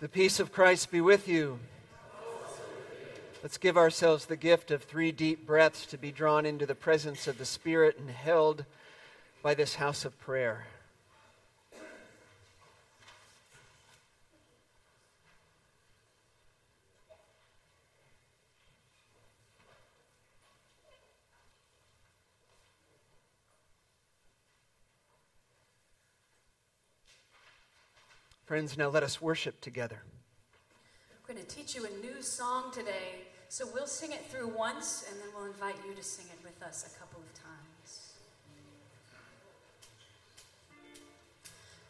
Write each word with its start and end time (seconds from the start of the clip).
The 0.00 0.08
peace 0.08 0.38
of 0.38 0.52
Christ 0.52 0.92
be 0.92 1.00
with 1.00 1.26
you. 1.26 1.58
Let's 3.42 3.58
give 3.58 3.76
ourselves 3.76 4.26
the 4.26 4.36
gift 4.36 4.70
of 4.70 4.84
three 4.84 5.10
deep 5.10 5.44
breaths 5.44 5.86
to 5.86 5.98
be 5.98 6.12
drawn 6.12 6.46
into 6.46 6.66
the 6.66 6.76
presence 6.76 7.26
of 7.26 7.36
the 7.36 7.44
Spirit 7.44 7.98
and 7.98 8.08
held 8.08 8.64
by 9.42 9.54
this 9.54 9.74
house 9.74 10.04
of 10.04 10.16
prayer. 10.20 10.66
Friends, 28.48 28.78
now 28.78 28.88
let 28.88 29.02
us 29.02 29.20
worship 29.20 29.60
together. 29.60 30.00
We're 31.28 31.34
going 31.34 31.46
to 31.46 31.54
teach 31.54 31.74
you 31.74 31.84
a 31.84 31.90
new 32.02 32.22
song 32.22 32.72
today. 32.72 33.26
So 33.50 33.66
we'll 33.74 33.86
sing 33.86 34.12
it 34.12 34.24
through 34.30 34.48
once, 34.48 35.04
and 35.06 35.20
then 35.20 35.28
we'll 35.36 35.52
invite 35.52 35.74
you 35.86 35.94
to 35.94 36.02
sing 36.02 36.24
it 36.32 36.42
with 36.42 36.62
us 36.62 36.90
a 36.90 36.98
couple 36.98 37.20
of 37.20 37.30
times. 37.34 38.14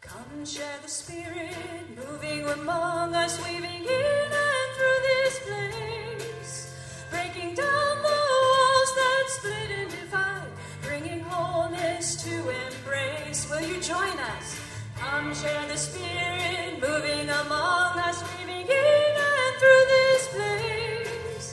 Come 0.01 0.45
share 0.45 0.81
the 0.83 0.89
Spirit, 0.89 1.55
moving 1.97 2.45
among 2.49 3.15
us, 3.15 3.39
weaving 3.45 3.85
in 3.85 4.33
and 4.33 4.71
through 4.75 5.01
this 5.05 5.39
place, 5.47 6.75
breaking 7.13 7.55
down 7.55 8.03
the 8.03 8.21
walls 8.43 8.95
that 8.97 9.25
split 9.29 9.71
and 9.79 9.91
divide, 9.93 10.49
bringing 10.83 11.21
wholeness 11.21 12.21
to 12.25 12.35
embrace. 12.49 13.49
Will 13.49 13.61
you 13.61 13.81
join 13.81 14.19
us? 14.19 14.68
Come 15.11 15.35
share 15.35 15.67
the 15.69 15.77
Spirit, 15.77 16.81
moving 16.83 17.29
among 17.31 17.99
us, 17.99 18.23
weaving 18.29 18.67
in 18.67 19.13
and 19.33 19.55
through 19.59 19.85
this 19.97 20.29
place, 20.37 21.47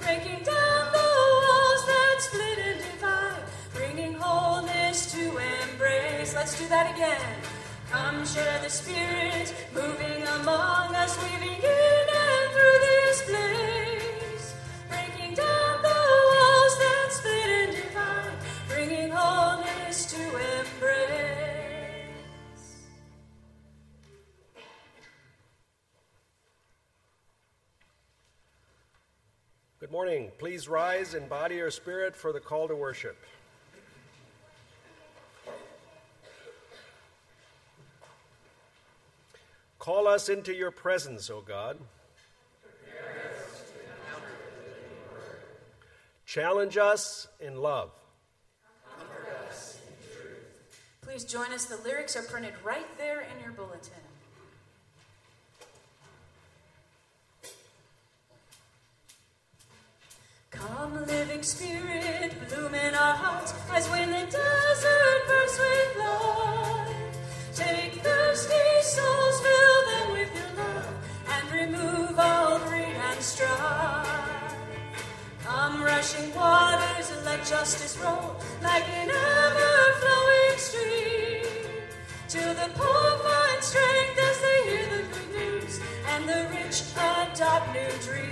breaking 0.00 0.42
down 0.42 0.82
the 0.96 1.08
walls 1.44 1.82
that 1.90 2.16
split 2.20 2.58
and 2.68 2.78
divide, 2.80 3.44
bringing 3.74 4.14
wholeness 4.14 5.12
to 5.12 5.24
embrace. 5.28 6.34
Let's 6.34 6.58
do 6.58 6.66
that 6.68 6.94
again. 6.94 7.36
Come 7.90 8.24
share 8.24 8.58
the 8.62 8.70
Spirit, 8.70 9.54
moving 9.74 10.22
among 10.40 10.94
us, 10.96 11.16
weaving 11.22 11.62
in 11.62 12.06
and 12.24 12.46
through 12.54 12.78
this 12.88 13.22
place, 13.28 13.81
morning. 29.92 30.30
Please 30.38 30.68
rise 30.68 31.12
in 31.12 31.28
body 31.28 31.60
or 31.60 31.70
spirit 31.70 32.16
for 32.16 32.32
the 32.32 32.40
call 32.40 32.66
to 32.66 32.74
worship. 32.74 33.14
Call 39.78 40.08
us 40.08 40.30
into 40.30 40.54
your 40.54 40.70
presence, 40.70 41.28
O 41.28 41.42
God. 41.42 41.76
Challenge 46.24 46.78
us 46.78 47.28
in 47.38 47.56
love. 47.56 47.90
Please 51.02 51.24
join 51.24 51.52
us. 51.52 51.66
The 51.66 51.76
lyrics 51.84 52.16
are 52.16 52.22
printed 52.22 52.54
right 52.64 52.88
there 52.96 53.20
in 53.20 53.42
your 53.42 53.52
bulletin. 53.52 54.11
Come, 60.62 60.94
living 61.06 61.42
spirit, 61.42 62.34
bloom 62.48 62.72
in 62.72 62.94
our 62.94 63.16
hearts 63.16 63.52
as 63.72 63.88
when 63.90 64.10
the 64.10 64.24
desert 64.30 65.20
bursts 65.26 65.58
with 65.58 65.96
life. 65.98 67.16
Take 67.52 67.94
thirsty 67.94 68.82
souls, 68.82 69.40
fill 69.40 69.78
them 69.90 70.12
with 70.12 70.30
your 70.38 70.64
love, 70.64 70.94
and 71.34 71.44
remove 71.50 72.16
all 72.16 72.60
greed 72.60 72.94
and 73.10 73.20
strife. 73.20 74.54
Come, 75.42 75.82
rushing 75.82 76.32
waters, 76.32 77.10
and 77.10 77.24
let 77.24 77.44
justice 77.44 77.98
roll 77.98 78.36
like 78.62 78.88
an 78.88 79.10
ever 79.10 79.92
flowing 80.00 80.58
stream. 80.58 81.82
Till 82.28 82.54
the 82.54 82.70
poor 82.78 83.18
find 83.26 83.62
strength 83.64 84.18
as 84.30 84.40
they 84.40 84.58
hear 84.70 84.86
the 84.96 85.02
good 85.12 85.30
news, 85.40 85.80
and 86.06 86.28
the 86.28 86.46
rich 86.54 86.82
adopt 86.94 87.72
new 87.74 87.90
dreams. 88.06 88.31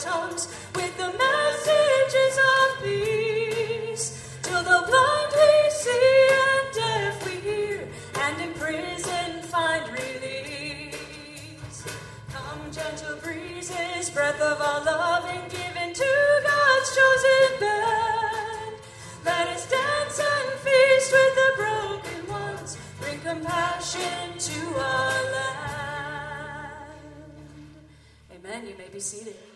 Tongues 0.00 0.46
with 0.74 0.96
the 0.96 1.12
messages 1.18 2.38
of 2.54 2.82
peace. 2.82 4.38
Till 4.42 4.62
the 4.62 4.84
blind 4.86 5.32
we 5.34 5.70
see 5.70 6.28
and 6.46 6.74
deaf 6.74 7.26
we 7.26 7.34
hear, 7.40 7.88
and 8.14 8.40
in 8.40 8.54
prison 8.54 9.42
find 9.42 9.84
release. 9.92 11.84
Come, 12.30 12.70
gentle 12.70 13.16
breezes, 13.16 14.10
breath 14.10 14.40
of 14.40 14.60
our 14.60 14.84
loving, 14.84 15.42
given 15.48 15.92
to 15.94 16.40
God's 16.46 16.96
chosen 16.96 17.60
band. 17.60 18.76
Let 19.24 19.48
us 19.48 19.68
dance 19.68 20.20
and 20.20 20.60
feast 20.60 21.12
with 21.12 21.34
the 21.34 21.52
broken 21.56 22.26
ones, 22.28 22.78
bring 23.00 23.18
compassion 23.20 24.38
to 24.38 24.78
our 24.78 25.24
land. 25.32 26.88
Amen. 28.36 28.66
You 28.68 28.76
may 28.78 28.88
be 28.92 29.00
seated. 29.00 29.47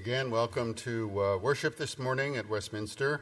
Again, 0.00 0.30
welcome 0.30 0.72
to 0.76 1.22
uh, 1.22 1.36
worship 1.36 1.76
this 1.76 1.98
morning 1.98 2.38
at 2.38 2.48
Westminster. 2.48 3.20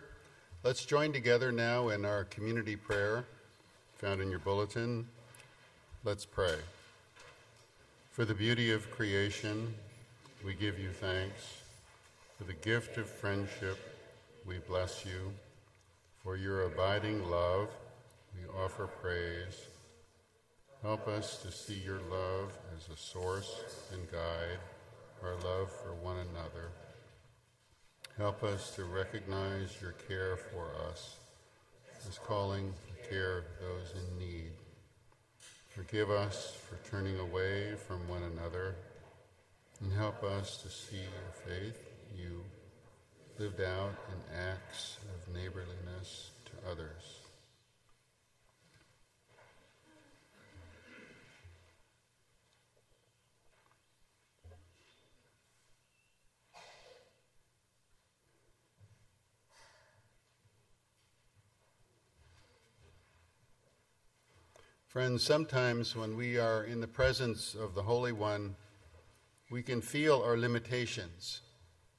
Let's 0.63 0.85
join 0.85 1.13
together 1.13 1.51
now 1.51 1.89
in 1.89 2.05
our 2.05 2.23
community 2.23 2.77
prayer 2.77 3.25
found 3.97 4.21
in 4.21 4.31
your 4.31 4.39
bulletin. 4.39 5.09
Let's 6.05 6.25
pray. 6.25 6.55
For 8.13 8.25
the 8.25 8.33
beauty 8.33 8.71
of 8.71 8.89
creation, 8.93 9.75
we 10.47 10.55
give 10.55 10.79
you 10.79 10.91
thanks. 10.91 11.63
For 12.39 12.45
the 12.45 12.53
gift 12.53 12.97
of 12.97 13.11
friendship, 13.11 13.77
we 14.47 14.59
bless 14.59 15.05
you. 15.05 15.33
For 16.23 16.37
your 16.37 16.63
abiding 16.63 17.29
love, 17.29 17.71
we 18.37 18.49
offer 18.57 18.87
praise. 18.87 19.67
Help 20.83 21.09
us 21.09 21.43
to 21.43 21.51
see 21.51 21.83
your 21.85 21.99
love 22.09 22.57
as 22.77 22.89
a 22.89 22.97
source 22.97 23.63
and 23.93 24.09
guide 24.13 24.61
our 25.23 25.35
love 25.35 25.71
for 25.71 25.95
one 25.95 26.17
another. 26.17 26.71
Help 28.17 28.43
us 28.43 28.75
to 28.77 28.85
recognize 28.85 29.77
your 29.81 29.93
care 29.93 30.37
for 30.37 30.71
us 30.91 31.17
as 32.09 32.19
calling 32.19 32.73
the 32.87 33.09
care 33.09 33.39
of 33.39 33.45
those 33.61 33.95
in 33.95 34.19
need. 34.19 34.51
Forgive 35.69 36.11
us 36.11 36.57
for 36.69 36.77
turning 36.91 37.19
away 37.21 37.75
from 37.87 38.09
one 38.09 38.23
another 38.23 38.75
and 39.81 39.93
help 39.93 40.25
us 40.25 40.57
to 40.63 40.69
see 40.69 40.97
your 40.97 41.33
faith, 41.47 41.79
you, 42.17 42.43
lived 43.39 43.61
out 43.61 43.95
in 44.11 44.37
acts 44.37 44.97
of 45.15 45.35
neighborliness 45.35 46.31
to 46.47 46.71
others. 46.71 47.18
Friends, 64.89 65.23
sometimes 65.23 65.95
when 65.95 66.17
we 66.17 66.39
are 66.39 66.65
in 66.65 66.81
the 66.81 66.89
presence 66.89 67.55
of 67.55 67.75
the 67.75 67.83
Holy 67.83 68.11
One, 68.11 68.57
we 69.51 69.63
can 69.63 69.83
feel 69.83 70.23
our 70.23 70.39
limitations 70.39 71.43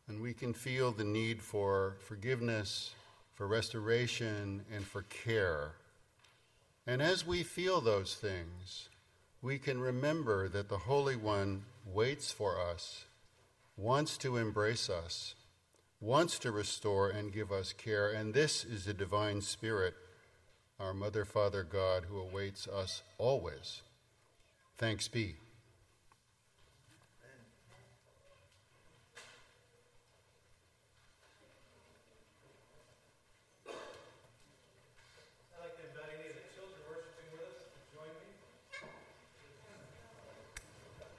and 0.07 0.19
we 0.19 0.33
can 0.33 0.55
feel 0.55 0.91
the 0.91 1.03
need 1.03 1.39
for 1.39 1.97
forgiveness, 1.99 2.95
for 3.35 3.45
restoration, 3.45 4.65
and 4.73 4.83
for 4.83 5.03
care. 5.03 5.73
And 6.87 6.99
as 6.99 7.27
we 7.27 7.43
feel 7.43 7.79
those 7.79 8.15
things, 8.15 8.89
we 9.43 9.59
can 9.59 9.79
remember 9.79 10.49
that 10.49 10.67
the 10.67 10.79
Holy 10.79 11.15
One 11.15 11.65
waits 11.85 12.31
for 12.31 12.59
us, 12.59 13.05
wants 13.77 14.17
to 14.17 14.35
embrace 14.35 14.89
us, 14.89 15.35
wants 16.01 16.39
to 16.39 16.51
restore 16.51 17.09
and 17.09 17.31
give 17.31 17.51
us 17.51 17.71
care, 17.71 18.09
and 18.09 18.33
this 18.33 18.65
is 18.65 18.85
the 18.85 18.95
divine 18.95 19.41
spirit 19.41 19.93
our 20.79 20.93
Mother, 20.93 21.25
Father 21.25 21.63
God, 21.63 22.05
who 22.05 22.19
awaits 22.19 22.67
us 22.67 23.03
always. 23.17 23.81
Thanks 24.77 25.07
be. 25.07 25.35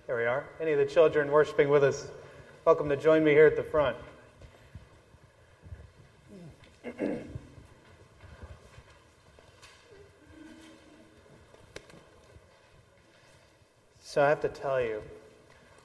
There 0.06 0.16
we 0.16 0.24
are. 0.24 0.44
Any 0.60 0.72
of 0.72 0.78
the 0.78 0.86
children 0.86 1.30
worshiping 1.30 1.68
with 1.68 1.84
us, 1.84 2.08
welcome 2.64 2.88
to 2.88 2.96
join 2.96 3.22
me 3.22 3.30
here 3.30 3.46
at 3.46 3.54
the 3.54 3.62
front. 3.62 3.96
I 14.20 14.28
have 14.28 14.40
to 14.42 14.48
tell 14.48 14.80
you, 14.80 15.02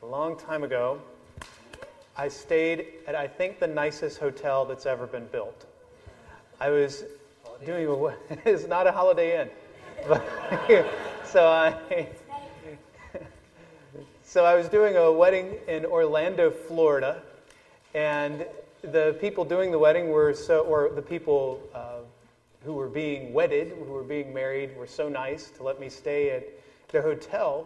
a 0.04 0.06
long 0.06 0.38
time 0.38 0.64
ago, 0.64 1.02
I 2.18 2.28
stayed 2.28 2.86
at, 3.08 3.16
I 3.16 3.28
think, 3.28 3.60
the 3.60 3.68
nicest 3.68 4.20
hotel 4.20 4.66
that's 4.66 4.86
ever 4.86 5.08
been 5.08 5.28
built. 5.28 5.66
I 6.60 6.70
was 6.70 7.06
doing 7.66 7.88
a, 7.88 8.16
it's 8.50 8.68
not 8.68 8.88
a 8.88 8.92
Holiday 8.92 9.42
Inn. 9.42 9.50
But, 10.08 10.22
so 11.26 11.48
I, 11.48 12.08
so 14.24 14.44
I 14.44 14.56
was 14.56 14.68
doing 14.68 14.98
a 14.98 15.10
wedding 15.10 15.58
in 15.68 15.86
Orlando, 15.86 16.52
Florida, 16.52 17.22
and 17.94 18.46
the 18.82 19.16
people 19.22 19.46
doing 19.46 19.72
the 19.72 19.80
wedding 19.80 20.10
were 20.10 20.34
so, 20.34 20.60
or 20.62 20.90
the 20.90 21.02
people 21.02 21.62
uh, 21.74 22.00
who 22.66 22.74
were 22.74 22.90
being 22.90 23.32
wedded, 23.32 23.70
who 23.70 23.94
were 23.94 24.04
being 24.04 24.34
married, 24.34 24.76
were 24.76 24.88
so 24.88 25.08
nice 25.08 25.52
to 25.52 25.64
let 25.64 25.80
me 25.80 25.88
stay 25.88 26.32
at 26.32 26.44
the 26.90 27.02
hotel, 27.02 27.66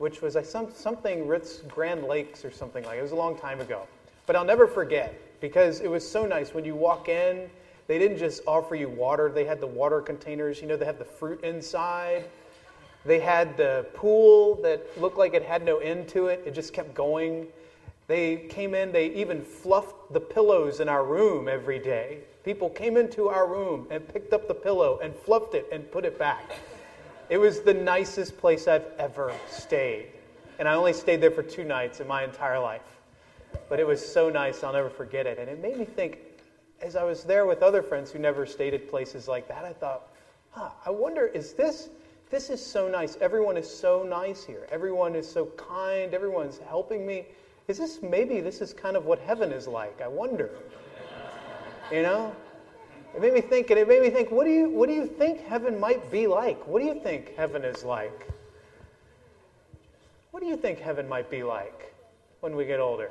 which 0.00 0.22
was 0.22 0.34
some, 0.48 0.72
something 0.72 1.28
Ritz 1.28 1.58
Grand 1.68 2.04
Lakes 2.04 2.42
or 2.42 2.50
something 2.50 2.82
like. 2.84 2.98
It 2.98 3.02
was 3.02 3.12
a 3.12 3.16
long 3.16 3.36
time 3.36 3.60
ago, 3.60 3.82
but 4.24 4.34
I'll 4.34 4.46
never 4.46 4.66
forget 4.66 5.14
because 5.42 5.80
it 5.80 5.88
was 5.88 6.08
so 6.08 6.24
nice 6.24 6.54
when 6.54 6.64
you 6.64 6.74
walk 6.74 7.10
in. 7.10 7.50
They 7.86 7.98
didn't 7.98 8.16
just 8.16 8.42
offer 8.46 8.74
you 8.74 8.88
water; 8.88 9.28
they 9.28 9.44
had 9.44 9.60
the 9.60 9.66
water 9.66 10.00
containers. 10.00 10.62
You 10.62 10.68
know, 10.68 10.78
they 10.78 10.86
had 10.86 10.98
the 10.98 11.04
fruit 11.04 11.44
inside. 11.44 12.24
They 13.04 13.20
had 13.20 13.58
the 13.58 13.86
pool 13.92 14.54
that 14.62 14.98
looked 14.98 15.18
like 15.18 15.34
it 15.34 15.42
had 15.42 15.66
no 15.66 15.78
end 15.78 16.08
to 16.08 16.28
it. 16.28 16.42
It 16.46 16.54
just 16.54 16.72
kept 16.72 16.94
going. 16.94 17.48
They 18.06 18.36
came 18.48 18.74
in, 18.74 18.92
they 18.92 19.08
even 19.08 19.42
fluffed 19.42 20.12
the 20.14 20.20
pillows 20.20 20.80
in 20.80 20.88
our 20.88 21.04
room 21.04 21.46
every 21.46 21.78
day. 21.78 22.20
People 22.42 22.70
came 22.70 22.96
into 22.96 23.28
our 23.28 23.46
room 23.46 23.86
and 23.90 24.06
picked 24.08 24.32
up 24.32 24.48
the 24.48 24.54
pillow 24.54 24.98
and 25.02 25.14
fluffed 25.14 25.54
it 25.54 25.66
and 25.70 25.90
put 25.92 26.06
it 26.06 26.18
back. 26.18 26.52
It 27.30 27.38
was 27.38 27.60
the 27.60 27.72
nicest 27.72 28.36
place 28.36 28.68
I've 28.68 28.86
ever 28.98 29.32
stayed. 29.48 30.08
And 30.58 30.68
I 30.68 30.74
only 30.74 30.92
stayed 30.92 31.22
there 31.22 31.30
for 31.30 31.42
two 31.42 31.64
nights 31.64 32.00
in 32.00 32.06
my 32.06 32.24
entire 32.24 32.58
life. 32.58 32.82
But 33.70 33.80
it 33.80 33.86
was 33.86 34.06
so 34.06 34.28
nice, 34.28 34.62
I'll 34.62 34.74
never 34.74 34.90
forget 34.90 35.26
it. 35.26 35.38
And 35.38 35.48
it 35.48 35.58
made 35.62 35.78
me 35.78 35.86
think, 35.86 36.18
as 36.82 36.96
I 36.96 37.04
was 37.04 37.24
there 37.24 37.46
with 37.46 37.62
other 37.62 37.82
friends 37.82 38.10
who 38.10 38.18
never 38.18 38.44
stayed 38.44 38.74
at 38.74 38.90
places 38.90 39.28
like 39.28 39.48
that, 39.48 39.64
I 39.64 39.72
thought, 39.72 40.08
huh, 40.50 40.70
I 40.84 40.90
wonder, 40.90 41.28
is 41.28 41.54
this, 41.54 41.88
this 42.30 42.50
is 42.50 42.64
so 42.64 42.88
nice. 42.88 43.16
Everyone 43.20 43.56
is 43.56 43.72
so 43.72 44.02
nice 44.02 44.44
here. 44.44 44.66
Everyone 44.70 45.14
is 45.14 45.30
so 45.30 45.46
kind. 45.56 46.12
Everyone's 46.12 46.58
helping 46.58 47.06
me 47.06 47.26
is 47.70 47.78
this 47.78 48.02
maybe 48.02 48.40
this 48.40 48.60
is 48.60 48.72
kind 48.72 48.96
of 48.96 49.06
what 49.06 49.20
heaven 49.20 49.52
is 49.52 49.68
like? 49.68 50.00
I 50.00 50.08
wonder. 50.08 50.50
You 51.92 52.02
know? 52.02 52.34
It 53.14 53.20
made 53.20 53.32
me 53.32 53.40
think, 53.40 53.70
and 53.70 53.78
it 53.78 53.88
made 53.88 54.02
me 54.02 54.10
think, 54.10 54.30
what 54.30 54.44
do 54.44 54.50
you 54.50 54.68
what 54.68 54.88
do 54.88 54.94
you 54.94 55.06
think 55.06 55.44
heaven 55.44 55.78
might 55.80 56.10
be 56.10 56.26
like? 56.26 56.66
What 56.66 56.80
do 56.80 56.86
you 56.86 57.00
think 57.00 57.36
heaven 57.36 57.64
is 57.64 57.84
like? 57.84 58.28
What 60.30 60.40
do 60.40 60.46
you 60.48 60.56
think 60.56 60.78
heaven 60.78 61.08
might 61.08 61.28
be 61.30 61.42
like 61.42 61.94
when 62.40 62.54
we 62.54 62.64
get 62.64 62.78
older? 62.78 63.10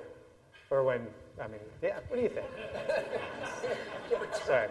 Or 0.69 0.83
when 0.83 1.05
I 1.41 1.47
mean, 1.47 1.59
yeah, 1.81 1.99
what 2.07 2.17
do 2.17 2.21
you 2.21 2.29
think? 2.29 2.47
Sorry, 4.45 4.67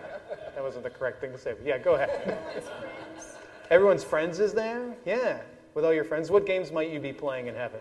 that 0.55 0.63
wasn't 0.63 0.85
the 0.85 0.91
correct 0.91 1.21
thing 1.21 1.33
to 1.33 1.39
say. 1.39 1.55
Yeah, 1.65 1.79
go 1.79 1.95
ahead. 1.95 2.39
Everyone's 3.71 4.05
friends 4.05 4.41
is 4.41 4.55
there? 4.55 4.95
Yeah. 5.05 5.41
With 5.75 5.85
all 5.85 5.93
your 5.93 6.05
friends. 6.05 6.31
What 6.31 6.47
games 6.47 6.73
might 6.73 6.91
you 6.91 7.01
be 7.01 7.13
playing 7.13 7.47
in 7.47 7.55
heaven? 7.55 7.81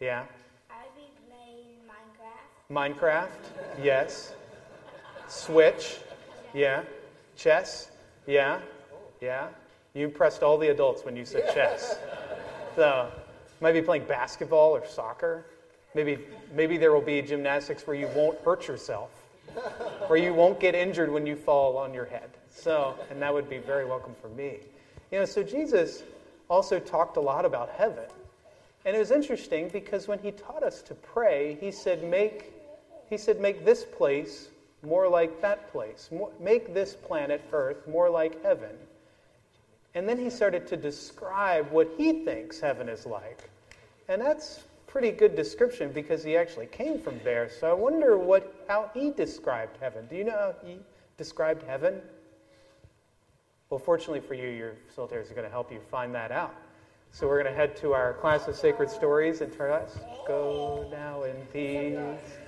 Yeah. 0.00 0.20
I'd 0.20 0.24
be 0.24 0.26
playing 0.26 0.45
Minecraft. 2.70 3.28
Yes. 3.82 4.34
Switch, 5.28 5.98
yeah. 6.52 6.82
Chess, 7.36 7.90
yeah. 8.26 8.60
Yeah. 9.20 9.48
You 9.94 10.04
impressed 10.04 10.42
all 10.42 10.58
the 10.58 10.68
adults 10.68 11.04
when 11.04 11.16
you 11.16 11.24
said 11.24 11.52
chess. 11.54 11.98
So, 12.74 13.10
might 13.60 13.72
be 13.72 13.82
playing 13.82 14.04
basketball 14.04 14.76
or 14.76 14.84
soccer. 14.86 15.46
Maybe, 15.94 16.18
maybe 16.52 16.76
there 16.76 16.92
will 16.92 17.00
be 17.00 17.22
gymnastics 17.22 17.86
where 17.86 17.96
you 17.96 18.08
won't 18.08 18.38
hurt 18.40 18.68
yourself, 18.68 19.10
where 20.08 20.18
you 20.18 20.34
won't 20.34 20.60
get 20.60 20.74
injured 20.74 21.10
when 21.10 21.26
you 21.26 21.36
fall 21.36 21.78
on 21.78 21.94
your 21.94 22.04
head. 22.04 22.28
So, 22.50 22.98
and 23.10 23.22
that 23.22 23.32
would 23.32 23.48
be 23.48 23.58
very 23.58 23.86
welcome 23.86 24.14
for 24.20 24.28
me. 24.28 24.58
You 25.10 25.20
know, 25.20 25.24
so 25.24 25.42
Jesus 25.42 26.02
also 26.50 26.78
talked 26.78 27.16
a 27.16 27.20
lot 27.20 27.44
about 27.44 27.70
heaven. 27.70 28.04
And 28.84 28.94
it 28.94 28.98
was 28.98 29.10
interesting 29.10 29.68
because 29.68 30.06
when 30.06 30.18
he 30.18 30.30
taught 30.32 30.62
us 30.62 30.82
to 30.82 30.94
pray, 30.94 31.56
he 31.60 31.70
said, 31.70 32.04
make, 32.04 32.52
he 33.08 33.16
said, 33.16 33.40
make 33.40 33.64
this 33.64 33.84
place 33.84 34.48
more 34.82 35.08
like 35.08 35.40
that 35.42 35.70
place. 35.72 36.10
Make 36.40 36.74
this 36.74 36.94
planet 36.94 37.42
Earth 37.52 37.86
more 37.88 38.10
like 38.10 38.42
heaven. 38.42 38.76
And 39.94 40.08
then 40.08 40.18
he 40.18 40.30
started 40.30 40.66
to 40.68 40.76
describe 40.76 41.70
what 41.70 41.88
he 41.96 42.24
thinks 42.24 42.60
heaven 42.60 42.88
is 42.88 43.06
like. 43.06 43.50
And 44.08 44.20
that's 44.20 44.60
pretty 44.86 45.10
good 45.10 45.34
description 45.34 45.90
because 45.92 46.22
he 46.22 46.36
actually 46.36 46.66
came 46.66 47.00
from 47.00 47.18
there. 47.24 47.48
So 47.48 47.70
I 47.70 47.72
wonder 47.72 48.16
what, 48.16 48.64
how 48.68 48.90
he 48.94 49.10
described 49.10 49.76
heaven. 49.80 50.06
Do 50.08 50.16
you 50.16 50.24
know 50.24 50.32
how 50.32 50.54
he 50.64 50.78
described 51.16 51.62
heaven? 51.62 52.00
Well, 53.70 53.80
fortunately 53.80 54.20
for 54.20 54.34
you, 54.34 54.48
your 54.48 54.74
facilitators 54.90 55.30
are 55.30 55.34
going 55.34 55.46
to 55.46 55.50
help 55.50 55.72
you 55.72 55.80
find 55.90 56.14
that 56.14 56.30
out. 56.30 56.54
So 57.10 57.26
we're 57.26 57.42
going 57.42 57.52
to 57.52 57.58
head 57.58 57.76
to 57.78 57.94
our 57.94 58.12
class 58.14 58.46
of 58.46 58.54
sacred 58.54 58.90
stories 58.90 59.40
and 59.40 59.52
turn 59.52 59.70
us. 59.70 59.98
Go 60.26 60.86
now 60.90 61.24
in 61.24 61.36
peace. 61.52 62.45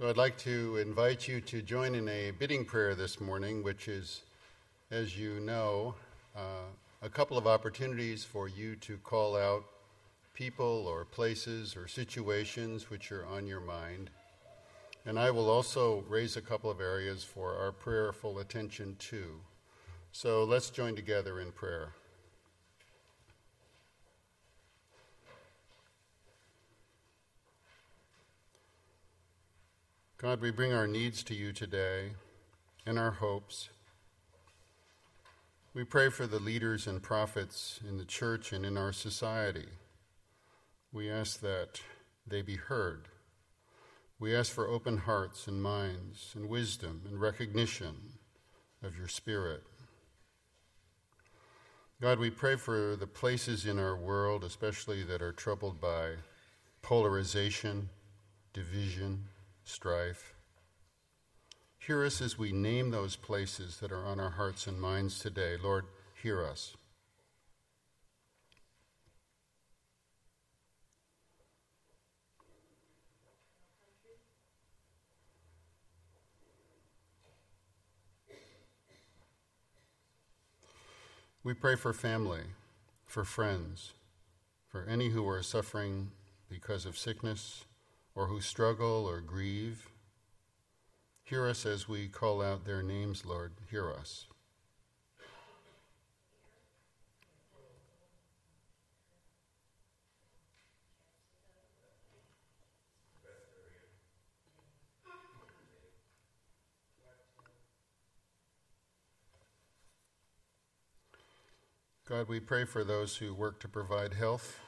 So 0.00 0.08
I'd 0.08 0.16
like 0.16 0.38
to 0.38 0.78
invite 0.78 1.28
you 1.28 1.42
to 1.42 1.60
join 1.60 1.94
in 1.94 2.08
a 2.08 2.30
bidding 2.30 2.64
prayer 2.64 2.94
this 2.94 3.20
morning, 3.20 3.62
which 3.62 3.86
is, 3.86 4.22
as 4.90 5.18
you 5.18 5.40
know, 5.40 5.94
Uh, 6.36 6.70
a 7.02 7.08
couple 7.08 7.36
of 7.36 7.46
opportunities 7.46 8.24
for 8.24 8.48
you 8.48 8.76
to 8.76 8.96
call 8.98 9.36
out 9.36 9.64
people 10.34 10.86
or 10.86 11.04
places 11.04 11.76
or 11.76 11.88
situations 11.88 12.88
which 12.90 13.10
are 13.10 13.26
on 13.26 13.46
your 13.46 13.60
mind. 13.60 14.10
And 15.06 15.18
I 15.18 15.30
will 15.30 15.48
also 15.48 16.04
raise 16.08 16.36
a 16.36 16.42
couple 16.42 16.70
of 16.70 16.80
areas 16.80 17.24
for 17.24 17.54
our 17.56 17.72
prayerful 17.72 18.38
attention 18.38 18.96
to. 18.98 19.40
So 20.12 20.44
let's 20.44 20.70
join 20.70 20.94
together 20.94 21.40
in 21.40 21.52
prayer. 21.52 21.92
God, 30.18 30.42
we 30.42 30.50
bring 30.50 30.74
our 30.74 30.86
needs 30.86 31.22
to 31.24 31.34
you 31.34 31.52
today 31.52 32.10
and 32.84 32.98
our 32.98 33.12
hopes. 33.12 33.70
We 35.80 35.84
pray 35.84 36.10
for 36.10 36.26
the 36.26 36.38
leaders 36.38 36.86
and 36.86 37.02
prophets 37.02 37.80
in 37.88 37.96
the 37.96 38.04
church 38.04 38.52
and 38.52 38.66
in 38.66 38.76
our 38.76 38.92
society. 38.92 39.64
We 40.92 41.10
ask 41.10 41.40
that 41.40 41.80
they 42.26 42.42
be 42.42 42.56
heard. 42.56 43.08
We 44.18 44.36
ask 44.36 44.52
for 44.52 44.68
open 44.68 44.98
hearts 44.98 45.46
and 45.46 45.62
minds 45.62 46.34
and 46.36 46.50
wisdom 46.50 47.04
and 47.08 47.18
recognition 47.18 47.94
of 48.82 48.98
your 48.98 49.08
Spirit. 49.08 49.62
God, 51.98 52.18
we 52.18 52.28
pray 52.28 52.56
for 52.56 52.94
the 52.94 53.06
places 53.06 53.64
in 53.64 53.78
our 53.78 53.96
world, 53.96 54.44
especially 54.44 55.02
that 55.04 55.22
are 55.22 55.32
troubled 55.32 55.80
by 55.80 56.10
polarization, 56.82 57.88
division, 58.52 59.24
strife. 59.64 60.34
Hear 61.80 62.04
us 62.04 62.20
as 62.20 62.38
we 62.38 62.52
name 62.52 62.90
those 62.90 63.16
places 63.16 63.78
that 63.78 63.90
are 63.90 64.04
on 64.04 64.20
our 64.20 64.30
hearts 64.30 64.66
and 64.66 64.78
minds 64.78 65.18
today. 65.18 65.56
Lord, 65.60 65.86
hear 66.22 66.44
us. 66.44 66.76
We 81.42 81.54
pray 81.54 81.76
for 81.76 81.94
family, 81.94 82.42
for 83.06 83.24
friends, 83.24 83.94
for 84.68 84.84
any 84.84 85.08
who 85.08 85.26
are 85.26 85.42
suffering 85.42 86.10
because 86.50 86.84
of 86.84 86.98
sickness 86.98 87.64
or 88.14 88.26
who 88.26 88.42
struggle 88.42 89.06
or 89.08 89.22
grieve. 89.22 89.88
Hear 91.30 91.46
us 91.46 91.64
as 91.64 91.88
we 91.88 92.08
call 92.08 92.42
out 92.42 92.64
their 92.64 92.82
names, 92.82 93.24
Lord. 93.24 93.52
Hear 93.70 93.88
us. 93.92 94.26
God, 112.08 112.26
we 112.26 112.40
pray 112.40 112.64
for 112.64 112.82
those 112.82 113.18
who 113.18 113.32
work 113.32 113.60
to 113.60 113.68
provide 113.68 114.14
health 114.14 114.58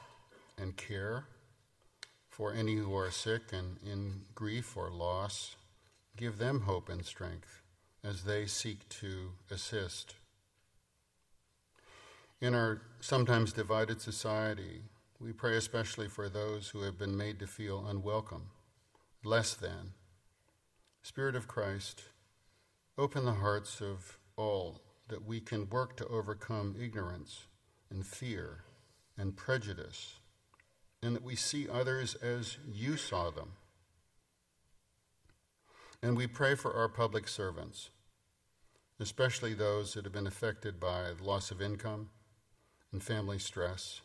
and 0.57 0.77
care, 0.77 1.25
for 2.29 2.53
any 2.53 2.77
who 2.77 2.95
are 2.95 3.11
sick 3.11 3.51
and 3.51 3.75
in 3.85 4.21
grief 4.33 4.77
or 4.77 4.89
loss. 4.89 5.57
Give 6.15 6.37
them 6.37 6.61
hope 6.61 6.89
and 6.89 7.03
strength 7.05 7.61
as 8.03 8.23
they 8.23 8.45
seek 8.45 8.87
to 8.89 9.31
assist. 9.49 10.15
In 12.39 12.53
our 12.53 12.81
sometimes 12.99 13.53
divided 13.53 14.01
society, 14.01 14.83
we 15.19 15.31
pray 15.31 15.55
especially 15.55 16.09
for 16.09 16.29
those 16.29 16.69
who 16.69 16.81
have 16.81 16.97
been 16.97 17.15
made 17.15 17.39
to 17.39 17.47
feel 17.47 17.85
unwelcome, 17.87 18.49
less 19.23 19.53
than. 19.53 19.93
Spirit 21.01 21.35
of 21.35 21.47
Christ, 21.47 22.03
open 22.97 23.25
the 23.25 23.33
hearts 23.33 23.81
of 23.81 24.19
all 24.35 24.81
that 25.07 25.25
we 25.25 25.39
can 25.39 25.69
work 25.69 25.95
to 25.97 26.07
overcome 26.07 26.75
ignorance 26.79 27.47
and 27.89 28.05
fear 28.05 28.65
and 29.17 29.35
prejudice, 29.35 30.15
and 31.01 31.15
that 31.15 31.23
we 31.23 31.35
see 31.35 31.69
others 31.69 32.15
as 32.15 32.57
you 32.71 32.97
saw 32.97 33.31
them. 33.31 33.53
And 36.03 36.17
we 36.17 36.27
pray 36.27 36.55
for 36.55 36.73
our 36.73 36.89
public 36.89 37.29
servants, 37.29 37.89
especially 38.99 39.53
those 39.53 39.93
that 39.93 40.03
have 40.03 40.11
been 40.11 40.27
affected 40.27 40.77
by 40.77 41.11
loss 41.21 41.49
of 41.49 41.61
income 41.61 42.09
and 42.91 43.01
family 43.01 43.39
stress 43.39 44.01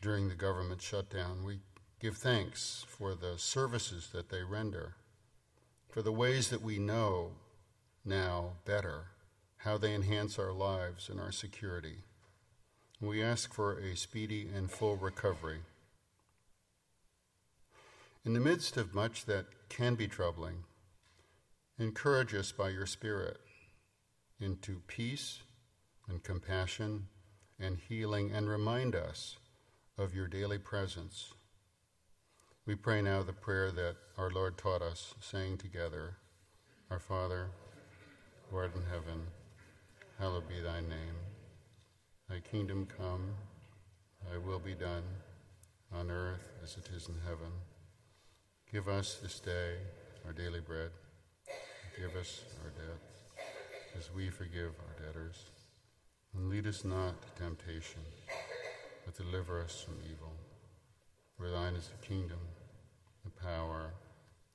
during 0.00 0.30
the 0.30 0.34
government 0.34 0.80
shutdown. 0.80 1.44
We 1.44 1.58
give 2.00 2.16
thanks 2.16 2.86
for 2.88 3.14
the 3.14 3.36
services 3.36 4.08
that 4.14 4.30
they 4.30 4.42
render, 4.42 4.94
for 5.90 6.00
the 6.00 6.10
ways 6.10 6.48
that 6.48 6.62
we 6.62 6.78
know 6.78 7.32
now 8.02 8.52
better 8.64 9.08
how 9.58 9.76
they 9.76 9.94
enhance 9.94 10.38
our 10.38 10.52
lives 10.52 11.10
and 11.10 11.20
our 11.20 11.32
security. 11.32 11.98
We 12.98 13.22
ask 13.22 13.52
for 13.52 13.78
a 13.78 13.94
speedy 13.94 14.48
and 14.54 14.70
full 14.70 14.96
recovery. 14.96 15.60
In 18.24 18.32
the 18.32 18.40
midst 18.40 18.78
of 18.78 18.94
much 18.94 19.26
that 19.26 19.44
can 19.68 19.96
be 19.96 20.08
troubling, 20.08 20.64
encourage 21.78 22.34
us 22.34 22.52
by 22.52 22.68
your 22.68 22.86
Spirit 22.86 23.38
into 24.40 24.80
peace 24.86 25.42
and 26.08 26.22
compassion 26.22 27.06
and 27.58 27.78
healing, 27.88 28.30
and 28.32 28.48
remind 28.48 28.94
us 28.94 29.36
of 29.96 30.14
your 30.14 30.26
daily 30.26 30.58
presence. 30.58 31.32
We 32.66 32.74
pray 32.74 33.00
now 33.00 33.22
the 33.22 33.32
prayer 33.32 33.70
that 33.70 33.96
our 34.18 34.30
Lord 34.30 34.58
taught 34.58 34.82
us, 34.82 35.14
saying 35.20 35.58
together, 35.58 36.16
Our 36.90 36.98
Father, 36.98 37.50
who 38.50 38.56
art 38.56 38.74
in 38.74 38.82
heaven, 38.82 39.26
hallowed 40.18 40.48
be 40.48 40.60
thy 40.60 40.80
name. 40.80 41.16
Thy 42.28 42.40
kingdom 42.40 42.86
come, 42.86 43.34
thy 44.28 44.38
will 44.38 44.58
be 44.58 44.74
done, 44.74 45.04
on 45.92 46.10
earth 46.10 46.50
as 46.62 46.76
it 46.76 46.88
is 46.94 47.08
in 47.08 47.16
heaven. 47.24 47.52
Give 48.70 48.88
us 48.88 49.18
this 49.22 49.38
day 49.40 49.76
our 50.26 50.32
daily 50.32 50.60
bread. 50.60 50.90
Give 51.96 52.16
us 52.16 52.42
our 52.64 52.70
debts, 52.70 53.22
as 53.96 54.12
we 54.12 54.28
forgive 54.28 54.72
our 54.80 55.06
debtors. 55.06 55.44
And 56.34 56.48
lead 56.50 56.66
us 56.66 56.84
not 56.84 57.22
to 57.22 57.42
temptation, 57.42 58.00
but 59.04 59.16
deliver 59.16 59.62
us 59.62 59.80
from 59.80 59.94
evil. 60.04 60.32
For 61.38 61.48
thine 61.50 61.74
is 61.74 61.88
the 61.88 62.06
kingdom, 62.06 62.40
the 63.24 63.30
power, 63.30 63.94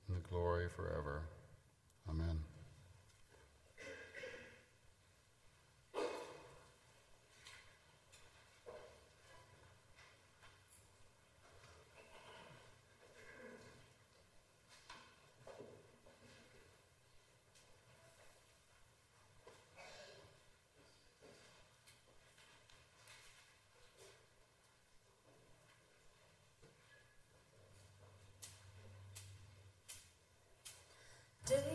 and 0.07 0.17
the 0.17 0.27
glory 0.27 0.67
forever. 0.67 1.21
Amen. 2.09 2.39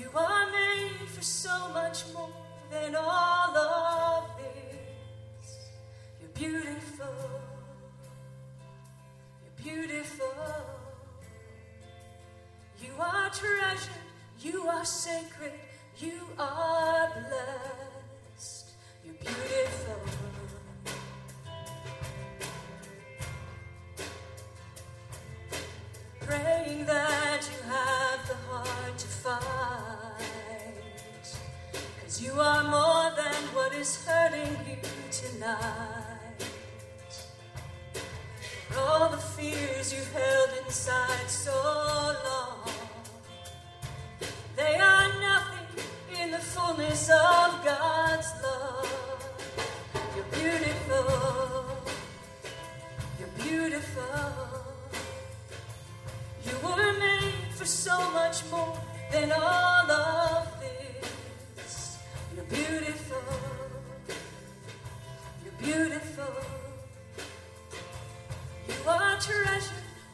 You 0.00 0.08
are 0.14 0.46
made 0.50 1.08
for 1.08 1.22
so 1.22 1.68
much 1.74 2.04
more 2.14 2.32
than 2.70 2.94
all 2.96 3.54
of 3.54 4.30
this. 4.38 5.58
You're 6.18 6.30
beautiful. 6.30 7.06
You're 9.42 9.76
beautiful. 9.76 10.26
You 12.82 12.92
are 12.98 13.28
treasured. 13.28 13.90
You 14.40 14.62
are 14.68 14.86
sacred. 14.86 15.52
You 15.98 16.22
are 16.38 17.10
blessed. 17.12 18.70
You're 19.04 19.14
beautiful. 19.16 20.00
Praying 26.20 26.86
that 26.86 27.42
you 27.52 27.70
have 27.70 28.26
the 28.26 28.34
heart 28.48 29.09
fight. 29.22 29.40
Cause 32.00 32.22
you 32.22 32.32
are 32.32 32.64
more 32.64 33.10
than 33.16 33.40
what 33.54 33.74
is 33.74 34.02
hurting 34.04 34.56
you 34.66 34.78
tonight. 35.12 36.40
For 38.68 38.78
all 38.78 39.10
the 39.10 39.18
fears 39.18 39.92
you 39.92 40.02
held 40.14 40.50
inside 40.64 41.28
so 41.28 41.52
long, 42.24 42.70
they 44.56 44.76
are 44.76 45.08
nothing 45.20 45.84
in 46.22 46.30
the 46.30 46.38
fullness 46.38 47.10
of 47.10 47.64
God's 47.64 48.30
love. 48.42 49.24
You're 50.14 50.32
beautiful. 50.40 51.66
You're 53.18 53.36
beautiful. 53.44 54.02
You 56.46 56.54
were 56.66 56.92
made 56.98 57.52
for 57.54 57.66
so 57.66 58.10
much 58.12 58.38
more 58.50 58.89
than 59.10 59.32
all 59.32 59.90
of 59.90 60.46
this. 60.60 61.98
You're 62.34 62.44
beautiful. 62.44 63.22
You're 65.44 65.58
beautiful. 65.60 66.34
You 68.68 68.88
are 68.88 69.18
treasured. 69.18 69.72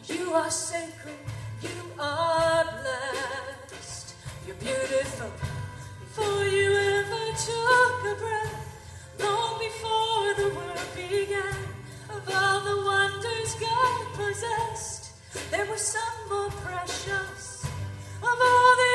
You 0.09 0.33
are 0.33 0.51
sacred. 0.51 1.15
You 1.63 1.69
are 1.99 2.65
blessed. 2.65 4.15
You're 4.47 4.57
beautiful. 4.57 5.31
Before 6.01 6.45
you 6.45 6.73
ever 6.73 7.27
took 7.37 8.01
a 8.13 8.17
breath, 8.19 9.21
long 9.21 9.59
before 9.59 10.35
the 10.41 10.55
world 10.57 10.89
began, 10.95 11.57
of 12.09 12.35
all 12.35 12.61
the 12.65 12.83
wonders 12.83 13.55
God 13.61 14.15
possessed. 14.15 15.11
There 15.51 15.67
were 15.67 15.77
some 15.77 16.29
more 16.31 16.51
precious 16.51 17.57
of 18.23 18.39
all 18.41 18.77
the 18.77 18.86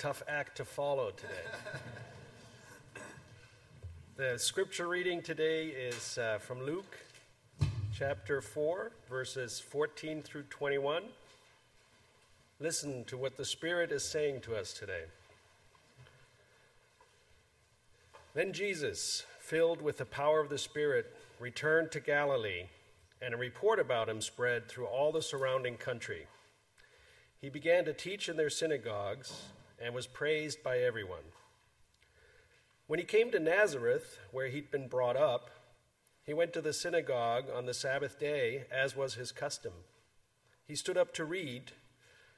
tough 0.00 0.22
act 0.26 0.56
to 0.56 0.64
follow 0.64 1.10
today. 1.10 3.02
the 4.16 4.38
scripture 4.38 4.88
reading 4.88 5.20
today 5.20 5.66
is 5.66 6.16
uh, 6.16 6.38
from 6.38 6.62
Luke 6.62 6.96
chapter 7.92 8.40
4, 8.40 8.92
verses 9.10 9.60
14 9.60 10.22
through 10.22 10.44
21. 10.44 11.02
Listen 12.60 13.04
to 13.08 13.18
what 13.18 13.36
the 13.36 13.44
Spirit 13.44 13.92
is 13.92 14.02
saying 14.02 14.40
to 14.40 14.56
us 14.56 14.72
today. 14.72 15.02
Then 18.32 18.54
Jesus, 18.54 19.24
filled 19.38 19.82
with 19.82 19.98
the 19.98 20.06
power 20.06 20.40
of 20.40 20.48
the 20.48 20.56
Spirit, 20.56 21.14
returned 21.38 21.92
to 21.92 22.00
Galilee, 22.00 22.68
and 23.20 23.34
a 23.34 23.36
report 23.36 23.78
about 23.78 24.08
him 24.08 24.22
spread 24.22 24.66
through 24.66 24.86
all 24.86 25.12
the 25.12 25.20
surrounding 25.20 25.76
country. 25.76 26.26
He 27.42 27.50
began 27.50 27.84
to 27.84 27.92
teach 27.92 28.30
in 28.30 28.38
their 28.38 28.48
synagogues 28.48 29.42
and 29.80 29.94
was 29.94 30.06
praised 30.06 30.62
by 30.62 30.78
everyone. 30.78 31.32
When 32.86 32.98
he 32.98 33.04
came 33.04 33.30
to 33.30 33.38
Nazareth, 33.38 34.18
where 34.32 34.48
he'd 34.48 34.70
been 34.70 34.88
brought 34.88 35.16
up, 35.16 35.50
he 36.24 36.34
went 36.34 36.52
to 36.52 36.60
the 36.60 36.72
synagogue 36.72 37.44
on 37.52 37.66
the 37.66 37.74
Sabbath 37.74 38.18
day, 38.18 38.64
as 38.70 38.94
was 38.94 39.14
his 39.14 39.32
custom. 39.32 39.72
He 40.66 40.74
stood 40.74 40.96
up 40.96 41.14
to 41.14 41.24
read, 41.24 41.72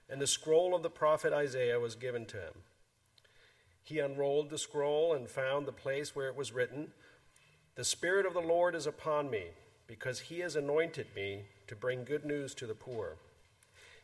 and 0.09 0.21
the 0.21 0.27
scroll 0.27 0.75
of 0.75 0.83
the 0.83 0.91
prophet 0.91 1.33
Isaiah 1.33 1.81
was 1.81 1.95
given 1.95 2.27
to 2.27 2.37
him. 2.37 2.55
He 3.83 3.99
unrolled 3.99 4.51
the 4.51 4.59
scroll 4.59 5.13
and 5.13 5.29
found 5.29 5.67
the 5.67 5.73
place 5.73 6.15
where 6.15 6.29
it 6.29 6.37
was 6.37 6.53
written 6.53 6.93
The 7.75 7.85
Spirit 7.85 8.27
of 8.27 8.35
the 8.35 8.41
Lord 8.41 8.75
is 8.75 8.87
upon 8.87 9.31
me, 9.31 9.47
because 9.87 10.21
he 10.21 10.41
has 10.41 10.55
anointed 10.55 11.09
me 11.17 11.43
to 11.67 11.75
bring 11.75 12.05
good 12.05 12.25
news 12.25 12.55
to 12.55 12.67
the 12.67 12.75
poor. 12.75 13.17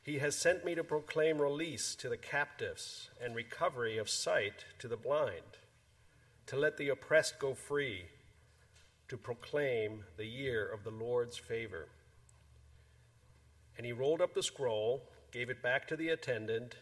He 0.08 0.20
has 0.20 0.34
sent 0.34 0.64
me 0.64 0.74
to 0.74 0.82
proclaim 0.82 1.38
release 1.38 1.94
to 1.96 2.08
the 2.08 2.16
captives 2.16 3.10
and 3.22 3.34
recovery 3.34 3.98
of 3.98 4.08
sight 4.08 4.64
to 4.78 4.88
the 4.88 4.96
blind, 4.96 5.58
to 6.46 6.56
let 6.56 6.78
the 6.78 6.88
oppressed 6.88 7.38
go 7.38 7.52
free, 7.52 8.06
to 9.08 9.18
proclaim 9.18 10.04
the 10.16 10.24
year 10.24 10.66
of 10.66 10.82
the 10.82 10.90
Lord's 10.90 11.36
favor. 11.36 11.88
And 13.76 13.84
he 13.84 13.92
rolled 13.92 14.22
up 14.22 14.32
the 14.32 14.42
scroll, 14.42 15.02
gave 15.30 15.50
it 15.50 15.62
back 15.62 15.86
to 15.88 15.96
the 15.96 16.08
attendant, 16.08 16.76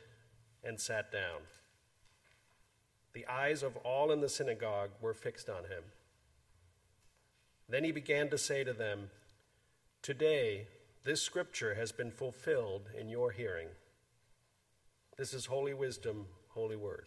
and 0.63 0.79
sat 0.79 1.11
down. 1.11 1.41
The 3.13 3.27
eyes 3.27 3.65
of 3.65 3.77
all 3.79 4.13
in 4.13 4.21
the 4.21 4.29
synagogue 4.29 4.91
were 5.01 5.15
fixed 5.15 5.49
on 5.49 5.65
him. 5.65 5.83
Then 7.69 7.83
he 7.83 7.91
began 7.91 8.31
to 8.31 8.39
say 8.39 8.63
to 8.63 8.73
them, 8.73 9.11
Today, 10.01 10.69
this 11.07 11.23
scripture 11.23 11.77
has 11.77 11.93
been 11.93 12.11
fulfilled 12.11 12.91
in 12.99 13.09
your 13.09 13.31
hearing. 13.31 13.69
This 15.17 15.33
is 15.33 15.47
holy 15.47 15.73
wisdom, 15.73 16.27
holy 16.49 16.75
word. 16.75 17.07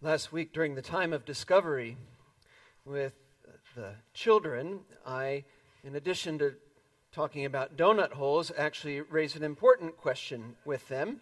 Last 0.00 0.32
week, 0.32 0.52
during 0.52 0.76
the 0.76 0.82
time 0.82 1.12
of 1.12 1.24
discovery 1.24 1.96
with 2.84 3.14
the 3.74 3.94
children, 4.14 4.78
I, 5.04 5.42
in 5.82 5.96
addition 5.96 6.38
to 6.38 6.54
talking 7.10 7.44
about 7.44 7.76
donut 7.76 8.12
holes, 8.12 8.52
actually 8.56 9.00
raised 9.00 9.36
an 9.36 9.42
important 9.42 9.96
question 9.96 10.54
with 10.64 10.86
them. 10.86 11.20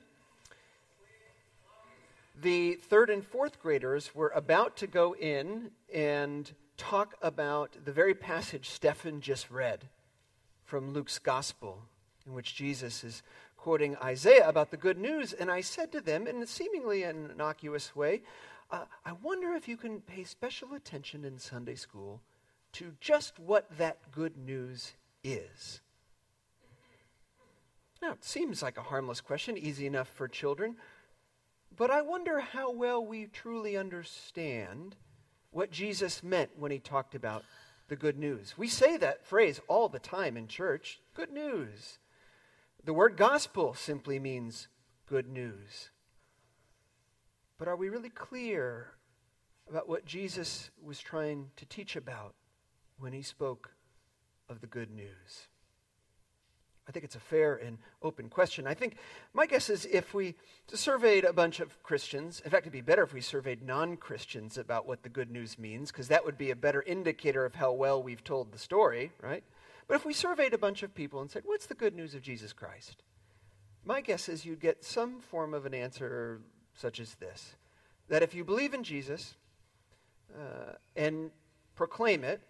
The 2.35 2.75
third 2.75 3.11
and 3.11 3.25
fourth 3.25 3.61
graders 3.61 4.15
were 4.15 4.33
about 4.35 4.77
to 4.79 4.87
go 4.87 5.15
in 5.15 5.71
and 5.93 6.53
talk 6.77 7.15
about 7.23 7.77
the 7.85 7.93
very 7.93 8.15
passage 8.15 8.71
Stefan 8.71 9.21
just 9.21 9.51
read 9.51 9.89
from 10.65 10.93
Luke's 10.93 11.19
gospel, 11.21 11.83
in 12.27 12.33
which 12.33 12.57
Jesus 12.57 13.05
is 13.05 13.23
quoting 13.57 13.97
Isaiah 14.03 14.49
about 14.49 14.71
the 14.71 14.77
good 14.77 14.99
news. 14.99 15.33
And 15.33 15.51
I 15.51 15.61
said 15.61 15.93
to 15.93 16.01
them, 16.01 16.27
in 16.27 16.43
a 16.43 16.47
seemingly 16.47 17.05
an 17.05 17.31
innocuous 17.31 17.95
way, 17.95 18.23
uh, 18.71 18.87
I 19.05 19.13
wonder 19.13 19.53
if 19.53 19.69
you 19.69 19.77
can 19.77 20.01
pay 20.01 20.25
special 20.25 20.75
attention 20.75 21.25
in 21.25 21.39
Sunday 21.39 21.77
school 21.77 22.21
to 22.73 22.95
just 23.01 23.39
what 23.39 23.69
that 23.79 24.11
good 24.11 24.37
news 24.37 24.95
is. 25.23 25.81
Now, 28.03 28.13
it 28.13 28.25
seems 28.25 28.63
like 28.63 28.77
a 28.77 28.83
harmless 28.83 29.21
question, 29.21 29.57
easy 29.57 29.87
enough 29.87 30.09
for 30.09 30.27
children, 30.27 30.77
but 31.77 31.91
I 31.91 32.03
wonder 32.03 32.41
how 32.41 32.71
well 32.71 33.05
we 33.05 33.27
truly 33.27 33.77
understand 33.77 34.97
what 35.51 35.71
Jesus 35.71 36.23
meant 36.23 36.51
when 36.57 36.71
he 36.71 36.79
talked 36.79 37.15
about 37.15 37.45
the 37.89 37.97
good 37.97 38.19
news. 38.19 38.57
We 38.57 38.69
say 38.69 38.97
that 38.97 39.27
phrase 39.27 39.61
all 39.69 39.89
the 39.89 39.99
time 39.99 40.37
in 40.37 40.49
church 40.49 41.01
good 41.15 41.31
news. 41.31 41.99
The 42.85 42.95
word 42.95 43.17
gospel 43.17 43.75
simply 43.75 44.19
means 44.19 44.69
good 45.07 45.29
news. 45.29 45.91
But 47.59 47.69
are 47.69 47.77
we 47.77 47.89
really 47.89 48.11
clear 48.11 48.89
about 49.69 49.89
what 49.89 50.05
Jesus 50.05 50.71
was 50.83 50.99
trying 50.99 51.51
to 51.57 51.67
teach 51.67 51.97
about 51.97 52.35
when 52.99 53.13
he 53.13 53.23
spoke 53.23 53.75
of 54.49 54.61
the 54.61 54.67
good 54.67 54.91
news? 54.91 55.49
I 56.87 56.93
think 56.93 57.05
it's 57.05 57.17
a 57.17 57.21
fair 57.21 57.57
and 57.57 57.79
open 58.03 58.29
question. 58.29 58.67
I 58.67 58.75
think 58.75 58.97
my 59.33 59.47
guess 59.47 59.71
is 59.71 59.87
if 59.87 60.13
we 60.13 60.35
surveyed 60.69 61.25
a 61.25 61.33
bunch 61.33 61.61
of 61.61 61.83
Christians, 61.83 62.43
in 62.45 62.51
fact, 62.51 62.65
it'd 62.65 62.73
be 62.73 62.83
better 62.83 63.03
if 63.03 63.15
we 63.15 63.23
surveyed 63.23 63.63
non 63.63 63.97
Christians 63.97 64.59
about 64.59 64.87
what 64.87 65.03
the 65.03 65.09
good 65.09 65.31
news 65.31 65.59
means, 65.59 65.91
because 65.91 66.09
that 66.09 66.25
would 66.25 66.37
be 66.37 66.51
a 66.51 66.57
better 66.57 66.83
indicator 66.83 67.45
of 67.45 67.55
how 67.55 67.73
well 67.73 68.03
we've 68.03 68.23
told 68.23 68.53
the 68.53 68.59
story, 68.59 69.13
right? 69.23 69.45
But 69.89 69.95
if 69.95 70.05
we 70.05 70.13
surveyed 70.13 70.53
a 70.53 70.59
bunch 70.59 70.83
of 70.83 70.95
people 70.95 71.21
and 71.21 71.31
said, 71.31 71.43
What's 71.47 71.67
the 71.67 71.75
good 71.75 71.95
news 71.95 72.15
of 72.15 72.23
Jesus 72.23 72.53
Christ? 72.53 73.03
My 73.85 74.01
guess 74.01 74.29
is 74.29 74.45
you'd 74.45 74.61
get 74.61 74.85
some 74.85 75.21
form 75.21 75.55
of 75.55 75.67
an 75.67 75.75
answer 75.75 76.41
such 76.75 77.01
as 77.01 77.15
this 77.15 77.57
that 78.09 78.23
if 78.23 78.35
you 78.35 78.45
believe 78.45 78.75
in 78.75 78.83
Jesus 78.83 79.35
uh, 80.39 80.73
and 80.95 81.31
proclaim 81.75 82.23
it, 82.23 82.43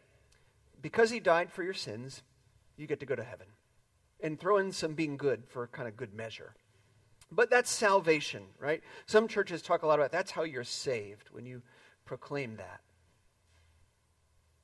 because 0.82 1.10
he 1.10 1.20
died 1.20 1.50
for 1.52 1.62
your 1.62 1.74
sins, 1.74 2.22
you 2.76 2.88
get 2.88 2.98
to 3.00 3.06
go 3.06 3.14
to 3.14 3.22
heaven. 3.22 3.46
And 4.24 4.40
throw 4.40 4.56
in 4.56 4.72
some 4.72 4.94
being 4.94 5.16
good 5.16 5.44
for 5.46 5.68
kind 5.68 5.86
of 5.86 5.96
good 5.96 6.14
measure. 6.14 6.54
But 7.30 7.50
that's 7.50 7.70
salvation, 7.70 8.42
right? 8.58 8.82
Some 9.06 9.28
churches 9.28 9.62
talk 9.62 9.82
a 9.82 9.86
lot 9.86 9.98
about 10.00 10.10
that's 10.10 10.32
how 10.32 10.42
you're 10.42 10.64
saved 10.64 11.28
when 11.30 11.46
you 11.46 11.62
proclaim 12.04 12.56
that. 12.56 12.80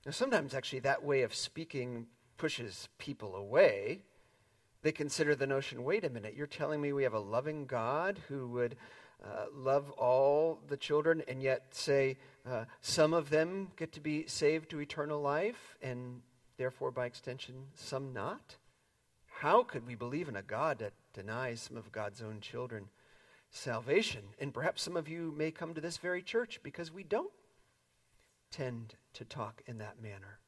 Now, 0.05 0.12
sometimes 0.12 0.55
actually 0.55 0.81
that 0.81 1.05
way 1.05 1.23
of 1.23 1.35
speaking 1.35 2.07
pushes 2.38 2.88
people 2.99 3.37
away. 3.37 4.01
They 4.83 4.92
consider 4.92 5.35
the 5.35 5.46
notion 5.46 5.85
wait 5.85 6.05
a 6.05 6.11
minute, 6.11 6.35
you're 6.35 6.46
telling 6.46 6.81
me 6.81 6.92
we 6.92 7.03
have 7.03 7.12
a 7.12 7.20
loving 7.20 7.66
God 7.66 8.18
who 8.29 8.49
would 8.49 8.77
uh, 9.23 9.46
love 9.55 9.90
all 9.92 10.59
the 10.68 10.77
children 10.79 11.23
and 11.29 11.42
yet 11.42 11.66
say 11.73 12.16
uh, 12.49 12.64
some 12.81 13.12
of 13.12 13.29
them 13.29 13.68
get 13.77 13.92
to 13.92 14.01
be 14.01 14.27
saved 14.27 14.70
to 14.70 14.81
eternal 14.81 15.20
life 15.20 15.77
and 15.83 16.23
therefore 16.57 16.90
by 16.90 17.05
extension 17.05 17.66
some 17.75 18.14
not? 18.14 18.57
How 19.40 19.62
could 19.62 19.87
we 19.87 19.94
believe 19.94 20.29
in 20.29 20.37
a 20.37 20.42
God 20.42 20.81
that 20.81 20.92
denies 21.14 21.62
some 21.62 21.79
of 21.79 21.90
God's 21.90 22.20
own 22.20 22.40
children 22.42 22.90
salvation? 23.50 24.20
And 24.38 24.53
perhaps 24.53 24.83
some 24.83 24.98
of 24.98 25.09
you 25.09 25.33
may 25.35 25.50
come 25.50 25.72
to 25.72 25.81
this 25.81 25.96
very 25.96 26.20
church 26.20 26.61
because 26.62 26.92
we 26.92 27.05
don't 27.05 27.33
tend 28.50 28.96
to 29.14 29.24
talk 29.24 29.62
in 29.64 29.79
that 29.79 30.03
manner. 30.03 30.40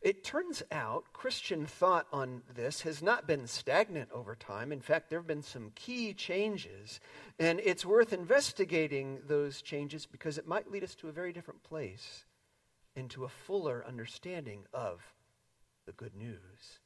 It 0.00 0.24
turns 0.24 0.62
out 0.72 1.12
Christian 1.12 1.66
thought 1.66 2.06
on 2.10 2.40
this 2.54 2.80
has 2.80 3.02
not 3.02 3.26
been 3.26 3.46
stagnant 3.46 4.08
over 4.12 4.34
time. 4.34 4.72
In 4.72 4.80
fact, 4.80 5.10
there 5.10 5.18
have 5.18 5.26
been 5.26 5.42
some 5.42 5.72
key 5.74 6.14
changes, 6.14 7.00
and 7.38 7.60
it's 7.62 7.84
worth 7.84 8.14
investigating 8.14 9.18
those 9.26 9.60
changes 9.60 10.06
because 10.06 10.38
it 10.38 10.48
might 10.48 10.70
lead 10.70 10.84
us 10.84 10.94
to 10.94 11.08
a 11.10 11.12
very 11.12 11.34
different 11.34 11.62
place 11.64 12.24
and 12.96 13.10
to 13.10 13.24
a 13.24 13.28
fuller 13.28 13.84
understanding 13.86 14.64
of 14.72 15.02
the 15.84 15.92
good 15.92 16.14
news. 16.16 16.80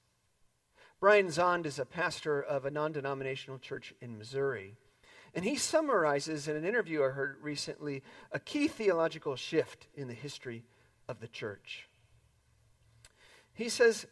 Brian 1.00 1.28
Zahnd 1.28 1.64
is 1.64 1.78
a 1.78 1.86
pastor 1.86 2.42
of 2.42 2.66
a 2.66 2.70
non 2.70 2.92
denominational 2.92 3.58
church 3.58 3.94
in 4.02 4.18
Missouri. 4.18 4.76
And 5.34 5.44
he 5.44 5.56
summarizes 5.56 6.46
in 6.46 6.56
an 6.56 6.64
interview 6.64 7.02
I 7.02 7.08
heard 7.08 7.36
recently 7.40 8.02
a 8.32 8.38
key 8.38 8.68
theological 8.68 9.34
shift 9.36 9.86
in 9.94 10.08
the 10.08 10.14
history 10.14 10.64
of 11.08 11.20
the 11.20 11.28
church. 11.28 11.88
He 13.54 13.68
says, 13.68 14.06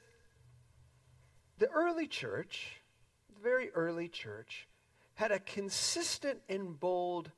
the 1.59 1.69
early 1.71 2.07
church, 2.07 2.81
the 3.35 3.43
very 3.43 3.71
early 3.71 4.09
church, 4.09 4.69
had 5.17 5.33
a 5.33 5.41
consistent 5.41 6.41
and 6.49 6.79
bold 6.79 7.33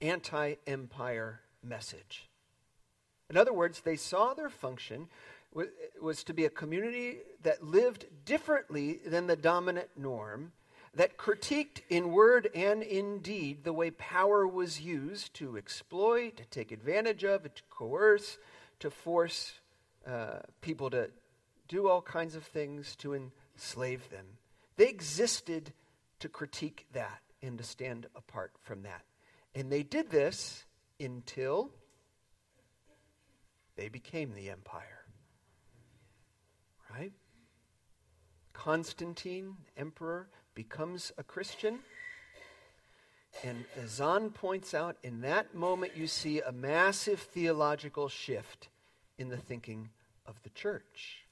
anti 0.00 0.56
empire 0.66 1.40
message. 1.62 2.28
In 3.30 3.36
other 3.36 3.52
words, 3.52 3.80
they 3.80 3.96
saw 3.96 4.34
their 4.34 4.50
function 4.50 5.08
was 6.00 6.24
to 6.24 6.34
be 6.34 6.44
a 6.44 6.50
community 6.50 7.18
that 7.42 7.64
lived 7.64 8.06
differently 8.24 9.00
than 9.06 9.26
the 9.26 9.36
dominant 9.36 9.88
norm, 9.96 10.52
that 10.94 11.16
critiqued 11.16 11.80
in 11.88 12.12
word 12.12 12.48
and 12.54 12.82
in 12.82 13.18
deed 13.18 13.64
the 13.64 13.72
way 13.72 13.90
power 13.90 14.46
was 14.46 14.80
used 14.80 15.34
to 15.34 15.56
exploit, 15.56 16.36
to 16.36 16.44
take 16.46 16.72
advantage 16.72 17.24
of, 17.24 17.42
to 17.42 17.62
coerce, 17.70 18.38
to 18.80 18.90
force 18.90 19.54
uh, 20.06 20.40
people 20.60 20.90
to 20.90 21.10
do 21.68 21.88
all 21.88 22.02
kinds 22.02 22.34
of 22.34 22.44
things, 22.44 22.94
to 22.96 23.14
enslave 23.56 24.08
them. 24.10 24.26
They 24.76 24.88
existed 24.88 25.72
to 26.20 26.28
critique 26.28 26.86
that 26.92 27.20
and 27.42 27.58
to 27.58 27.64
stand 27.64 28.06
apart 28.14 28.52
from 28.62 28.82
that. 28.82 29.02
And 29.54 29.70
they 29.70 29.82
did 29.82 30.10
this 30.10 30.64
until 31.00 31.70
they 33.76 33.88
became 33.88 34.34
the 34.34 34.50
empire. 34.50 35.03
Right? 36.96 37.12
Constantine, 38.52 39.56
emperor, 39.76 40.28
becomes 40.54 41.12
a 41.18 41.24
Christian. 41.24 41.80
And 43.42 43.64
as 43.82 43.98
Zahnd 43.98 44.34
points 44.34 44.74
out, 44.74 44.96
in 45.02 45.22
that 45.22 45.54
moment 45.54 45.96
you 45.96 46.06
see 46.06 46.40
a 46.40 46.52
massive 46.52 47.18
theological 47.18 48.08
shift 48.08 48.68
in 49.18 49.28
the 49.28 49.36
thinking 49.36 49.88
of 50.24 50.40
the 50.44 50.50
church. 50.50 51.24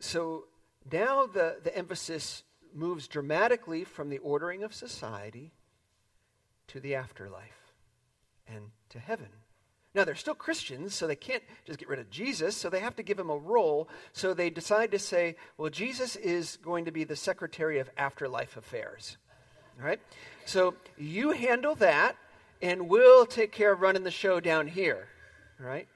So 0.00 0.44
now 0.90 1.26
the, 1.26 1.58
the 1.62 1.76
emphasis 1.76 2.42
moves 2.74 3.06
dramatically 3.06 3.84
from 3.84 4.08
the 4.08 4.18
ordering 4.18 4.64
of 4.64 4.74
society 4.74 5.52
to 6.66 6.80
the 6.80 6.96
afterlife 6.96 7.72
and 8.48 8.72
to 8.88 8.98
heaven. 8.98 9.28
Now, 9.94 10.04
they're 10.04 10.14
still 10.14 10.34
Christians, 10.34 10.94
so 10.94 11.06
they 11.06 11.16
can't 11.16 11.42
just 11.66 11.78
get 11.78 11.88
rid 11.88 11.98
of 11.98 12.08
Jesus, 12.08 12.56
so 12.56 12.70
they 12.70 12.80
have 12.80 12.96
to 12.96 13.02
give 13.02 13.18
him 13.18 13.28
a 13.28 13.36
role. 13.36 13.88
So 14.12 14.32
they 14.32 14.48
decide 14.48 14.90
to 14.92 14.98
say, 14.98 15.36
well, 15.58 15.68
Jesus 15.68 16.16
is 16.16 16.56
going 16.62 16.86
to 16.86 16.90
be 16.90 17.04
the 17.04 17.16
Secretary 17.16 17.78
of 17.78 17.90
Afterlife 17.98 18.56
Affairs. 18.56 19.18
All 19.78 19.86
right? 19.86 20.00
So 20.46 20.74
you 20.96 21.32
handle 21.32 21.74
that, 21.76 22.16
and 22.62 22.88
we'll 22.88 23.26
take 23.26 23.52
care 23.52 23.72
of 23.72 23.82
running 23.82 24.02
the 24.02 24.10
show 24.10 24.40
down 24.40 24.66
here. 24.66 25.08
All 25.60 25.66
right? 25.66 25.88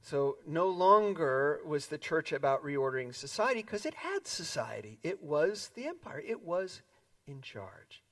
So 0.00 0.38
no 0.46 0.68
longer 0.68 1.60
was 1.64 1.86
the 1.86 1.98
church 1.98 2.32
about 2.32 2.64
reordering 2.64 3.14
society 3.14 3.62
because 3.62 3.86
it 3.86 3.94
had 3.94 4.26
society. 4.26 4.98
It 5.02 5.22
was 5.22 5.70
the 5.74 5.86
empire, 5.86 6.22
it 6.26 6.42
was 6.42 6.82
in 7.26 7.40
charge. 7.40 8.02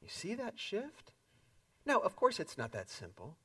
You 0.00 0.08
see 0.08 0.34
that 0.34 0.58
shift? 0.58 1.12
Now, 1.84 1.98
of 1.98 2.16
course, 2.16 2.40
it's 2.40 2.58
not 2.58 2.72
that 2.72 2.90
simple. 2.90 3.36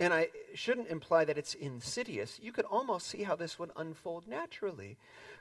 And 0.00 0.12
I 0.12 0.28
shouldn't 0.54 0.88
imply 0.88 1.24
that 1.24 1.38
it's 1.38 1.54
insidious. 1.54 2.40
You 2.42 2.50
could 2.50 2.64
almost 2.64 3.06
see 3.06 3.22
how 3.22 3.36
this 3.36 3.58
would 3.58 3.70
unfold 3.76 4.26
naturally. 4.26 4.96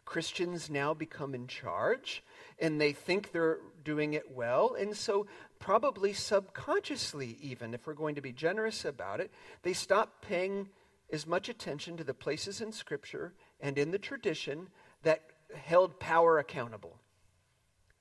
Christians 0.05 0.69
now 0.69 0.93
become 0.93 1.33
in 1.33 1.47
charge, 1.47 2.23
and 2.59 2.79
they 2.79 2.91
think 2.91 3.31
they're 3.31 3.59
doing 3.83 4.13
it 4.13 4.31
well. 4.31 4.75
And 4.75 4.95
so, 4.95 5.25
probably 5.59 6.13
subconsciously, 6.13 7.37
even 7.41 7.73
if 7.73 7.87
we're 7.87 7.93
going 7.93 8.15
to 8.15 8.21
be 8.21 8.31
generous 8.31 8.85
about 8.85 9.19
it, 9.19 9.31
they 9.63 9.73
stop 9.73 10.21
paying 10.21 10.69
as 11.11 11.25
much 11.25 11.49
attention 11.49 11.97
to 11.97 12.03
the 12.03 12.13
places 12.13 12.61
in 12.61 12.71
Scripture 12.71 13.33
and 13.59 13.77
in 13.77 13.91
the 13.91 13.99
tradition 13.99 14.69
that 15.03 15.23
held 15.55 15.99
power 15.99 16.39
accountable. 16.39 16.97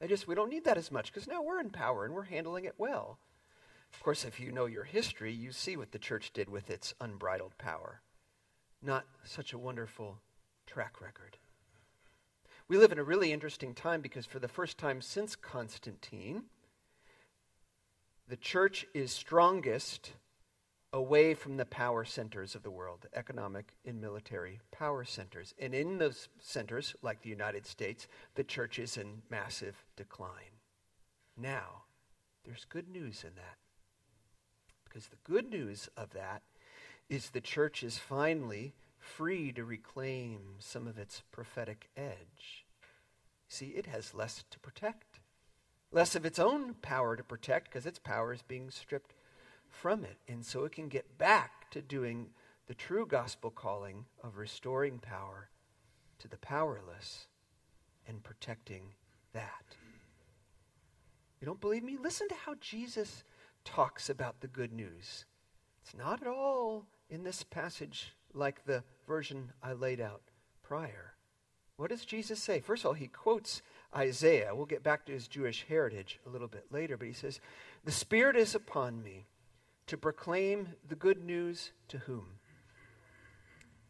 They 0.00 0.08
just, 0.08 0.26
we 0.26 0.34
don't 0.34 0.50
need 0.50 0.64
that 0.64 0.78
as 0.78 0.90
much 0.90 1.12
because 1.12 1.28
now 1.28 1.42
we're 1.42 1.60
in 1.60 1.70
power 1.70 2.04
and 2.04 2.14
we're 2.14 2.22
handling 2.22 2.64
it 2.64 2.74
well. 2.78 3.18
Of 3.92 4.02
course, 4.02 4.24
if 4.24 4.40
you 4.40 4.52
know 4.52 4.66
your 4.66 4.84
history, 4.84 5.32
you 5.32 5.52
see 5.52 5.76
what 5.76 5.92
the 5.92 5.98
church 5.98 6.32
did 6.32 6.48
with 6.48 6.70
its 6.70 6.94
unbridled 7.00 7.56
power. 7.58 8.00
Not 8.82 9.04
such 9.24 9.52
a 9.52 9.58
wonderful 9.58 10.18
track 10.66 11.00
record. 11.00 11.36
We 12.68 12.78
live 12.78 12.92
in 12.92 12.98
a 12.98 13.04
really 13.04 13.32
interesting 13.32 13.74
time 13.74 14.00
because 14.00 14.26
for 14.26 14.38
the 14.38 14.48
first 14.48 14.78
time 14.78 15.02
since 15.02 15.34
Constantine, 15.34 16.44
the 18.28 18.36
church 18.36 18.86
is 18.94 19.10
strongest 19.10 20.12
away 20.92 21.34
from 21.34 21.56
the 21.56 21.64
power 21.64 22.04
centers 22.04 22.54
of 22.54 22.62
the 22.62 22.70
world, 22.70 23.06
economic 23.14 23.74
and 23.84 24.00
military 24.00 24.60
power 24.72 25.04
centers. 25.04 25.54
And 25.58 25.74
in 25.74 25.98
those 25.98 26.28
centers, 26.40 26.94
like 27.02 27.22
the 27.22 27.28
United 27.28 27.66
States, 27.66 28.08
the 28.34 28.44
church 28.44 28.78
is 28.78 28.96
in 28.96 29.22
massive 29.30 29.84
decline. 29.96 30.58
Now, 31.36 31.84
there's 32.44 32.64
good 32.64 32.88
news 32.88 33.24
in 33.24 33.34
that. 33.36 33.58
Because 34.90 35.06
the 35.06 35.16
good 35.24 35.50
news 35.50 35.88
of 35.96 36.10
that 36.10 36.42
is 37.08 37.30
the 37.30 37.40
church 37.40 37.84
is 37.84 37.96
finally 37.96 38.74
free 38.98 39.52
to 39.52 39.64
reclaim 39.64 40.56
some 40.58 40.88
of 40.88 40.98
its 40.98 41.22
prophetic 41.30 41.88
edge. 41.96 42.66
See, 43.48 43.68
it 43.68 43.86
has 43.86 44.14
less 44.14 44.44
to 44.50 44.58
protect, 44.58 45.20
less 45.92 46.16
of 46.16 46.26
its 46.26 46.40
own 46.40 46.74
power 46.74 47.16
to 47.16 47.22
protect 47.22 47.66
because 47.66 47.86
its 47.86 48.00
power 48.00 48.32
is 48.32 48.42
being 48.42 48.70
stripped 48.70 49.14
from 49.68 50.04
it. 50.04 50.18
And 50.28 50.44
so 50.44 50.64
it 50.64 50.72
can 50.72 50.88
get 50.88 51.18
back 51.18 51.70
to 51.70 51.80
doing 51.80 52.30
the 52.66 52.74
true 52.74 53.06
gospel 53.06 53.50
calling 53.50 54.04
of 54.24 54.38
restoring 54.38 54.98
power 54.98 55.50
to 56.18 56.28
the 56.28 56.38
powerless 56.38 57.26
and 58.08 58.22
protecting 58.22 58.94
that. 59.32 59.76
You 61.40 61.46
don't 61.46 61.60
believe 61.60 61.84
me? 61.84 61.96
Listen 62.00 62.28
to 62.28 62.34
how 62.34 62.54
Jesus 62.60 63.24
talks 63.64 64.08
about 64.10 64.40
the 64.40 64.48
good 64.48 64.72
news. 64.72 65.24
It's 65.82 65.94
not 65.94 66.22
at 66.22 66.28
all 66.28 66.86
in 67.08 67.24
this 67.24 67.42
passage 67.42 68.12
like 68.32 68.64
the 68.64 68.84
version 69.06 69.52
I 69.62 69.72
laid 69.72 70.00
out 70.00 70.22
prior. 70.62 71.14
What 71.76 71.90
does 71.90 72.04
Jesus 72.04 72.42
say? 72.42 72.60
First 72.60 72.84
of 72.84 72.88
all, 72.88 72.92
he 72.92 73.06
quotes 73.06 73.62
Isaiah. 73.96 74.54
We'll 74.54 74.66
get 74.66 74.82
back 74.82 75.06
to 75.06 75.12
his 75.12 75.26
Jewish 75.26 75.64
heritage 75.68 76.20
a 76.26 76.28
little 76.28 76.46
bit 76.46 76.66
later, 76.70 76.96
but 76.96 77.08
he 77.08 77.14
says, 77.14 77.40
The 77.84 77.90
Spirit 77.90 78.36
is 78.36 78.54
upon 78.54 79.02
me 79.02 79.26
to 79.86 79.96
proclaim 79.96 80.68
the 80.88 80.94
good 80.94 81.24
news 81.24 81.72
to 81.88 81.98
whom? 81.98 82.26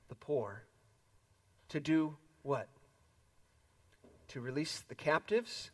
The 0.09 0.15
poor. 0.15 0.63
To 1.71 1.81
do 1.81 2.17
what? 2.43 2.69
To 4.29 4.41
release 4.41 4.85
the 4.89 4.95
captives, 4.95 5.71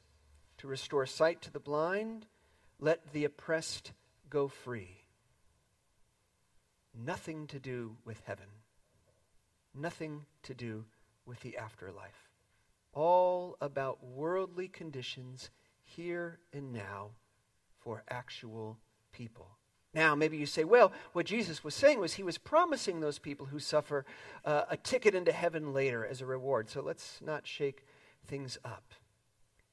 to 0.58 0.66
restore 0.66 1.06
sight 1.06 1.42
to 1.42 1.52
the 1.52 1.60
blind, 1.60 2.26
let 2.80 3.12
the 3.12 3.24
oppressed 3.24 3.92
go 4.28 4.48
free. 4.48 5.02
Nothing 6.94 7.46
to 7.48 7.58
do 7.58 7.96
with 8.04 8.22
heaven. 8.26 8.46
Nothing 9.74 10.24
to 10.44 10.54
do 10.54 10.84
with 11.26 11.40
the 11.40 11.58
afterlife. 11.58 12.30
All 12.92 13.56
about 13.60 14.02
worldly 14.04 14.68
conditions 14.68 15.50
here 15.84 16.38
and 16.52 16.72
now 16.72 17.10
for 17.80 18.02
actual 18.08 18.78
people. 19.12 19.48
Now, 19.94 20.14
maybe 20.14 20.36
you 20.36 20.46
say, 20.46 20.64
well, 20.64 20.92
what 21.12 21.26
Jesus 21.26 21.64
was 21.64 21.74
saying 21.74 22.00
was 22.00 22.14
he 22.14 22.22
was 22.22 22.36
promising 22.36 23.00
those 23.00 23.18
people 23.18 23.46
who 23.46 23.58
suffer 23.58 24.04
uh, 24.44 24.64
a 24.68 24.76
ticket 24.76 25.14
into 25.14 25.32
heaven 25.32 25.72
later 25.72 26.04
as 26.04 26.20
a 26.20 26.26
reward. 26.26 26.68
So 26.68 26.82
let's 26.82 27.20
not 27.22 27.46
shake 27.46 27.86
things 28.26 28.58
up. 28.64 28.92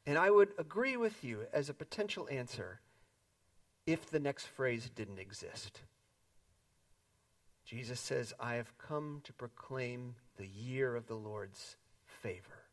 And 0.05 0.17
I 0.17 0.29
would 0.31 0.49
agree 0.57 0.95
with 0.95 1.23
you 1.23 1.41
as 1.51 1.69
a 1.69 1.73
potential 1.73 2.27
answer 2.31 2.79
if 3.85 4.09
the 4.09 4.19
next 4.19 4.45
phrase 4.45 4.89
didn't 4.95 5.19
exist. 5.19 5.81
Jesus 7.65 7.99
says, 7.99 8.33
I 8.39 8.55
have 8.55 8.77
come 8.77 9.21
to 9.23 9.33
proclaim 9.33 10.15
the 10.37 10.47
year 10.47 10.95
of 10.95 11.07
the 11.07 11.15
Lord's 11.15 11.77
favor. 12.05 12.63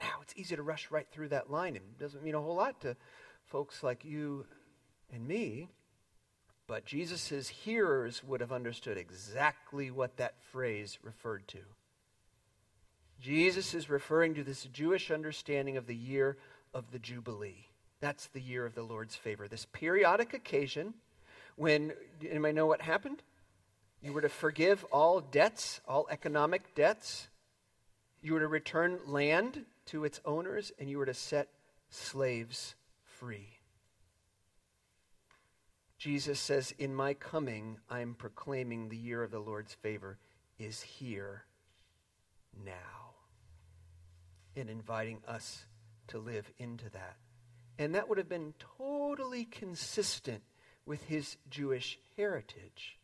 Now, 0.00 0.20
it's 0.22 0.34
easy 0.36 0.56
to 0.56 0.62
rush 0.62 0.90
right 0.90 1.06
through 1.10 1.28
that 1.28 1.50
line. 1.50 1.76
And 1.76 1.84
it 1.84 1.98
doesn't 1.98 2.22
mean 2.22 2.34
a 2.34 2.40
whole 2.40 2.56
lot 2.56 2.80
to 2.82 2.96
folks 3.46 3.82
like 3.82 4.04
you 4.04 4.46
and 5.12 5.26
me, 5.26 5.68
but 6.66 6.84
Jesus' 6.84 7.48
hearers 7.48 8.22
would 8.24 8.40
have 8.40 8.52
understood 8.52 8.98
exactly 8.98 9.90
what 9.90 10.16
that 10.16 10.34
phrase 10.50 10.98
referred 11.02 11.46
to. 11.48 11.58
Jesus 13.20 13.74
is 13.74 13.88
referring 13.88 14.34
to 14.34 14.44
this 14.44 14.64
Jewish 14.64 15.10
understanding 15.10 15.76
of 15.76 15.86
the 15.86 15.94
year 15.94 16.36
of 16.72 16.90
the 16.90 16.98
Jubilee. 16.98 17.68
That's 18.00 18.26
the 18.28 18.40
year 18.40 18.66
of 18.66 18.74
the 18.74 18.82
Lord's 18.82 19.14
favor. 19.14 19.48
This 19.48 19.66
periodic 19.72 20.34
occasion 20.34 20.94
when, 21.56 21.92
anybody 22.28 22.52
know 22.52 22.66
what 22.66 22.82
happened? 22.82 23.22
You 24.02 24.12
were 24.12 24.22
to 24.22 24.28
forgive 24.28 24.84
all 24.84 25.20
debts, 25.20 25.80
all 25.86 26.06
economic 26.10 26.74
debts. 26.74 27.28
You 28.22 28.34
were 28.34 28.40
to 28.40 28.48
return 28.48 28.98
land 29.06 29.64
to 29.86 30.04
its 30.04 30.20
owners, 30.24 30.72
and 30.78 30.90
you 30.90 30.98
were 30.98 31.06
to 31.06 31.14
set 31.14 31.48
slaves 31.90 32.74
free. 33.04 33.48
Jesus 35.96 36.38
says, 36.40 36.74
In 36.78 36.94
my 36.94 37.14
coming, 37.14 37.78
I 37.88 38.00
am 38.00 38.14
proclaiming 38.14 38.88
the 38.88 38.96
year 38.96 39.22
of 39.22 39.30
the 39.30 39.38
Lord's 39.38 39.74
favor 39.74 40.18
is 40.58 40.82
here 40.82 41.44
now. 42.64 42.72
And 44.56 44.68
inviting 44.68 45.20
us 45.26 45.64
to 46.08 46.18
live 46.18 46.50
into 46.58 46.90
that. 46.90 47.16
And 47.78 47.94
that 47.94 48.08
would 48.08 48.18
have 48.18 48.28
been 48.28 48.54
totally 48.78 49.44
consistent 49.44 50.42
with 50.86 51.04
his 51.04 51.36
Jewish 51.50 51.98
heritage, 52.16 52.98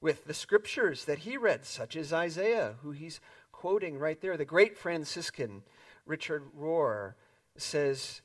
with 0.00 0.24
the 0.24 0.34
scriptures 0.34 1.04
that 1.04 1.20
he 1.20 1.36
read, 1.36 1.64
such 1.64 1.96
as 1.96 2.12
Isaiah, 2.12 2.74
who 2.82 2.90
he's 2.90 3.20
quoting 3.52 3.98
right 3.98 4.20
there. 4.20 4.36
The 4.36 4.44
great 4.44 4.76
Franciscan 4.76 5.62
Richard 6.06 6.44
Rohr 6.58 7.14
says, 7.56 8.22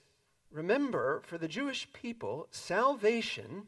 Remember, 0.52 1.22
for 1.26 1.38
the 1.38 1.48
Jewish 1.48 1.92
people, 1.94 2.48
salvation 2.50 3.68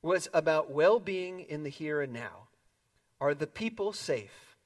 was 0.00 0.28
about 0.32 0.70
well 0.70 1.00
being 1.00 1.40
in 1.40 1.64
the 1.64 1.70
here 1.70 2.00
and 2.00 2.12
now. 2.12 2.48
Are 3.20 3.34
the 3.34 3.48
people 3.48 3.92
safe? 3.92 4.56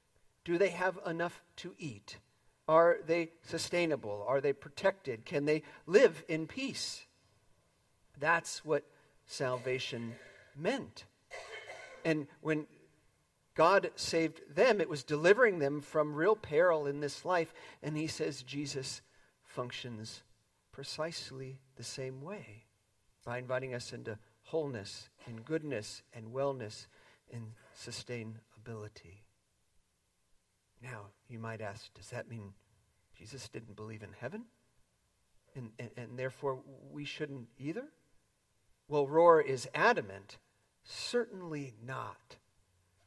Do 0.45 0.57
they 0.57 0.69
have 0.69 0.99
enough 1.05 1.41
to 1.57 1.73
eat? 1.79 2.17
Are 2.67 2.97
they 3.05 3.31
sustainable? 3.43 4.25
Are 4.27 4.41
they 4.41 4.53
protected? 4.53 5.25
Can 5.25 5.45
they 5.45 5.63
live 5.85 6.23
in 6.27 6.47
peace? 6.47 7.05
That's 8.19 8.63
what 8.63 8.83
salvation 9.25 10.15
meant. 10.55 11.05
And 12.05 12.27
when 12.41 12.67
God 13.55 13.91
saved 13.95 14.41
them, 14.55 14.81
it 14.81 14.89
was 14.89 15.03
delivering 15.03 15.59
them 15.59 15.81
from 15.81 16.15
real 16.15 16.35
peril 16.35 16.87
in 16.87 16.99
this 16.99 17.25
life. 17.25 17.53
And 17.81 17.97
he 17.97 18.07
says 18.07 18.43
Jesus 18.43 19.01
functions 19.43 20.23
precisely 20.71 21.59
the 21.75 21.83
same 21.83 22.21
way 22.21 22.65
by 23.25 23.37
inviting 23.37 23.73
us 23.73 23.93
into 23.93 24.17
wholeness 24.43 25.09
and 25.27 25.45
goodness 25.45 26.01
and 26.13 26.27
wellness 26.27 26.87
and 27.31 27.51
sustainability. 27.77 29.22
Now, 30.83 31.05
you 31.29 31.39
might 31.39 31.61
ask, 31.61 31.93
does 31.93 32.09
that 32.09 32.29
mean 32.29 32.53
Jesus 33.17 33.47
didn't 33.47 33.75
believe 33.75 34.03
in 34.03 34.09
heaven? 34.19 34.43
And, 35.55 35.69
and, 35.79 35.89
and 35.95 36.19
therefore 36.19 36.59
we 36.91 37.05
shouldn't 37.05 37.47
either? 37.57 37.85
Well, 38.89 39.07
Rohr 39.07 39.43
is 39.43 39.67
adamant. 39.73 40.37
Certainly 40.83 41.73
not. 41.85 42.37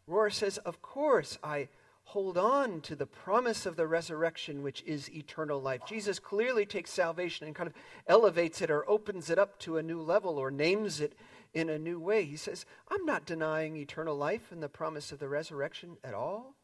Rohr 0.08 0.32
says, 0.32 0.58
Of 0.58 0.80
course, 0.80 1.38
I 1.42 1.68
hold 2.04 2.38
on 2.38 2.80
to 2.80 2.96
the 2.96 3.06
promise 3.06 3.66
of 3.66 3.76
the 3.76 3.86
resurrection, 3.86 4.62
which 4.62 4.82
is 4.86 5.10
eternal 5.10 5.60
life. 5.60 5.82
Jesus 5.86 6.18
clearly 6.18 6.64
takes 6.64 6.90
salvation 6.92 7.46
and 7.46 7.54
kind 7.54 7.66
of 7.66 7.74
elevates 8.06 8.62
it 8.62 8.70
or 8.70 8.88
opens 8.88 9.28
it 9.28 9.38
up 9.38 9.58
to 9.58 9.76
a 9.76 9.82
new 9.82 10.00
level 10.00 10.38
or 10.38 10.50
names 10.50 11.00
it 11.00 11.14
in 11.52 11.68
a 11.68 11.78
new 11.78 11.98
way. 11.98 12.24
He 12.24 12.36
says, 12.36 12.64
I'm 12.90 13.04
not 13.04 13.26
denying 13.26 13.76
eternal 13.76 14.16
life 14.16 14.52
and 14.52 14.62
the 14.62 14.68
promise 14.68 15.12
of 15.12 15.18
the 15.18 15.28
resurrection 15.28 15.96
at 16.04 16.14
all. 16.14 16.55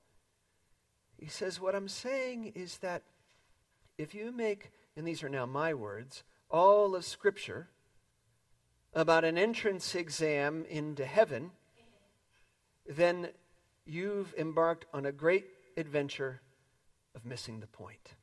He 1.22 1.28
says, 1.28 1.60
What 1.60 1.76
I'm 1.76 1.88
saying 1.88 2.52
is 2.56 2.78
that 2.78 3.02
if 3.96 4.12
you 4.12 4.32
make, 4.32 4.72
and 4.96 5.06
these 5.06 5.22
are 5.22 5.28
now 5.28 5.46
my 5.46 5.72
words, 5.72 6.24
all 6.50 6.96
of 6.96 7.04
Scripture 7.04 7.68
about 8.92 9.24
an 9.24 9.38
entrance 9.38 9.94
exam 9.94 10.64
into 10.68 11.04
heaven, 11.04 11.52
then 12.86 13.28
you've 13.86 14.34
embarked 14.36 14.86
on 14.92 15.06
a 15.06 15.12
great 15.12 15.46
adventure 15.76 16.40
of 17.14 17.24
missing 17.24 17.60
the 17.60 17.68
point. 17.68 18.14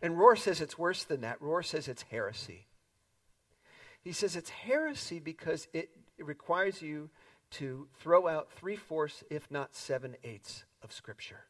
And 0.00 0.14
Rohr 0.14 0.38
says 0.38 0.60
it's 0.60 0.78
worse 0.78 1.02
than 1.02 1.22
that. 1.22 1.40
Rohr 1.40 1.64
says 1.64 1.88
it's 1.88 2.02
heresy. 2.02 2.66
He 4.04 4.12
says 4.12 4.36
it's 4.36 4.50
heresy 4.50 5.18
because 5.18 5.66
it, 5.72 5.90
it 6.18 6.24
requires 6.24 6.80
you 6.80 7.10
to 7.52 7.88
throw 7.98 8.28
out 8.28 8.52
three 8.52 8.76
fourths, 8.76 9.24
if 9.28 9.50
not 9.50 9.74
seven 9.74 10.14
eighths, 10.22 10.64
of 10.82 10.92
Scripture, 10.92 11.46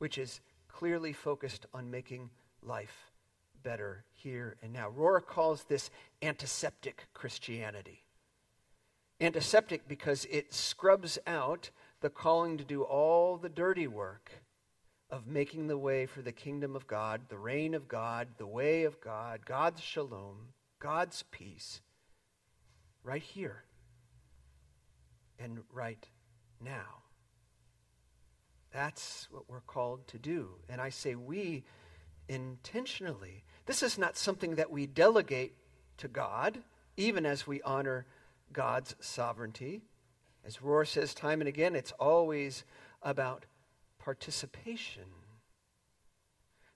which 0.00 0.16
is 0.16 0.40
clearly 0.66 1.12
focused 1.12 1.66
on 1.74 1.90
making 1.90 2.30
life 2.62 3.12
better 3.62 4.02
here 4.14 4.56
and 4.62 4.72
now. 4.72 4.90
Rohr 4.90 5.24
calls 5.24 5.64
this 5.64 5.90
antiseptic 6.22 7.06
Christianity. 7.12 8.04
Antiseptic 9.20 9.86
because 9.86 10.24
it 10.30 10.54
scrubs 10.54 11.18
out 11.26 11.68
the 12.00 12.08
calling 12.08 12.56
to 12.56 12.64
do 12.64 12.82
all 12.82 13.36
the 13.36 13.50
dirty 13.50 13.86
work 13.86 14.30
of 15.10 15.26
making 15.26 15.66
the 15.66 15.76
way 15.76 16.06
for 16.06 16.22
the 16.22 16.32
kingdom 16.32 16.74
of 16.74 16.86
God, 16.86 17.20
the 17.28 17.36
reign 17.36 17.74
of 17.74 17.86
God, 17.86 18.28
the 18.38 18.46
way 18.46 18.84
of 18.84 19.02
God, 19.02 19.44
God's 19.44 19.82
shalom, 19.82 20.54
God's 20.78 21.24
peace, 21.30 21.82
right 23.04 23.22
here 23.22 23.64
and 25.38 25.58
right 25.74 26.08
now. 26.58 26.99
That's 28.72 29.28
what 29.30 29.48
we're 29.48 29.60
called 29.60 30.06
to 30.08 30.18
do. 30.18 30.50
And 30.68 30.80
I 30.80 30.90
say 30.90 31.14
we 31.14 31.64
intentionally. 32.28 33.44
This 33.66 33.82
is 33.82 33.98
not 33.98 34.16
something 34.16 34.54
that 34.54 34.70
we 34.70 34.86
delegate 34.86 35.54
to 35.98 36.08
God, 36.08 36.58
even 36.96 37.26
as 37.26 37.46
we 37.46 37.60
honor 37.62 38.06
God's 38.52 38.94
sovereignty. 39.00 39.82
As 40.44 40.58
Rohr 40.58 40.86
says 40.86 41.14
time 41.14 41.40
and 41.40 41.48
again, 41.48 41.74
it's 41.74 41.92
always 41.92 42.64
about 43.02 43.44
participation. 43.98 45.04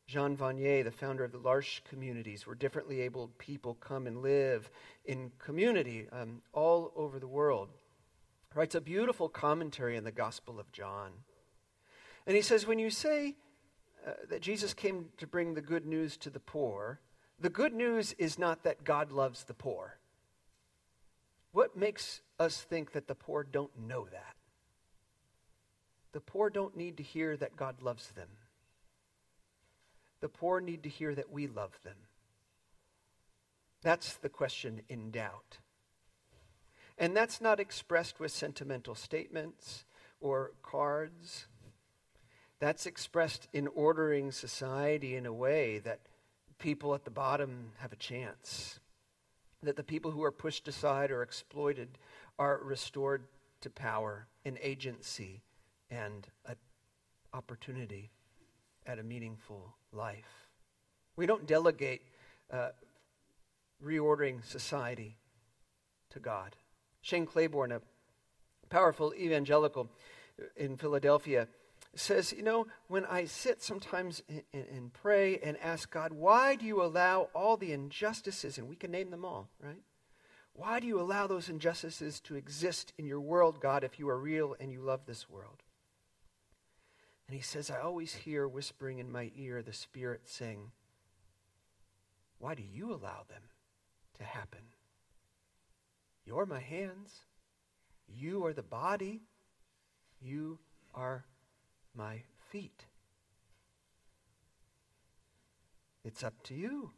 Jean 0.06 0.36
Vanier, 0.36 0.84
the 0.84 0.90
founder 0.90 1.24
of 1.24 1.32
the 1.32 1.38
L'Arche 1.38 1.80
communities, 1.88 2.46
where 2.46 2.54
differently 2.54 3.00
abled 3.00 3.38
people 3.38 3.74
come 3.74 4.06
and 4.06 4.20
live 4.20 4.70
in 5.06 5.32
community 5.38 6.06
um, 6.12 6.42
all 6.52 6.92
over 6.94 7.18
the 7.18 7.26
world, 7.26 7.70
writes 8.54 8.74
a 8.74 8.80
beautiful 8.80 9.28
commentary 9.28 9.96
on 9.96 10.04
the 10.04 10.12
Gospel 10.12 10.60
of 10.60 10.70
John. 10.72 11.10
And 12.26 12.36
he 12.36 12.42
says, 12.42 12.66
when 12.66 12.78
you 12.78 12.90
say 12.90 13.36
uh, 14.06 14.12
that 14.30 14.42
Jesus 14.42 14.74
came 14.74 15.06
to 15.18 15.26
bring 15.26 15.54
the 15.54 15.60
good 15.60 15.86
news 15.86 16.16
to 16.18 16.30
the 16.30 16.40
poor, 16.40 17.00
the 17.38 17.50
good 17.50 17.74
news 17.74 18.14
is 18.18 18.38
not 18.38 18.62
that 18.64 18.84
God 18.84 19.12
loves 19.12 19.44
the 19.44 19.54
poor. 19.54 19.98
What 21.52 21.76
makes 21.76 22.22
us 22.38 22.60
think 22.60 22.92
that 22.92 23.06
the 23.06 23.14
poor 23.14 23.44
don't 23.44 23.70
know 23.78 24.06
that? 24.10 24.34
The 26.12 26.20
poor 26.20 26.48
don't 26.48 26.76
need 26.76 26.96
to 26.96 27.02
hear 27.02 27.36
that 27.36 27.56
God 27.56 27.82
loves 27.82 28.10
them. 28.12 28.28
The 30.20 30.28
poor 30.28 30.60
need 30.60 30.82
to 30.84 30.88
hear 30.88 31.14
that 31.14 31.30
we 31.30 31.46
love 31.46 31.78
them. 31.84 31.96
That's 33.82 34.14
the 34.14 34.28
question 34.28 34.80
in 34.88 35.10
doubt. 35.10 35.58
And 36.96 37.16
that's 37.16 37.40
not 37.40 37.60
expressed 37.60 38.20
with 38.20 38.30
sentimental 38.30 38.94
statements 38.94 39.84
or 40.20 40.52
cards. 40.62 41.46
That's 42.64 42.86
expressed 42.86 43.46
in 43.52 43.66
ordering 43.66 44.32
society 44.32 45.16
in 45.16 45.26
a 45.26 45.32
way 45.34 45.80
that 45.80 46.00
people 46.58 46.94
at 46.94 47.04
the 47.04 47.10
bottom 47.10 47.72
have 47.76 47.92
a 47.92 47.96
chance, 47.96 48.80
that 49.62 49.76
the 49.76 49.84
people 49.84 50.10
who 50.10 50.24
are 50.24 50.32
pushed 50.32 50.66
aside 50.66 51.10
or 51.10 51.22
exploited 51.22 51.98
are 52.38 52.58
restored 52.64 53.24
to 53.60 53.68
power 53.68 54.28
and 54.46 54.56
agency 54.62 55.42
and 55.90 56.26
opportunity 57.34 58.10
at 58.86 58.98
a 58.98 59.02
meaningful 59.02 59.74
life. 59.92 60.48
We 61.16 61.26
don't 61.26 61.46
delegate 61.46 62.00
uh, 62.50 62.70
reordering 63.84 64.42
society 64.42 65.18
to 66.08 66.18
God. 66.18 66.56
Shane 67.02 67.26
Claiborne, 67.26 67.72
a 67.72 67.82
powerful 68.70 69.12
evangelical 69.14 69.90
in 70.56 70.78
Philadelphia, 70.78 71.46
says, 71.98 72.32
You 72.32 72.42
know, 72.42 72.66
when 72.88 73.04
I 73.04 73.24
sit 73.24 73.62
sometimes 73.62 74.22
and 74.52 74.92
pray 74.92 75.38
and 75.38 75.56
ask 75.58 75.90
God, 75.90 76.12
why 76.12 76.56
do 76.56 76.66
you 76.66 76.82
allow 76.82 77.28
all 77.34 77.56
the 77.56 77.72
injustices, 77.72 78.58
and 78.58 78.68
we 78.68 78.76
can 78.76 78.90
name 78.90 79.10
them 79.10 79.24
all, 79.24 79.48
right? 79.60 79.82
Why 80.54 80.78
do 80.78 80.86
you 80.86 81.00
allow 81.00 81.26
those 81.26 81.48
injustices 81.48 82.20
to 82.20 82.36
exist 82.36 82.92
in 82.96 83.06
your 83.06 83.20
world, 83.20 83.60
God, 83.60 83.82
if 83.82 83.98
you 83.98 84.08
are 84.08 84.18
real 84.18 84.54
and 84.60 84.70
you 84.70 84.80
love 84.80 85.00
this 85.06 85.28
world? 85.28 85.62
And 87.26 87.36
he 87.36 87.42
says, 87.42 87.70
I 87.70 87.80
always 87.80 88.14
hear 88.14 88.46
whispering 88.46 88.98
in 88.98 89.10
my 89.10 89.32
ear 89.36 89.62
the 89.62 89.72
Spirit 89.72 90.22
saying, 90.26 90.70
Why 92.38 92.54
do 92.54 92.62
you 92.62 92.90
allow 92.90 93.24
them 93.28 93.42
to 94.18 94.24
happen? 94.24 94.60
You're 96.24 96.46
my 96.46 96.60
hands. 96.60 97.24
You 98.06 98.44
are 98.44 98.52
the 98.52 98.62
body. 98.62 99.22
You 100.20 100.58
are 100.94 101.24
my 101.94 102.22
feet. 102.50 102.86
It's 106.04 106.22
up 106.22 106.34
to 106.44 106.54
you 106.54 106.90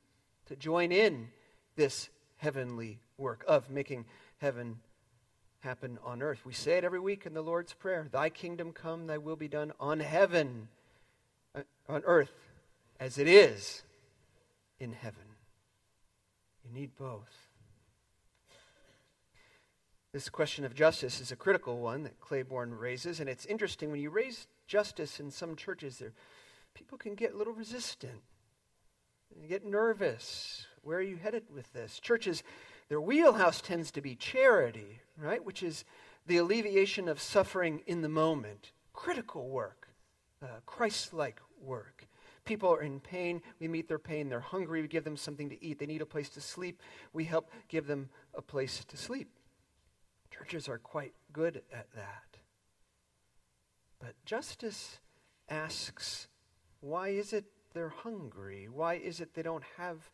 to 0.47 0.57
join 0.57 0.91
in 0.91 1.29
this 1.77 2.09
heavenly 2.39 3.01
work 3.17 3.45
of 3.47 3.71
making 3.71 4.07
heaven 4.39 4.81
happen 5.61 5.99
on 6.05 6.23
earth. 6.23 6.45
We 6.45 6.53
say 6.53 6.79
it 6.79 6.85
every 6.85 7.01
week 7.01 7.27
in 7.27 7.35
the 7.35 7.43
Lord's 7.43 7.73
Prayer 7.73 8.09
Thy 8.11 8.31
kingdom 8.31 8.73
come, 8.73 9.07
thy 9.07 9.19
will 9.19 9.37
be 9.37 9.49
done 9.49 9.73
on 9.79 10.01
heaven, 10.01 10.69
uh, 11.55 11.63
on 11.89 12.03
earth, 12.05 12.33
as 13.01 13.19
it 13.19 13.29
is 13.29 13.83
in 14.79 14.93
heaven. 14.93 15.23
You 16.65 16.73
need 16.79 16.97
both. 16.97 17.49
This 20.13 20.29
question 20.29 20.65
of 20.65 20.75
justice 20.75 21.21
is 21.21 21.31
a 21.31 21.37
critical 21.37 21.79
one 21.79 22.05
that 22.05 22.21
Claiborne 22.21 22.75
raises, 22.75 23.21
and 23.21 23.29
it's 23.29 23.45
interesting 23.47 23.91
when 23.91 24.01
you 24.01 24.11
raise 24.11 24.47
justice 24.67 25.21
in 25.21 25.31
some 25.31 25.57
churches, 25.57 25.99
there, 25.99 26.13
people 26.75 26.99
can 26.99 27.15
get 27.15 27.35
a 27.35 27.37
little 27.37 27.53
resistant, 27.53 28.23
and 29.35 29.49
get 29.49 29.65
nervous. 29.65 30.67
Where 30.83 30.99
are 30.99 31.03
you 31.03 31.17
headed 31.17 31.45
with 31.53 31.73
this? 31.73 32.01
Churches, 32.01 32.43
their 32.89 33.01
wheelhouse 33.01 33.61
tends 33.61 33.91
to 33.93 34.01
be 34.01 34.15
charity, 34.15 35.01
right? 35.19 35.45
Which 35.45 35.63
is 35.63 35.85
the 36.27 36.39
alleviation 36.39 37.09
of 37.09 37.21
suffering 37.21 37.83
in 37.87 38.03
the 38.03 38.09
moment, 38.09 38.73
critical 38.93 39.49
work, 39.49 39.89
uh, 40.43 40.61
Christ 40.65 41.13
like 41.13 41.41
work. 41.61 42.07
People 42.45 42.73
are 42.73 42.83
in 42.83 43.01
pain. 43.01 43.43
We 43.59 43.67
meet 43.67 43.89
their 43.89 43.99
pain. 43.99 44.29
They're 44.29 44.39
hungry. 44.39 44.81
We 44.81 44.89
give 44.89 45.03
them 45.03 45.17
something 45.17 45.51
to 45.51 45.65
eat. 45.65 45.81
They 45.81 45.87
need 45.87 46.03
a 46.03 46.07
place 46.07 46.29
to 46.31 46.41
sleep. 46.41 46.81
We 47.13 47.25
help 47.25 47.51
give 47.69 47.89
them 47.89 48.09
a 48.35 48.43
place 48.43 48.85
to 48.85 48.97
sleep. 48.97 49.31
Churches 50.31 50.69
are 50.69 50.79
quite 50.79 51.13
good 51.33 51.63
at 51.73 51.91
that. 51.95 52.36
But 54.07 54.25
justice 54.25 55.01
asks 55.49 56.29
why 56.81 57.09
is 57.09 57.33
it 57.33 57.45
they're 57.75 57.89
hungry? 57.89 58.69
Why 58.73 58.95
is 58.95 59.21
it 59.21 59.35
they 59.35 59.43
don't 59.43 59.65
have 59.79 60.09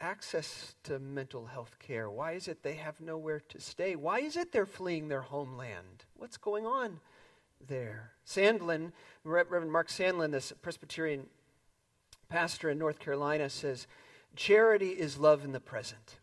access 0.00 0.76
to 0.84 1.00
mental 1.00 1.46
health 1.46 1.76
care? 1.80 2.08
Why 2.08 2.34
is 2.34 2.46
it 2.46 2.62
they 2.62 2.74
have 2.74 3.00
nowhere 3.00 3.40
to 3.48 3.60
stay? 3.60 3.96
Why 3.96 4.20
is 4.20 4.36
it 4.36 4.52
they're 4.52 4.64
fleeing 4.64 5.08
their 5.08 5.22
homeland? 5.22 6.04
What's 6.14 6.36
going 6.36 6.66
on 6.66 7.00
there? 7.66 8.12
Sandlin, 8.24 8.92
Reverend 9.24 9.72
Mark 9.72 9.88
Sandlin, 9.88 10.30
this 10.30 10.52
Presbyterian 10.62 11.26
pastor 12.28 12.70
in 12.70 12.78
North 12.78 13.00
Carolina, 13.00 13.50
says 13.50 13.88
charity 14.36 14.90
is 14.90 15.18
love 15.18 15.44
in 15.44 15.50
the 15.50 15.58
present. 15.58 16.20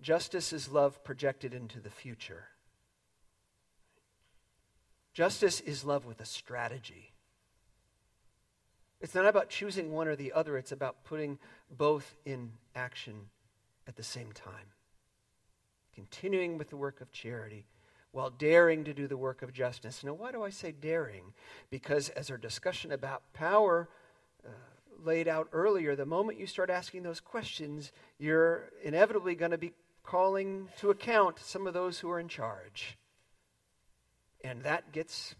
Justice 0.00 0.52
is 0.52 0.68
love 0.68 1.02
projected 1.02 1.52
into 1.52 1.80
the 1.80 1.90
future. 1.90 2.50
Justice 5.12 5.60
is 5.60 5.84
love 5.84 6.06
with 6.06 6.20
a 6.20 6.24
strategy. 6.24 7.12
It's 9.00 9.14
not 9.14 9.26
about 9.26 9.48
choosing 9.48 9.92
one 9.92 10.08
or 10.08 10.16
the 10.16 10.32
other, 10.32 10.58
it's 10.58 10.72
about 10.72 11.04
putting 11.04 11.38
both 11.70 12.14
in 12.24 12.52
action 12.74 13.28
at 13.88 13.96
the 13.96 14.02
same 14.02 14.32
time. 14.32 14.74
Continuing 15.94 16.58
with 16.58 16.70
the 16.70 16.76
work 16.76 17.00
of 17.00 17.10
charity 17.10 17.66
while 18.12 18.30
daring 18.30 18.84
to 18.84 18.92
do 18.92 19.06
the 19.06 19.16
work 19.16 19.42
of 19.42 19.52
justice. 19.52 20.02
Now, 20.04 20.14
why 20.14 20.32
do 20.32 20.42
I 20.42 20.50
say 20.50 20.72
daring? 20.72 21.32
Because 21.70 22.08
as 22.10 22.30
our 22.30 22.36
discussion 22.36 22.92
about 22.92 23.22
power 23.32 23.88
uh, 24.44 24.50
laid 25.02 25.28
out 25.28 25.48
earlier, 25.52 25.94
the 25.94 26.06
moment 26.06 26.38
you 26.38 26.46
start 26.46 26.70
asking 26.70 27.02
those 27.02 27.20
questions, 27.20 27.92
you're 28.18 28.70
inevitably 28.82 29.34
going 29.34 29.52
to 29.52 29.58
be 29.58 29.72
calling 30.02 30.68
to 30.78 30.90
account 30.90 31.38
some 31.38 31.66
of 31.66 31.74
those 31.74 32.00
who 32.00 32.10
are 32.10 32.18
in 32.18 32.28
charge. 32.28 32.96
And 34.42 34.62
that 34.62 34.92
gets 34.92 35.34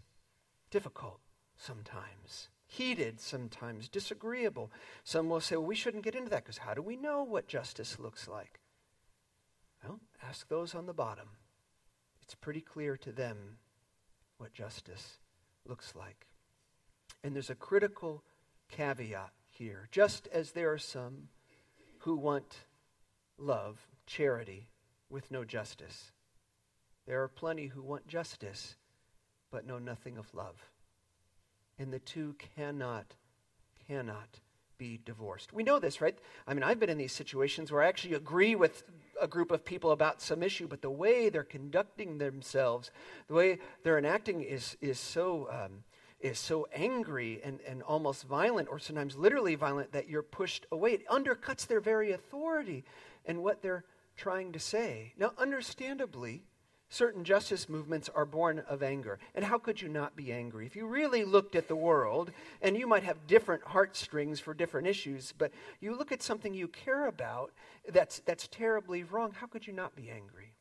difficult 0.69 1.19
sometimes, 1.57 2.49
heated 2.67 3.19
sometimes, 3.19 3.89
disagreeable. 3.89 4.71
Some 5.03 5.29
will 5.29 5.41
say, 5.41 5.55
well, 5.55 5.65
we 5.65 5.75
shouldn't 5.75 6.03
get 6.03 6.15
into 6.15 6.29
that 6.29 6.43
because 6.43 6.59
how 6.59 6.73
do 6.73 6.81
we 6.81 6.95
know 6.95 7.23
what 7.23 7.47
justice 7.47 7.99
looks 7.99 8.27
like? 8.27 8.59
Well, 9.83 9.99
ask 10.23 10.47
those 10.47 10.75
on 10.75 10.85
the 10.85 10.93
bottom. 10.93 11.27
It's 12.21 12.35
pretty 12.35 12.61
clear 12.61 12.97
to 12.97 13.11
them 13.11 13.57
what 14.37 14.53
justice 14.53 15.17
looks 15.65 15.93
like. 15.95 16.27
And 17.23 17.35
there's 17.35 17.49
a 17.49 17.55
critical 17.55 18.23
caveat 18.69 19.31
here. 19.49 19.87
Just 19.91 20.27
as 20.27 20.51
there 20.51 20.71
are 20.71 20.77
some 20.77 21.29
who 21.99 22.15
want 22.15 22.65
love, 23.37 23.87
charity, 24.05 24.67
with 25.09 25.29
no 25.29 25.43
justice, 25.43 26.11
there 27.05 27.21
are 27.21 27.27
plenty 27.27 27.67
who 27.67 27.81
want 27.81 28.07
justice 28.07 28.77
but 29.51 29.67
know 29.67 29.77
nothing 29.77 30.17
of 30.17 30.33
love. 30.33 30.55
And 31.77 31.91
the 31.91 31.99
two 31.99 32.35
cannot, 32.55 33.15
cannot 33.87 34.39
be 34.77 34.99
divorced. 35.05 35.53
We 35.53 35.63
know 35.63 35.79
this, 35.79 36.01
right? 36.01 36.17
I 36.47 36.53
mean, 36.53 36.63
I've 36.63 36.79
been 36.79 36.89
in 36.89 36.97
these 36.97 37.11
situations 37.11 37.71
where 37.71 37.83
I 37.83 37.87
actually 37.87 38.15
agree 38.15 38.55
with 38.55 38.83
a 39.21 39.27
group 39.27 39.51
of 39.51 39.63
people 39.63 39.91
about 39.91 40.21
some 40.21 40.41
issue, 40.41 40.67
but 40.67 40.81
the 40.81 40.89
way 40.89 41.29
they're 41.29 41.43
conducting 41.43 42.17
themselves, 42.17 42.89
the 43.27 43.33
way 43.35 43.59
they're 43.83 43.99
enacting 43.99 44.41
is, 44.41 44.77
is 44.81 44.99
so. 44.99 45.47
Um, 45.51 45.83
is 46.19 46.37
so 46.37 46.67
angry 46.71 47.41
and, 47.43 47.59
and 47.67 47.81
almost 47.81 48.27
violent, 48.27 48.67
or 48.69 48.77
sometimes 48.77 49.17
literally 49.17 49.55
violent, 49.55 49.91
that 49.91 50.07
you're 50.07 50.21
pushed 50.21 50.67
away. 50.71 50.91
It 50.91 51.07
undercuts 51.07 51.65
their 51.65 51.79
very 51.79 52.11
authority 52.11 52.83
and 53.25 53.41
what 53.41 53.63
they're 53.63 53.85
trying 54.15 54.51
to 54.51 54.59
say. 54.59 55.13
Now, 55.17 55.33
understandably, 55.39 56.43
certain 56.91 57.23
justice 57.23 57.69
movements 57.69 58.09
are 58.13 58.25
born 58.25 58.59
of 58.67 58.83
anger. 58.83 59.17
And 59.33 59.45
how 59.45 59.57
could 59.57 59.81
you 59.81 59.87
not 59.87 60.15
be 60.15 60.31
angry? 60.31 60.65
If 60.65 60.75
you 60.75 60.85
really 60.85 61.23
looked 61.23 61.55
at 61.55 61.69
the 61.69 61.75
world, 61.75 62.31
and 62.61 62.77
you 62.77 62.85
might 62.85 63.03
have 63.03 63.27
different 63.27 63.63
heartstrings 63.63 64.41
for 64.41 64.53
different 64.53 64.87
issues, 64.87 65.33
but 65.37 65.53
you 65.79 65.95
look 65.95 66.11
at 66.11 66.21
something 66.21 66.53
you 66.53 66.67
care 66.67 67.07
about 67.07 67.53
that's, 67.89 68.19
that's 68.19 68.47
terribly 68.49 69.03
wrong, 69.03 69.31
how 69.31 69.47
could 69.47 69.65
you 69.65 69.73
not 69.73 69.95
be 69.95 70.09
angry? 70.09 70.53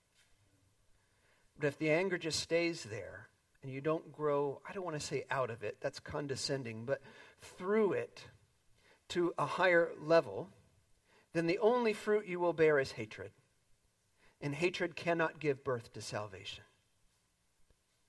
But 1.59 1.67
if 1.67 1.79
the 1.79 1.91
anger 1.91 2.17
just 2.17 2.39
stays 2.39 2.85
there, 2.85 3.29
and 3.63 3.73
you 3.73 3.81
don't 3.81 4.13
grow, 4.13 4.63
I 4.67 4.73
don't 4.73 4.85
want 4.85 4.99
to 4.99 5.05
say 5.05 5.25
out 5.33 5.51
of 5.51 5.65
it, 5.65 5.79
that's 5.81 5.99
condescending, 5.99 6.85
but 6.85 7.03
through 7.43 7.95
it 7.95 8.23
to 9.09 9.35
a 9.37 9.45
higher 9.45 9.91
level, 10.01 10.49
then 11.33 11.49
the 11.49 11.59
only 11.59 11.93
fruit 11.93 12.27
you 12.27 12.39
will 12.39 12.53
bear 12.53 12.79
is 12.79 12.93
hatred 12.93 13.33
and 14.41 14.55
hatred 14.55 14.97
cannot 14.97 15.39
give 15.39 15.65
birth 15.65 15.93
to 15.93 16.01
salvation. 16.01 16.65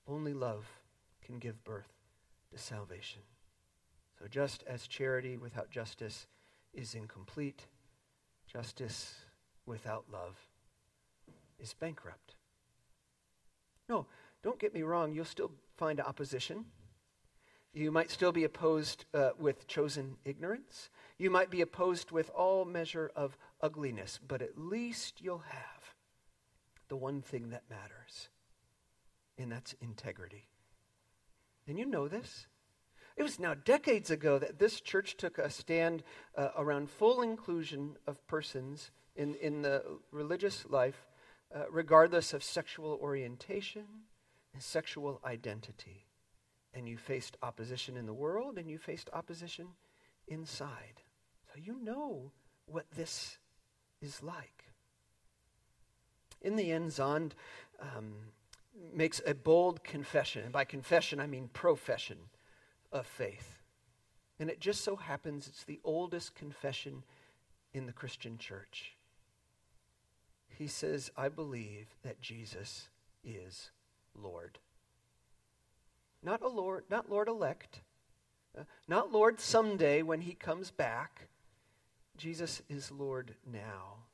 Only 0.06 0.32
love 0.32 0.66
can 1.24 1.38
give 1.38 1.62
birth 1.64 1.92
to 2.50 2.58
salvation. 2.58 3.22
So, 4.18 4.26
just 4.28 4.62
as 4.66 4.86
charity 4.86 5.36
without 5.36 5.70
justice 5.70 6.26
is 6.72 6.94
incomplete, 6.94 7.66
justice 8.46 9.14
without 9.66 10.04
love 10.12 10.36
is 11.58 11.74
bankrupt. 11.74 12.34
No, 13.88 14.06
don't 14.42 14.58
get 14.58 14.74
me 14.74 14.82
wrong, 14.82 15.12
you'll 15.12 15.24
still 15.24 15.52
find 15.76 16.00
opposition. 16.00 16.64
You 17.74 17.90
might 17.90 18.10
still 18.10 18.32
be 18.32 18.44
opposed 18.44 19.06
uh, 19.14 19.30
with 19.38 19.66
chosen 19.66 20.16
ignorance. 20.24 20.90
You 21.16 21.30
might 21.30 21.50
be 21.50 21.62
opposed 21.62 22.10
with 22.10 22.28
all 22.30 22.64
measure 22.64 23.10
of 23.16 23.38
ugliness, 23.62 24.20
but 24.26 24.42
at 24.42 24.58
least 24.58 25.22
you'll 25.22 25.44
have 25.48 25.71
the 26.92 26.96
one 26.96 27.22
thing 27.22 27.48
that 27.48 27.62
matters, 27.70 28.28
and 29.38 29.50
that's 29.50 29.74
integrity. 29.80 30.46
And 31.66 31.78
you 31.78 31.86
know 31.86 32.06
this. 32.06 32.46
It 33.16 33.22
was 33.22 33.38
now 33.38 33.54
decades 33.54 34.10
ago 34.10 34.38
that 34.38 34.58
this 34.58 34.78
church 34.78 35.16
took 35.16 35.38
a 35.38 35.48
stand 35.48 36.02
uh, 36.36 36.48
around 36.54 36.90
full 36.90 37.22
inclusion 37.22 37.96
of 38.06 38.26
persons 38.26 38.90
in, 39.16 39.36
in 39.36 39.62
the 39.62 39.82
religious 40.10 40.66
life, 40.68 41.06
uh, 41.54 41.62
regardless 41.70 42.34
of 42.34 42.44
sexual 42.44 42.98
orientation 43.00 43.86
and 44.52 44.62
sexual 44.62 45.18
identity. 45.24 46.04
And 46.74 46.86
you 46.86 46.98
faced 46.98 47.38
opposition 47.42 47.96
in 47.96 48.04
the 48.04 48.12
world 48.12 48.58
and 48.58 48.70
you 48.70 48.76
faced 48.76 49.08
opposition 49.14 49.68
inside. 50.28 51.00
So 51.46 51.58
you 51.58 51.82
know 51.82 52.32
what 52.66 52.84
this 52.90 53.38
is 54.02 54.22
like. 54.22 54.71
In 56.42 56.56
the 56.56 56.72
end, 56.72 56.90
Zahnd 56.90 57.32
um, 57.80 58.14
makes 58.92 59.20
a 59.26 59.34
bold 59.34 59.82
confession. 59.84 60.42
And 60.42 60.52
by 60.52 60.64
confession, 60.64 61.20
I 61.20 61.26
mean 61.26 61.48
profession 61.52 62.18
of 62.92 63.06
faith. 63.06 63.60
And 64.38 64.50
it 64.50 64.60
just 64.60 64.82
so 64.82 64.96
happens 64.96 65.46
it's 65.46 65.64
the 65.64 65.80
oldest 65.84 66.34
confession 66.34 67.04
in 67.72 67.86
the 67.86 67.92
Christian 67.92 68.38
church. 68.38 68.96
He 70.48 70.66
says, 70.66 71.10
I 71.16 71.28
believe 71.28 71.86
that 72.02 72.20
Jesus 72.20 72.88
is 73.24 73.70
Lord. 74.14 74.58
Not 76.22 76.42
a 76.42 76.48
Lord, 76.48 76.84
not 76.90 77.10
Lord 77.10 77.28
elect, 77.28 77.80
uh, 78.58 78.64
not 78.86 79.12
Lord 79.12 79.40
someday 79.40 80.02
when 80.02 80.20
he 80.20 80.34
comes 80.34 80.70
back. 80.70 81.28
Jesus 82.16 82.62
is 82.68 82.90
Lord 82.92 83.34
now 83.50 84.04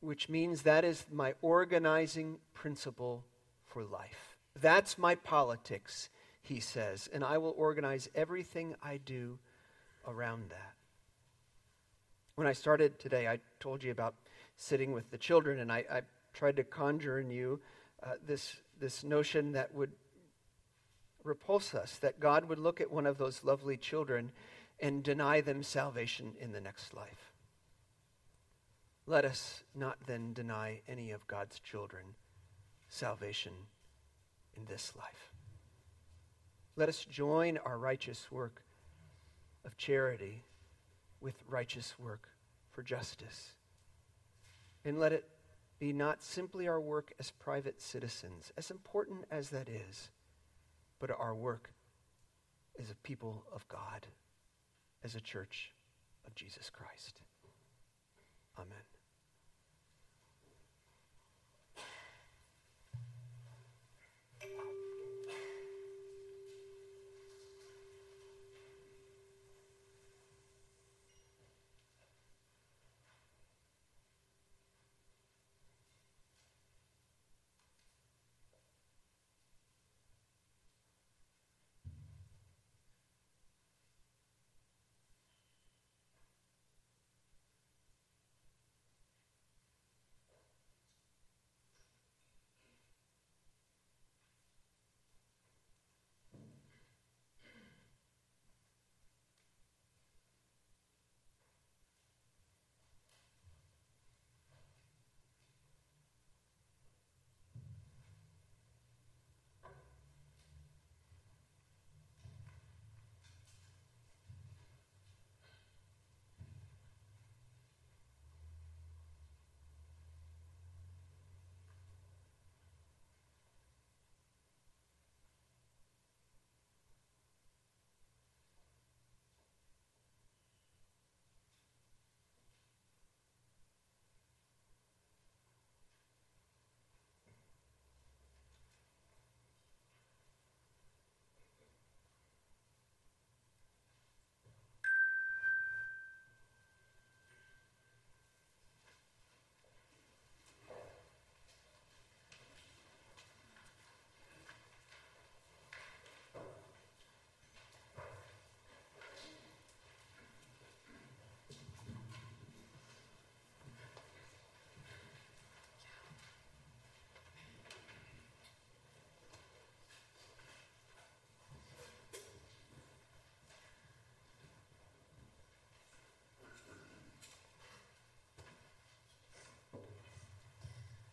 which 0.00 0.28
means 0.28 0.62
that 0.62 0.84
is 0.84 1.06
my 1.12 1.34
organizing 1.42 2.38
principle 2.54 3.24
for 3.66 3.84
life. 3.84 4.36
That's 4.60 4.98
my 4.98 5.14
politics, 5.14 6.10
he 6.42 6.60
says, 6.60 7.08
and 7.12 7.24
I 7.24 7.38
will 7.38 7.54
organize 7.56 8.08
everything 8.14 8.74
I 8.82 8.98
do 8.98 9.38
around 10.06 10.50
that. 10.50 10.72
When 12.36 12.46
I 12.46 12.52
started 12.52 12.98
today, 12.98 13.26
I 13.26 13.40
told 13.60 13.82
you 13.82 13.90
about 13.90 14.14
sitting 14.56 14.92
with 14.92 15.10
the 15.10 15.18
children, 15.18 15.58
and 15.60 15.72
I, 15.72 15.84
I 15.90 16.02
tried 16.32 16.56
to 16.56 16.64
conjure 16.64 17.18
in 17.18 17.30
you 17.30 17.60
uh, 18.02 18.12
this, 18.24 18.56
this 18.80 19.02
notion 19.02 19.52
that 19.52 19.74
would 19.74 19.90
repulse 21.24 21.74
us, 21.74 21.96
that 21.96 22.20
God 22.20 22.44
would 22.44 22.58
look 22.58 22.80
at 22.80 22.90
one 22.90 23.06
of 23.06 23.18
those 23.18 23.44
lovely 23.44 23.76
children 23.76 24.30
and 24.80 25.02
deny 25.02 25.40
them 25.40 25.62
salvation 25.62 26.32
in 26.40 26.52
the 26.52 26.60
next 26.60 26.94
life. 26.94 27.27
Let 29.08 29.24
us 29.24 29.64
not 29.74 29.96
then 30.06 30.34
deny 30.34 30.82
any 30.86 31.12
of 31.12 31.26
God's 31.26 31.58
children 31.60 32.04
salvation 32.88 33.54
in 34.54 34.66
this 34.66 34.92
life. 34.96 35.32
Let 36.76 36.90
us 36.90 37.06
join 37.06 37.56
our 37.64 37.78
righteous 37.78 38.30
work 38.30 38.62
of 39.64 39.78
charity 39.78 40.44
with 41.22 41.34
righteous 41.48 41.94
work 41.98 42.28
for 42.70 42.82
justice. 42.82 43.54
And 44.84 45.00
let 45.00 45.12
it 45.12 45.24
be 45.78 45.92
not 45.94 46.22
simply 46.22 46.68
our 46.68 46.80
work 46.80 47.14
as 47.18 47.30
private 47.30 47.80
citizens, 47.80 48.52
as 48.58 48.70
important 48.70 49.24
as 49.30 49.48
that 49.50 49.68
is, 49.70 50.10
but 51.00 51.10
our 51.10 51.34
work 51.34 51.70
as 52.78 52.90
a 52.90 52.94
people 52.96 53.42
of 53.54 53.66
God, 53.68 54.06
as 55.02 55.14
a 55.14 55.20
church 55.20 55.72
of 56.26 56.34
Jesus 56.34 56.68
Christ. 56.70 57.22
Amen. 58.58 58.97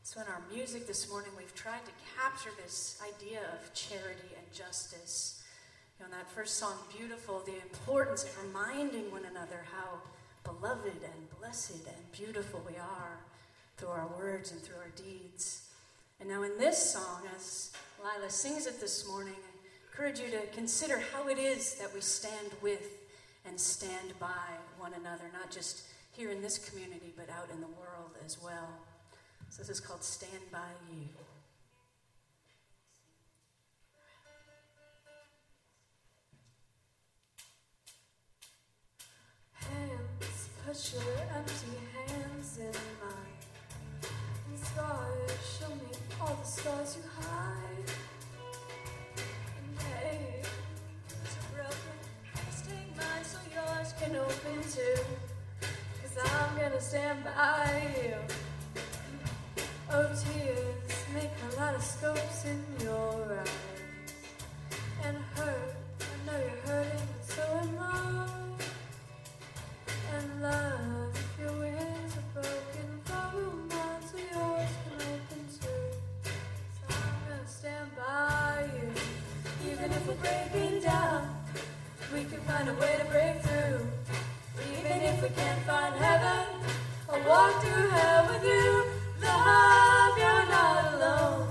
So, 0.06 0.22
in 0.22 0.28
our 0.28 0.42
music 0.54 0.86
this 0.86 1.10
morning, 1.10 1.32
we've 1.36 1.56
tried 1.56 1.84
to 1.84 1.92
capture 2.16 2.52
this 2.62 3.02
idea 3.02 3.40
of 3.60 3.74
charity 3.74 4.30
and 4.38 4.54
justice. 4.54 5.42
You 5.98 6.06
know, 6.06 6.12
in 6.12 6.18
that 6.20 6.30
first 6.30 6.58
song, 6.58 6.74
Beautiful, 6.96 7.42
the 7.44 7.60
importance 7.60 8.24
of 8.24 8.30
reminding 8.46 9.10
one 9.10 9.26
another 9.26 9.66
how 9.74 9.98
beloved 10.44 11.02
and 11.02 11.40
blessed 11.40 11.88
and 11.88 12.12
beautiful 12.12 12.62
we 12.70 12.78
are 12.78 13.18
through 13.78 13.90
our 13.90 14.08
words 14.16 14.52
and 14.52 14.62
through 14.62 14.76
our 14.76 14.92
deeds. 14.96 15.70
And 16.20 16.30
now, 16.30 16.44
in 16.44 16.56
this 16.60 16.78
song, 16.94 17.24
as 17.36 17.72
Lila 17.98 18.30
sings 18.30 18.68
it 18.68 18.80
this 18.80 19.08
morning, 19.08 19.34
I 19.34 19.92
encourage 19.92 20.20
you 20.20 20.30
to 20.40 20.46
consider 20.54 21.02
how 21.14 21.30
it 21.30 21.40
is 21.40 21.74
that 21.80 21.92
we 21.96 22.02
stand 22.02 22.52
with 22.62 22.92
and 23.44 23.60
stand 23.60 24.14
by 24.20 24.54
one 24.78 24.94
another, 24.94 25.32
not 25.34 25.50
just 25.50 25.82
here 26.12 26.30
in 26.30 26.44
this 26.44 26.60
community, 26.60 27.12
but 27.18 27.28
out 27.32 27.50
in 27.52 27.60
the 27.60 27.74
world 27.80 28.12
as 28.24 28.38
well. 28.40 28.70
So 29.50 29.62
this 29.62 29.70
is 29.70 29.80
called 29.80 30.04
Stand 30.04 30.32
By 30.52 30.60
You. 30.92 31.08
Hands, 39.54 40.50
put 40.66 40.94
your 40.94 41.02
empty 41.36 41.78
hands 41.94 42.58
in 42.60 42.72
mine. 43.02 44.12
And 44.50 44.60
scars, 44.60 45.60
show 45.60 45.70
me 45.70 45.92
all 46.22 46.38
the 46.42 46.48
scars 46.48 46.98
you 46.98 47.04
hide. 47.22 47.90
And 49.16 49.80
hey, 49.82 50.42
are 50.44 51.56
broken, 51.56 51.98
just 52.50 52.66
take 52.66 52.98
mine 52.98 53.24
so 53.24 53.38
yours 53.54 53.94
can 54.00 54.16
open 54.16 54.64
too. 54.70 55.02
Cause 56.02 56.32
I'm 56.32 56.58
gonna 56.58 56.82
stand 56.82 57.24
by 57.24 57.92
you. 58.04 58.55
Oh, 59.92 60.08
tears 60.08 61.06
make 61.14 61.30
a 61.54 61.60
lot 61.60 61.76
of 61.76 61.84
scopes 61.84 62.46
in 62.46 62.60
your 62.84 63.38
eyes 63.40 63.48
and 65.04 65.18
hurt. 65.36 65.76
I 66.02 66.26
know 66.26 66.40
you're 66.40 66.62
hurting, 66.66 67.08
but 67.14 67.36
so 67.36 67.44
am 67.62 67.78
I. 67.80 68.28
And 70.16 70.42
love, 70.42 71.14
if 71.14 71.40
your 71.40 71.54
wings 71.60 72.18
are 72.18 72.42
broken, 72.42 72.88
follow 73.06 73.52
mine 73.70 74.02
so 74.10 74.18
yours 74.18 74.70
can 74.84 74.96
open 75.14 75.42
too. 75.54 75.86
So 76.24 76.86
I'm 76.90 77.20
gonna 77.30 77.48
stand 77.48 77.90
by 77.96 78.68
you, 78.76 79.72
even 79.72 79.92
if 79.92 80.08
we're 80.08 80.16
breaking 80.16 80.82
down. 80.82 81.30
We 82.12 82.24
can 82.24 82.42
find 82.42 82.70
a 82.70 82.74
way 82.74 82.96
to 82.98 83.06
break 83.06 83.42
through, 83.44 83.88
even 84.80 85.02
if 85.02 85.22
we 85.22 85.30
can't 85.30 85.62
find 85.62 85.94
heaven. 85.96 86.48
I'll 87.08 87.30
walk 87.30 87.62
through 87.62 87.90
hell 87.90 88.28
with 88.34 88.44
you. 88.44 88.95
Love, 89.26 90.18
you're 90.18 90.48
not 90.56 90.94
alone. 90.94 91.48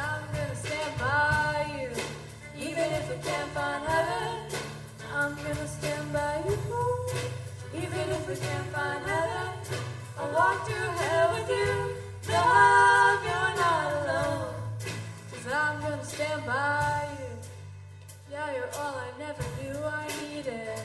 I'm 0.00 0.22
gonna 0.34 0.56
stand 0.56 0.98
by 0.98 1.66
you. 1.78 1.90
Even 2.68 2.88
if 2.98 3.08
we 3.10 3.16
can't 3.28 3.50
find 3.52 3.84
heaven, 3.84 4.60
I'm 5.14 5.34
gonna 5.36 5.68
stand 5.68 6.12
by 6.12 6.42
you. 6.46 6.58
Even 7.74 8.06
if 8.16 8.28
we 8.28 8.36
can't 8.36 8.68
find 8.74 9.04
heaven, 9.04 9.52
I'll 10.18 10.32
walk 10.34 10.66
through 10.66 10.90
hell 11.02 11.28
with 11.34 11.48
you. 11.50 11.72
Love, 12.32 13.24
you're 13.28 13.54
not 13.64 13.86
alone. 14.02 14.54
I'm 15.54 15.80
gonna 15.82 16.04
stand 16.04 16.46
by 16.46 17.08
you. 17.20 17.32
Yeah, 18.30 18.52
you're 18.54 18.72
all 18.80 18.94
I 19.06 19.10
never 19.18 19.44
knew 19.58 19.78
I 19.84 20.08
needed. 20.22 20.84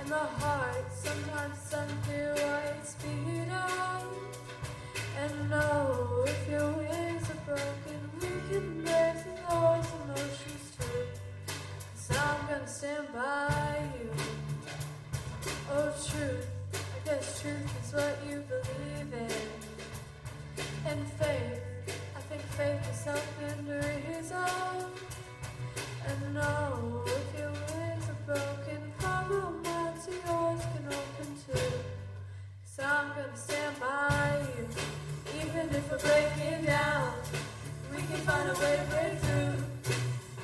And 0.00 0.08
the 0.08 0.16
heart 0.40 0.86
sometimes 0.92 1.58
undo 1.72 2.34
its 2.78 2.90
speed 2.90 3.48
up. 3.52 3.95
And 5.18 5.50
know 5.50 6.24
if 6.26 6.48
your 6.50 6.70
wings 6.72 7.30
are 7.30 7.42
broken, 7.46 7.98
we 8.20 8.28
can 8.48 8.84
raise 8.84 9.24
those 9.24 9.86
emotions 10.04 10.64
too. 10.78 11.06
Cause 11.94 12.18
I'm 12.18 12.46
gonna 12.48 12.66
stand 12.68 13.08
by 13.14 13.82
you. 13.98 14.10
Oh, 15.72 15.92
truth, 16.08 16.46
I 16.74 17.08
guess 17.08 17.40
truth 17.40 17.84
is 17.84 17.92
what 17.94 18.18
you 18.28 18.42
believe 18.48 19.12
in. 19.12 19.32
And 20.86 21.06
faith, 21.12 21.62
I 22.14 22.20
think 22.28 22.42
faith 22.58 22.90
is 22.90 22.98
something 22.98 23.66
to 23.66 23.74
reason. 23.88 24.86
And 26.06 26.34
know 26.34 27.02
if 27.06 27.38
your 27.38 27.50
wings 27.50 28.04
are 28.10 28.34
broken, 28.34 28.92
follow 28.98 29.54
so 29.98 30.12
yours 30.12 30.62
can 30.74 30.86
open 30.86 31.36
too. 31.46 31.76
I'm 32.78 33.08
gonna 33.08 33.36
stand 33.36 33.80
by 33.80 34.46
even 35.34 35.68
if 35.74 35.90
we're 35.90 35.98
breaking 35.98 36.64
down, 36.66 37.12
we 37.90 37.98
can 38.02 38.20
find 38.28 38.48
a 38.48 38.54
way 38.54 38.76
to 38.76 38.84
break 38.90 39.18
through. 39.20 39.56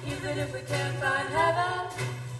Even 0.07 0.39
if 0.39 0.53
we 0.53 0.61
can't 0.62 0.97
find 0.99 1.28
heaven, 1.28 1.89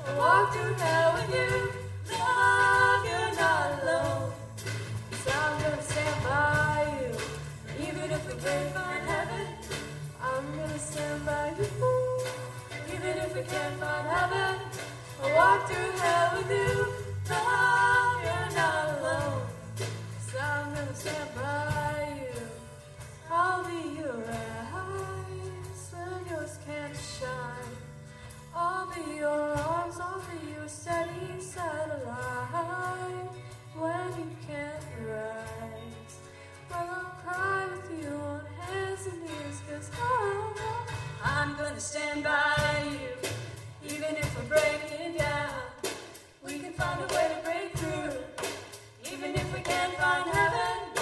I'll 0.07 0.19
walk 0.19 0.53
through 0.53 0.75
hell 0.75 1.13
with 1.15 1.31
you. 1.35 1.73
Love, 2.13 3.05
you're 3.07 3.35
not 3.37 3.83
alone. 3.83 4.33
So 5.25 5.31
I'm 5.31 5.63
gonna 5.63 5.83
stand 5.83 6.25
by 6.25 6.99
you. 7.01 7.87
Even 7.87 8.11
if 8.11 8.27
we 8.27 8.35
can't 8.43 8.75
find 8.75 9.05
heaven, 9.07 9.47
I'm 10.21 10.57
gonna 10.57 10.79
stand 10.79 11.25
by 11.27 11.55
you. 11.59 11.69
Even 12.95 13.19
if 13.19 13.35
we 13.35 13.43
can't 13.43 13.77
find 13.81 14.09
heaven, 14.09 14.61
I'll 15.23 15.35
walk 15.37 15.69
through 15.69 15.93
hell 16.03 16.39
with 16.39 16.51
you. 16.51 16.87
Love, 17.31 18.25
you're 18.25 18.57
not 18.57 18.99
alone. 18.99 19.43
So 20.31 20.39
I'm 20.39 20.75
gonna 20.75 20.95
stand 20.95 21.31
by 21.35 22.19
you. 22.21 22.32
I'll 23.35 23.65
be 23.65 23.97
your 23.99 24.25
eyes 24.29 25.91
when 25.91 26.27
yours 26.29 26.59
can't 26.67 26.95
shine. 26.95 27.77
I'll 28.55 28.87
be 28.93 29.17
your 29.17 29.57
arms, 29.57 29.99
I'll 29.99 30.21
be 30.21 30.53
your 30.53 30.69
steady 30.69 31.41
satellite 31.41 33.31
when 33.75 34.09
you 34.19 34.37
can't 34.47 34.85
rise. 35.09 36.15
Well, 36.69 36.89
I'll 36.91 37.13
cry 37.25 37.69
with 37.73 38.05
you 38.05 38.11
on 38.13 38.45
hands 38.69 39.07
and 39.07 39.23
knees, 39.23 39.63
cause 39.67 39.91
I, 39.99 40.53
I'm 41.25 41.57
gonna 41.57 41.81
stand 41.81 42.25
by 42.25 42.85
you, 42.85 43.95
even 43.95 44.15
if 44.15 44.37
we're 44.37 44.59
breaking 44.59 45.17
down. 45.17 45.55
We 46.45 46.59
can 46.59 46.75
find 46.75 47.01
a 47.01 47.15
way 47.15 47.33
to 47.35 47.41
break 47.49 47.79
through, 47.79 48.13
even 49.11 49.35
if 49.37 49.55
we 49.55 49.61
can't 49.63 49.95
find 49.95 50.29
heaven. 50.29 51.02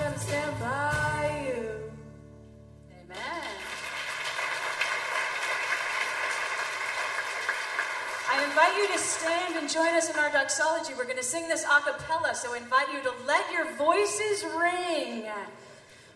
you 8.81 8.87
to 8.87 8.97
stand 8.97 9.55
and 9.57 9.69
join 9.69 9.89
us 9.89 10.09
in 10.09 10.15
our 10.17 10.31
doxology. 10.31 10.93
We're 10.97 11.05
going 11.05 11.17
to 11.17 11.23
sing 11.23 11.47
this 11.47 11.63
a 11.63 11.81
cappella, 11.81 12.33
so 12.33 12.53
I 12.53 12.57
invite 12.57 12.91
you 12.91 13.01
to 13.03 13.13
let 13.27 13.51
your 13.51 13.71
voices 13.73 14.43
ring. 14.59 15.25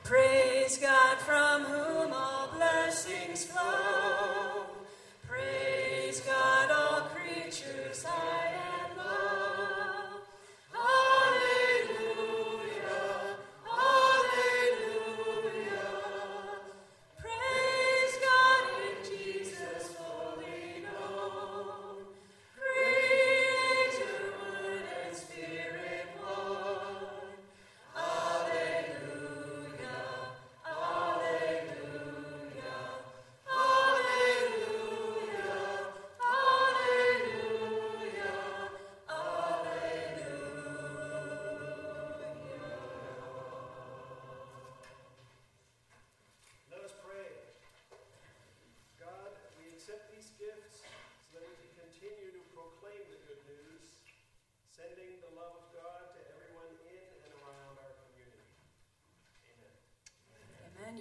Praise 0.03 0.77
God 0.77 1.17
from 1.19 1.63
whom 1.63 2.13
all 2.13 2.49
blessings 2.55 3.45
flow. 3.45 3.64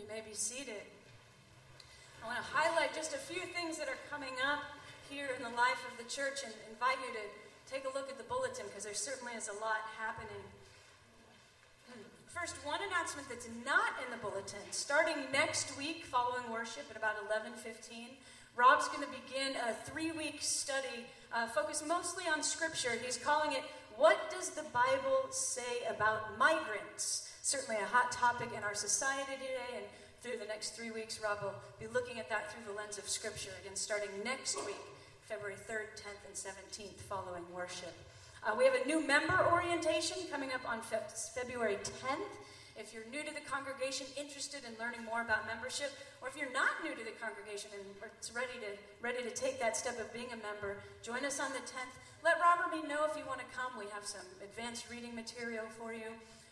You 0.04 0.12
may 0.12 0.20
be 0.20 0.36
seated. 0.36 0.84
I 2.20 2.28
want 2.28 2.36
to 2.36 2.44
highlight 2.52 2.92
just 2.92 3.16
a 3.16 3.22
few 3.24 3.40
things 3.56 3.80
that 3.80 3.88
are 3.88 3.96
coming 4.12 4.36
up 4.44 4.60
here 5.08 5.32
in 5.32 5.40
the 5.40 5.48
life 5.56 5.80
of 5.88 5.96
the 5.96 6.04
church 6.04 6.44
and 6.44 6.52
invite 6.68 7.00
you 7.00 7.08
to 7.16 7.24
take 7.64 7.88
a 7.88 7.92
look 7.96 8.12
at 8.12 8.20
the 8.20 8.28
bulletin 8.28 8.68
because 8.68 8.84
there 8.84 8.92
certainly 8.92 9.32
is 9.32 9.48
a 9.48 9.56
lot 9.64 9.80
happening. 9.96 10.44
First, 12.28 12.60
one 12.68 12.84
announcement 12.84 13.32
that's 13.32 13.48
not 13.64 13.96
in 14.04 14.12
the 14.12 14.20
bulletin. 14.20 14.60
Starting 14.76 15.16
next 15.32 15.72
week, 15.78 16.04
following 16.04 16.52
worship 16.52 16.84
at 16.92 17.00
about 17.00 17.16
11:15, 17.24 18.20
Rob's 18.60 18.88
going 18.88 19.08
to 19.08 19.12
begin 19.24 19.56
a 19.56 19.72
three-week 19.88 20.44
study 20.44 21.08
uh, 21.32 21.46
focused 21.46 21.88
mostly 21.88 22.24
on 22.28 22.42
Scripture. 22.42 22.92
He's 23.00 23.16
calling 23.16 23.56
it 23.56 23.64
"What 23.96 24.20
Does 24.28 24.50
the 24.50 24.68
Bible 24.68 25.32
Say 25.32 25.88
About 25.88 26.36
Migrants?" 26.36 27.32
Certainly 27.44 27.76
a 27.76 27.84
hot 27.92 28.08
topic 28.08 28.48
in 28.56 28.64
our 28.64 28.72
society 28.72 29.36
today, 29.36 29.76
and 29.76 29.84
through 30.24 30.40
the 30.40 30.48
next 30.48 30.72
three 30.72 30.88
weeks, 30.88 31.20
Rob 31.20 31.44
will 31.44 31.52
be 31.76 31.84
looking 31.92 32.16
at 32.16 32.32
that 32.32 32.48
through 32.48 32.64
the 32.64 32.72
lens 32.72 32.96
of 32.96 33.04
Scripture. 33.04 33.52
Again, 33.60 33.76
starting 33.76 34.08
next 34.24 34.56
week, 34.64 34.80
February 35.28 35.60
3rd, 35.68 35.92
10th, 35.92 36.24
and 36.24 36.32
17th, 36.32 36.96
following 37.04 37.44
worship. 37.52 37.92
Uh, 38.40 38.56
we 38.56 38.64
have 38.64 38.72
a 38.72 38.88
new 38.88 39.04
member 39.04 39.36
orientation 39.52 40.24
coming 40.32 40.56
up 40.56 40.64
on 40.64 40.80
Fe- 40.80 41.04
February 41.36 41.76
10th. 41.84 42.32
If 42.80 42.96
you're 42.96 43.04
new 43.12 43.20
to 43.20 43.28
the 43.36 43.44
congregation, 43.44 44.08
interested 44.16 44.64
in 44.64 44.72
learning 44.80 45.04
more 45.04 45.20
about 45.20 45.44
membership, 45.44 45.92
or 46.24 46.32
if 46.32 46.40
you're 46.40 46.52
not 46.56 46.72
new 46.80 46.96
to 46.96 47.04
the 47.04 47.12
congregation 47.20 47.68
and 47.76 47.84
are 48.00 48.08
ready 48.32 48.56
to 48.64 48.72
ready 49.04 49.20
to 49.20 49.32
take 49.36 49.60
that 49.60 49.76
step 49.76 50.00
of 50.00 50.08
being 50.16 50.32
a 50.32 50.40
member, 50.40 50.80
join 51.04 51.28
us 51.28 51.44
on 51.44 51.52
the 51.52 51.60
10th. 51.68 51.92
Let 52.24 52.40
Robert 52.40 52.72
me 52.72 52.88
know 52.88 53.04
if 53.04 53.12
you 53.20 53.28
want 53.28 53.44
to 53.44 53.48
come. 53.52 53.76
We 53.76 53.84
have 53.92 54.08
some 54.08 54.24
advanced 54.40 54.88
reading 54.88 55.12
material 55.12 55.68
for 55.76 55.92
you. 55.92 56.08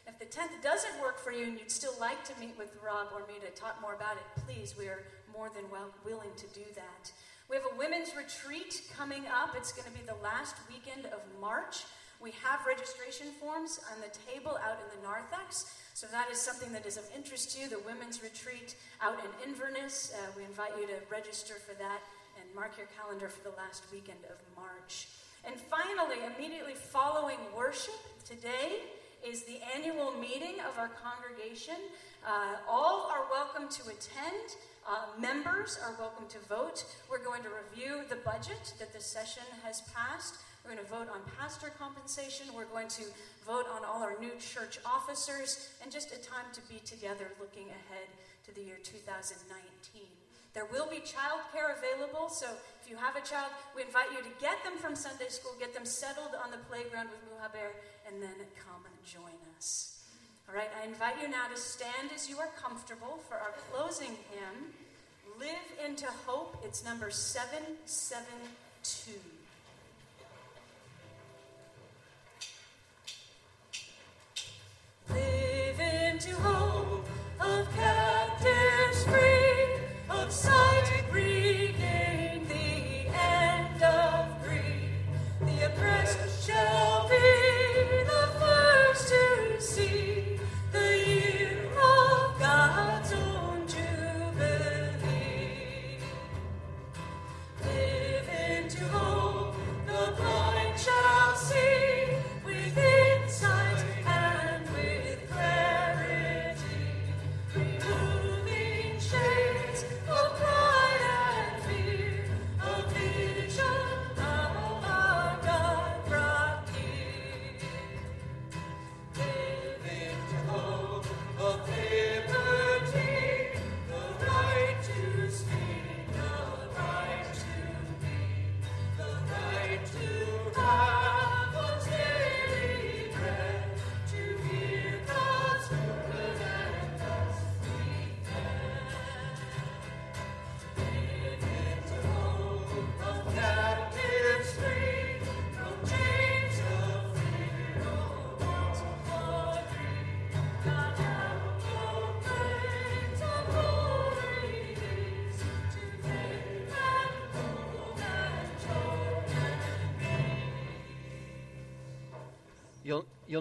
If 0.07 0.19
the 0.19 0.27
10th 0.27 0.63
doesn't 0.63 1.01
work 1.01 1.19
for 1.19 1.31
you 1.31 1.45
and 1.45 1.59
you'd 1.59 1.71
still 1.71 1.95
like 2.01 2.25
to 2.25 2.33
meet 2.41 2.59
with 2.59 2.75
Rob 2.85 3.09
or 3.15 3.21
me 3.27 3.39
to 3.41 3.51
talk 3.55 3.81
more 3.81 3.95
about 3.95 4.17
it, 4.17 4.43
please, 4.47 4.75
we 4.77 4.87
are 4.87 5.05
more 5.33 5.49
than 5.55 5.71
well 5.71 5.95
willing 6.05 6.35
to 6.37 6.47
do 6.49 6.67
that. 6.75 7.13
We 7.49 7.57
have 7.57 7.65
a 7.73 7.77
women's 7.77 8.17
retreat 8.17 8.83
coming 8.97 9.27
up. 9.27 9.55
It's 9.57 9.73
going 9.73 9.87
to 9.87 9.97
be 9.97 10.05
the 10.05 10.19
last 10.23 10.57
weekend 10.69 11.07
of 11.07 11.21
March. 11.41 11.85
We 12.21 12.33
have 12.43 12.67
registration 12.67 13.29
forms 13.39 13.79
on 13.93 14.01
the 14.01 14.11
table 14.27 14.59
out 14.63 14.79
in 14.83 14.89
the 14.99 15.07
narthex. 15.07 15.67
So 15.95 16.07
that 16.11 16.31
is 16.31 16.41
something 16.41 16.73
that 16.73 16.87
is 16.87 16.97
of 16.97 17.05
interest 17.15 17.55
to 17.55 17.63
you, 17.63 17.69
the 17.69 17.81
women's 17.81 18.23
retreat 18.23 18.75
out 19.03 19.19
in 19.23 19.31
Inverness. 19.49 20.15
Uh, 20.15 20.31
we 20.37 20.45
invite 20.45 20.73
you 20.81 20.87
to 20.87 20.99
register 21.11 21.55
for 21.55 21.75
that 21.75 22.01
and 22.41 22.47
mark 22.55 22.79
your 22.79 22.87
calendar 22.99 23.29
for 23.29 23.43
the 23.43 23.55
last 23.57 23.85
weekend 23.93 24.25
of 24.31 24.39
March. 24.57 25.09
And 25.45 25.55
finally, 25.59 26.25
immediately 26.35 26.75
following 26.75 27.39
worship, 27.55 27.99
today 28.25 28.81
is 29.25 29.45
the 29.45 29.61
annual 29.75 30.13
meeting 30.13 30.59
of 30.69 30.79
our 30.79 30.91
congregation. 30.99 31.77
Uh, 32.27 32.57
all 32.69 33.11
are 33.11 33.25
welcome 33.31 33.69
to 33.69 33.83
attend. 33.83 34.59
Uh, 34.87 35.07
members 35.21 35.79
are 35.85 35.95
welcome 35.99 36.27
to 36.29 36.39
vote. 36.49 36.85
We're 37.09 37.23
going 37.25 37.43
to 37.45 37.49
review 37.51 38.03
the 38.09 38.17
budget 38.17 38.75
that 38.81 38.93
the 38.93 39.01
session 39.01 39.45
has 39.63 39.83
passed. 39.95 40.35
We're 40.65 40.75
going 40.75 40.85
to 40.85 40.91
vote 40.91 41.09
on 41.09 41.21
pastor 41.39 41.73
compensation. 41.79 42.47
We're 42.55 42.67
going 42.67 42.89
to 42.89 43.05
vote 43.47 43.67
on 43.71 43.85
all 43.85 44.03
our 44.03 44.19
new 44.19 44.33
church 44.39 44.79
officers, 44.85 45.71
and 45.83 45.91
just 45.91 46.13
a 46.13 46.19
time 46.19 46.47
to 46.53 46.61
be 46.63 46.81
together 46.85 47.31
looking 47.41 47.69
ahead 47.71 48.11
to 48.47 48.55
the 48.55 48.63
year 48.63 48.79
2019. 48.83 50.03
There 50.55 50.67
will 50.67 50.87
be 50.91 50.99
childcare 50.99 51.79
available, 51.79 52.29
so 52.29 52.47
you 52.93 52.99
have 52.99 53.17
a 53.17 53.23
child, 53.27 53.51
we 53.75 53.81
invite 53.81 54.13
you 54.13 54.19
to 54.19 54.29
get 54.39 54.63
them 54.65 54.77
from 54.77 54.95
Sunday 54.95 55.29
school, 55.29 55.53
get 55.59 55.73
them 55.73 55.87
settled 55.87 56.35
on 56.45 56.51
the 56.51 56.59
playground 56.69 57.09
with 57.09 57.25
Muhaber, 57.25 57.73
and 58.07 58.23
then 58.23 58.35
come 58.61 58.85
and 58.85 58.95
join 59.03 59.33
us. 59.57 60.05
All 60.47 60.55
right, 60.55 60.69
I 60.79 60.85
invite 60.87 61.15
you 61.23 61.29
now 61.29 61.49
to 61.49 61.57
stand 61.59 62.11
as 62.15 62.29
you 62.29 62.39
are 62.39 62.51
comfortable 62.61 63.19
for 63.27 63.37
our 63.37 63.55
closing 63.73 64.15
hymn, 64.29 64.75
Live 65.41 65.73
into 65.89 66.05
Hope. 66.27 66.59
It's 66.63 66.85
number 66.85 67.11
772. 67.11 69.13
Live 75.09 75.81
into 75.81 76.37
hope 76.37 76.52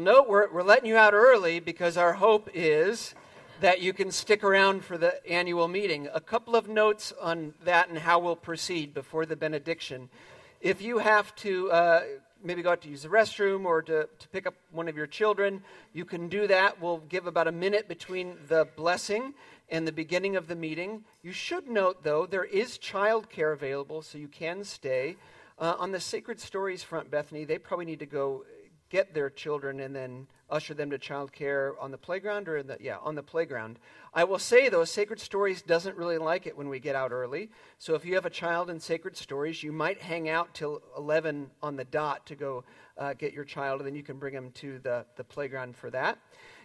note 0.02 0.28
we're, 0.28 0.52
we're 0.52 0.64
letting 0.64 0.88
you 0.88 0.97
out 0.97 1.14
early 1.14 1.60
because 1.60 1.95
our 1.95 2.14
hope 2.14 2.49
is 2.54 3.14
that 3.62 3.82
you 3.82 3.93
can 3.93 4.12
stick 4.12 4.43
around 4.43 4.84
for 4.84 4.97
the 4.97 5.26
annual 5.30 5.68
meeting. 5.68 6.08
A 6.14 6.20
couple 6.20 6.56
of 6.56 6.68
notes 6.68 7.14
on 7.22 7.54
that 7.64 7.89
and 7.89 7.97
how 7.97 8.18
we'll 8.20 8.36
proceed 8.36 8.93
before 8.93 9.26
the 9.26 9.36
benediction. 9.36 10.10
If 10.60 10.82
you 10.82 10.97
have 10.97 11.34
to 11.38 11.72
uh, 11.72 12.02
maybe 12.43 12.64
go 12.64 12.72
out 12.72 12.82
to 12.82 12.89
use 12.89 13.04
the 13.04 13.10
restroom 13.10 13.66
or 13.66 13.84
to, 13.84 14.10
to 14.18 14.28
pick 14.30 14.47
up 14.47 14.56
one 14.72 14.88
of 14.88 14.97
your 14.97 15.08
children, 15.08 15.62
you 15.93 16.06
can 16.06 16.28
do 16.28 16.47
that. 16.47 16.82
We'll 16.82 16.97
give 16.97 17.28
about 17.28 17.47
a 17.47 17.52
minute 17.52 17.88
between 17.88 18.36
the 18.47 18.68
blessing 18.76 19.36
and 19.70 19.88
the 19.88 19.91
beginning 19.91 20.36
of 20.36 20.47
the 20.47 20.56
meeting. 20.56 21.04
You 21.22 21.32
should 21.32 21.68
note, 21.70 22.04
though, 22.04 22.26
there 22.26 22.43
is 22.43 22.80
childcare 22.80 23.54
available, 23.54 24.02
so 24.02 24.18
you 24.18 24.28
can 24.28 24.64
stay. 24.64 25.18
Uh, 25.60 25.76
on 25.78 25.91
the 25.91 25.99
Sacred 25.99 26.39
Stories 26.39 26.82
front, 26.82 27.12
Bethany, 27.12 27.45
they 27.45 27.60
probably 27.60 27.86
need 27.86 27.99
to 27.99 28.08
go 28.08 28.43
get 28.92 29.14
their 29.14 29.30
children 29.30 29.80
and 29.80 29.96
then 29.96 30.28
usher 30.50 30.74
them 30.74 30.89
to 30.89 31.00
childcare 31.00 31.74
on 31.80 31.92
the 31.92 31.98
playground 31.98 32.50
or 32.50 32.58
in 32.58 32.68
the 32.68 32.78
yeah 32.80 32.98
on 33.02 33.16
the 33.16 33.24
playground. 33.24 33.80
I 34.14 34.26
will 34.26 34.38
say 34.38 34.68
though, 34.68 34.84
Sacred 34.84 35.20
Stories 35.20 35.62
doesn't 35.62 35.96
really 35.96 36.18
like 36.18 36.46
it 36.46 36.58
when 36.58 36.68
we 36.68 36.80
get 36.80 36.94
out 36.94 37.14
early. 37.14 37.50
So 37.80 37.96
if 37.96 38.06
you 38.06 38.16
have 38.16 38.26
a 38.26 38.30
child 38.30 38.70
in 38.70 38.80
Sacred 38.80 39.16
Stories, 39.16 39.64
you 39.64 39.72
might 39.72 40.02
hang 40.02 40.28
out 40.28 40.54
till 40.54 40.82
11 40.98 41.50
on 41.64 41.78
the 41.78 41.86
dot 41.86 42.26
to 42.28 42.36
go 42.36 42.66
uh, 42.98 43.14
get 43.14 43.34
your 43.34 43.46
child, 43.46 43.80
and 43.80 43.88
then 43.88 43.96
you 43.96 44.04
can 44.04 44.20
bring 44.20 44.34
them 44.34 44.52
to 44.56 44.78
the 44.80 45.06
the 45.16 45.24
playground 45.24 45.76
for 45.76 45.89
that. 45.89 46.20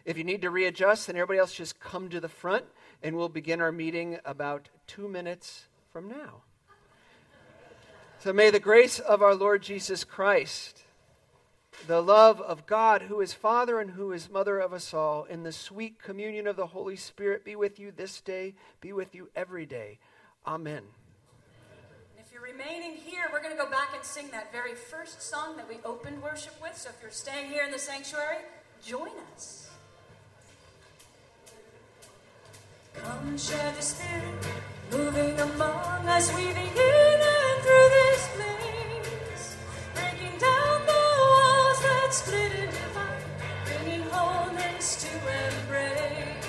If 0.04 0.18
you 0.18 0.24
need 0.24 0.42
to 0.42 0.50
readjust, 0.50 1.06
then 1.06 1.16
everybody 1.16 1.38
else 1.38 1.54
just 1.54 1.78
come 1.78 2.08
to 2.10 2.20
the 2.20 2.28
front, 2.28 2.64
and 3.02 3.16
we'll 3.16 3.28
begin 3.28 3.60
our 3.60 3.72
meeting 3.72 4.18
about 4.24 4.68
two 4.88 5.08
minutes 5.08 5.66
from 5.92 6.08
now. 6.08 6.42
So 8.18 8.32
may 8.32 8.50
the 8.50 8.60
grace 8.60 8.98
of 8.98 9.22
our 9.22 9.34
Lord 9.34 9.62
Jesus 9.62 10.02
Christ 10.02 10.85
the 11.86 12.00
love 12.00 12.40
of 12.40 12.66
God, 12.66 13.02
who 13.02 13.20
is 13.20 13.32
Father 13.32 13.80
and 13.80 13.90
who 13.90 14.12
is 14.12 14.30
Mother 14.30 14.58
of 14.58 14.72
us 14.72 14.92
all, 14.92 15.24
in 15.24 15.42
the 15.42 15.52
sweet 15.52 16.02
communion 16.02 16.46
of 16.46 16.56
the 16.56 16.66
Holy 16.68 16.96
Spirit 16.96 17.44
be 17.44 17.54
with 17.54 17.78
you 17.78 17.92
this 17.92 18.20
day, 18.20 18.54
be 18.80 18.92
with 18.92 19.14
you 19.14 19.28
every 19.36 19.66
day. 19.66 19.98
Amen. 20.46 20.82
And 20.82 22.24
if 22.24 22.32
you're 22.32 22.42
remaining 22.42 22.96
here, 22.96 23.24
we're 23.32 23.42
going 23.42 23.56
to 23.56 23.62
go 23.62 23.70
back 23.70 23.90
and 23.94 24.04
sing 24.04 24.28
that 24.32 24.52
very 24.52 24.74
first 24.74 25.22
song 25.22 25.56
that 25.56 25.68
we 25.68 25.76
opened 25.84 26.22
worship 26.22 26.60
with. 26.60 26.76
So 26.76 26.90
if 26.90 26.96
you're 27.02 27.10
staying 27.10 27.50
here 27.50 27.64
in 27.64 27.70
the 27.70 27.78
sanctuary, 27.78 28.38
join 28.84 29.10
us. 29.34 29.70
Come 32.94 33.36
share 33.36 33.72
the 33.76 33.82
Spirit, 33.82 34.46
moving 34.90 35.38
among 35.38 36.08
us, 36.08 36.34
weaving 36.34 36.54
in 36.54 37.20
and 37.20 37.62
through 37.62 37.88
this 37.90 38.28
place, 38.34 38.55
that 42.06 42.14
split 42.14 42.52
and 42.52 42.70
divide, 42.70 43.24
bringing 43.64 44.02
wholeness 44.10 45.02
to 45.02 45.10
embrace. 45.10 46.46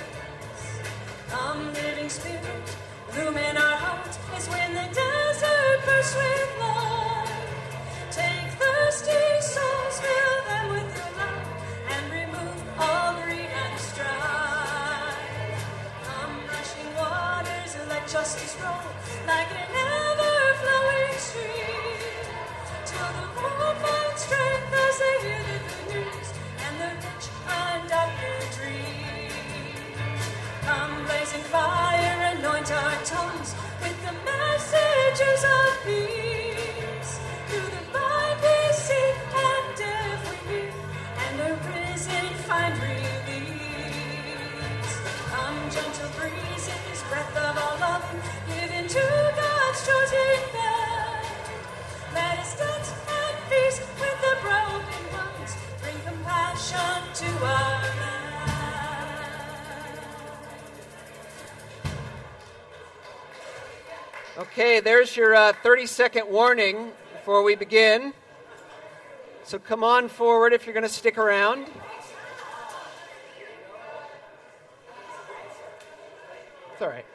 Living 1.73 2.09
Spirit, 2.09 2.77
our 3.57 3.77
as 4.35 4.47
when 4.49 4.73
the 4.75 4.87
desert 4.93 5.79
bursts 5.85 6.15
with. 6.15 6.51
Take 8.11 8.49
thirsty 8.61 9.23
souls, 9.41 9.99
fill 9.99 10.37
them 10.49 10.65
with 10.73 10.93
and 11.89 12.03
remove 12.11 12.61
all 12.79 13.13
greed 13.23 13.49
and 13.63 13.79
strife. 13.79 15.17
Rushing 16.53 16.91
waters, 16.95 17.71
let 17.89 18.07
justice 18.07 18.55
roll 18.61 18.91
like 19.25 19.49
an 19.63 19.71
ever-flowing 19.73 21.17
stream. 21.17 22.25
Till 22.85 23.09
the 23.17 23.25
poor 23.35 23.73
Come, 30.68 31.05
blazing 31.05 31.43
fire, 31.43 32.36
anoint 32.36 32.70
our 32.74 32.95
tongues 33.05 33.55
with 33.82 33.97
the 34.05 34.11
messages 34.28 35.45
of 35.45 35.70
peace. 35.86 37.11
Through 37.47 37.72
the 37.72 37.84
blind 37.93 38.39
we 38.43 38.74
see, 38.76 39.11
and 39.47 39.68
deaf 39.80 40.22
we 40.30 40.36
hear, 40.51 40.74
and 41.24 41.39
the 41.39 41.51
risen 41.72 42.28
find 42.49 42.76
release. 42.84 43.24
Come, 45.32 45.59
gentle 45.72 46.11
breezes, 46.20 47.01
breath 47.09 47.38
of 47.38 47.57
all 47.63 47.78
loving, 47.80 48.22
given 48.49 48.89
to 48.89 49.05
God's 49.39 49.80
chosen 49.88 50.39
band. 50.51 51.28
Let 52.13 52.39
us 52.39 52.59
dance 52.59 52.91
and 53.07 53.38
feast 53.49 53.82
with 54.01 54.20
the 54.26 54.36
broken 54.43 55.03
ones, 55.15 55.51
bring 55.82 55.99
compassion 56.05 57.01
to 57.22 57.30
our 57.45 57.82
land. 58.01 58.26
Okay, 64.38 64.81
there's 64.81 65.17
your 65.17 65.33
uh, 65.33 65.51
30 65.63 65.88
second 65.88 66.29
warning 66.29 66.91
before 67.11 67.41
we 67.41 67.55
begin. 67.55 68.13
So 69.43 69.57
come 69.57 69.83
on 69.83 70.09
forward 70.09 70.53
if 70.53 70.67
you're 70.67 70.75
going 70.75 70.83
to 70.83 70.89
stick 70.89 71.17
around. 71.17 71.65
It's 76.71 76.81
all 76.83 76.89
right. 76.89 77.05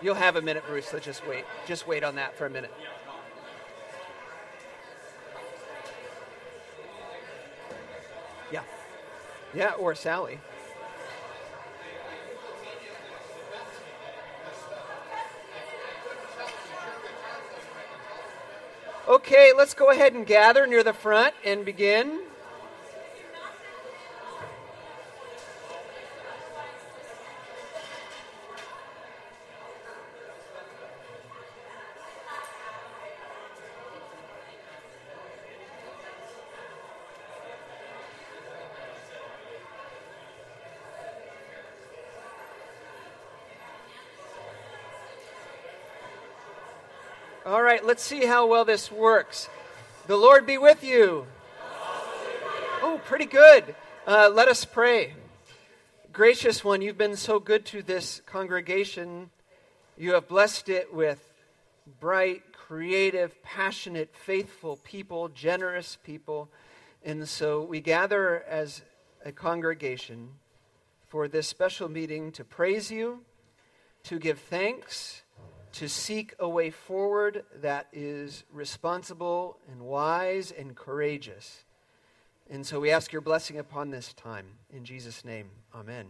You'll 0.00 0.16
have 0.16 0.34
a 0.34 0.42
minute, 0.42 0.64
Bruce. 0.66 0.92
Let's 0.92 1.04
just 1.04 1.24
wait. 1.28 1.44
Just 1.68 1.86
wait 1.86 2.02
on 2.02 2.16
that 2.16 2.34
for 2.36 2.46
a 2.46 2.50
minute. 2.50 2.74
Yeah, 9.54 9.72
or 9.72 9.94
Sally. 9.94 10.40
Okay, 19.08 19.52
let's 19.56 19.74
go 19.74 19.90
ahead 19.90 20.14
and 20.14 20.26
gather 20.26 20.66
near 20.66 20.82
the 20.82 20.92
front 20.92 21.34
and 21.44 21.64
begin. 21.64 22.21
Right, 47.82 47.88
let's 47.88 48.02
see 48.02 48.26
how 48.26 48.46
well 48.46 48.64
this 48.64 48.92
works. 48.92 49.48
The 50.06 50.16
Lord 50.16 50.46
be 50.46 50.56
with 50.56 50.84
you. 50.84 51.26
Oh, 52.80 53.00
pretty 53.04 53.24
good. 53.24 53.74
Uh, 54.06 54.30
let 54.32 54.46
us 54.46 54.64
pray. 54.64 55.14
Gracious 56.12 56.62
one, 56.62 56.80
you've 56.80 56.98
been 56.98 57.16
so 57.16 57.40
good 57.40 57.64
to 57.66 57.82
this 57.82 58.22
congregation. 58.24 59.30
You 59.96 60.12
have 60.12 60.28
blessed 60.28 60.68
it 60.68 60.94
with 60.94 61.18
bright, 61.98 62.52
creative, 62.52 63.42
passionate, 63.42 64.14
faithful 64.14 64.76
people, 64.76 65.28
generous 65.28 65.98
people. 66.04 66.48
And 67.04 67.28
so 67.28 67.62
we 67.62 67.80
gather 67.80 68.44
as 68.48 68.82
a 69.24 69.32
congregation 69.32 70.28
for 71.08 71.26
this 71.26 71.48
special 71.48 71.88
meeting 71.88 72.30
to 72.32 72.44
praise 72.44 72.92
you, 72.92 73.22
to 74.04 74.20
give 74.20 74.38
thanks, 74.38 75.21
to 75.72 75.88
seek 75.88 76.34
a 76.38 76.48
way 76.48 76.70
forward 76.70 77.44
that 77.60 77.88
is 77.92 78.44
responsible 78.52 79.58
and 79.70 79.80
wise 79.80 80.52
and 80.52 80.76
courageous. 80.76 81.64
And 82.50 82.66
so 82.66 82.80
we 82.80 82.90
ask 82.90 83.12
your 83.12 83.22
blessing 83.22 83.58
upon 83.58 83.90
this 83.90 84.12
time. 84.12 84.46
In 84.72 84.84
Jesus' 84.84 85.24
name, 85.24 85.50
amen. 85.74 86.06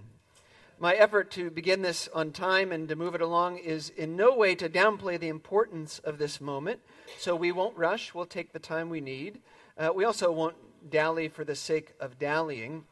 My 0.80 0.94
effort 0.94 1.30
to 1.32 1.50
begin 1.50 1.82
this 1.82 2.08
on 2.12 2.32
time 2.32 2.72
and 2.72 2.88
to 2.88 2.96
move 2.96 3.14
it 3.14 3.20
along 3.20 3.58
is 3.58 3.90
in 3.90 4.16
no 4.16 4.34
way 4.34 4.56
to 4.56 4.68
downplay 4.68 5.20
the 5.20 5.28
importance 5.28 6.00
of 6.00 6.18
this 6.18 6.40
moment. 6.40 6.80
So 7.18 7.36
we 7.36 7.52
won't 7.52 7.76
rush, 7.76 8.14
we'll 8.14 8.26
take 8.26 8.52
the 8.52 8.58
time 8.58 8.88
we 8.88 9.00
need. 9.00 9.40
Uh, 9.78 9.90
we 9.94 10.04
also 10.04 10.32
won't 10.32 10.56
dally 10.90 11.28
for 11.28 11.44
the 11.44 11.54
sake 11.54 11.92
of 12.00 12.18
dallying. 12.18 12.84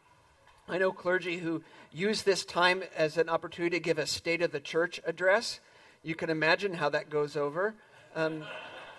I 0.69 0.79
know 0.79 0.93
clergy 0.93 1.39
who 1.39 1.65
use 1.91 2.23
this 2.23 2.45
time 2.45 2.85
as 2.97 3.17
an 3.17 3.29
opportunity 3.29 3.77
to 3.77 3.83
give 3.83 3.99
a 3.99 4.07
State 4.07 4.43
of 4.43 4.53
the 4.53 4.61
Church 4.61 5.01
address. 5.05 5.59
You 6.03 6.15
can 6.15 6.31
imagine 6.31 6.73
how 6.75 6.89
that 6.91 7.11
goes 7.11 7.37
over. 7.37 7.75
Um, 8.15 8.45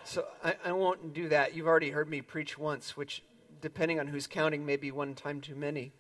so 0.04 0.26
I, 0.44 0.56
I 0.66 0.72
won't 0.72 1.14
do 1.16 1.30
that. 1.30 1.56
You've 1.56 1.66
already 1.66 1.90
heard 1.90 2.08
me 2.08 2.22
preach 2.22 2.60
once, 2.60 2.96
which, 2.96 3.24
depending 3.60 4.00
on 4.00 4.08
who's 4.08 4.28
counting, 4.28 4.66
may 4.66 4.76
be 4.76 4.92
one 4.92 5.16
time 5.16 5.42
too 5.42 5.56
many. 5.56 5.94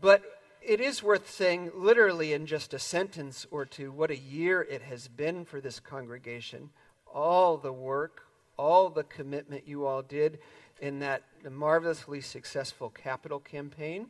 But 0.00 0.22
it 0.62 0.80
is 0.80 1.02
worth 1.02 1.30
saying, 1.30 1.72
literally 1.74 2.32
in 2.32 2.46
just 2.46 2.72
a 2.72 2.78
sentence 2.78 3.46
or 3.50 3.66
two, 3.66 3.92
what 3.92 4.10
a 4.10 4.16
year 4.16 4.62
it 4.62 4.82
has 4.82 5.08
been 5.08 5.44
for 5.44 5.60
this 5.60 5.78
congregation. 5.78 6.70
All 7.12 7.58
the 7.58 7.72
work, 7.72 8.22
all 8.56 8.88
the 8.88 9.04
commitment 9.04 9.68
you 9.68 9.84
all 9.86 10.02
did 10.02 10.38
in 10.80 11.00
that 11.00 11.22
marvelously 11.50 12.22
successful 12.22 12.88
capital 12.88 13.40
campaign, 13.40 14.06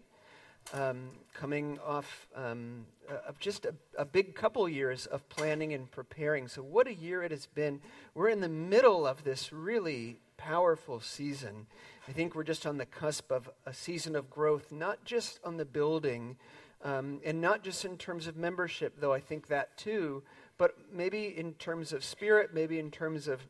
um, 0.72 1.10
coming 1.34 1.78
off 1.86 2.26
um, 2.34 2.84
of 3.26 3.38
just 3.38 3.64
a, 3.64 3.74
a 3.96 4.04
big 4.04 4.34
couple 4.34 4.68
years 4.68 5.06
of 5.06 5.28
planning 5.28 5.72
and 5.72 5.90
preparing. 5.90 6.48
So, 6.48 6.62
what 6.62 6.86
a 6.86 6.94
year 6.94 7.22
it 7.22 7.30
has 7.30 7.46
been. 7.46 7.80
We're 8.14 8.28
in 8.28 8.40
the 8.40 8.48
middle 8.48 9.06
of 9.06 9.24
this 9.24 9.52
really 9.52 10.18
powerful 10.36 11.00
season. 11.00 11.66
I 12.06 12.12
think 12.12 12.34
we're 12.34 12.44
just 12.44 12.66
on 12.66 12.78
the 12.78 12.86
cusp 12.86 13.30
of 13.30 13.50
a 13.66 13.74
season 13.74 14.16
of 14.16 14.30
growth, 14.30 14.72
not 14.72 15.04
just 15.04 15.40
on 15.44 15.56
the 15.56 15.64
building 15.64 16.36
um, 16.84 17.20
and 17.24 17.40
not 17.40 17.62
just 17.62 17.84
in 17.84 17.96
terms 17.96 18.26
of 18.26 18.36
membership, 18.36 18.94
though 19.00 19.12
I 19.12 19.20
think 19.20 19.48
that 19.48 19.76
too, 19.76 20.22
but 20.58 20.76
maybe 20.92 21.26
in 21.36 21.54
terms 21.54 21.92
of 21.92 22.04
spirit, 22.04 22.50
maybe 22.54 22.78
in 22.78 22.90
terms 22.90 23.28
of 23.28 23.40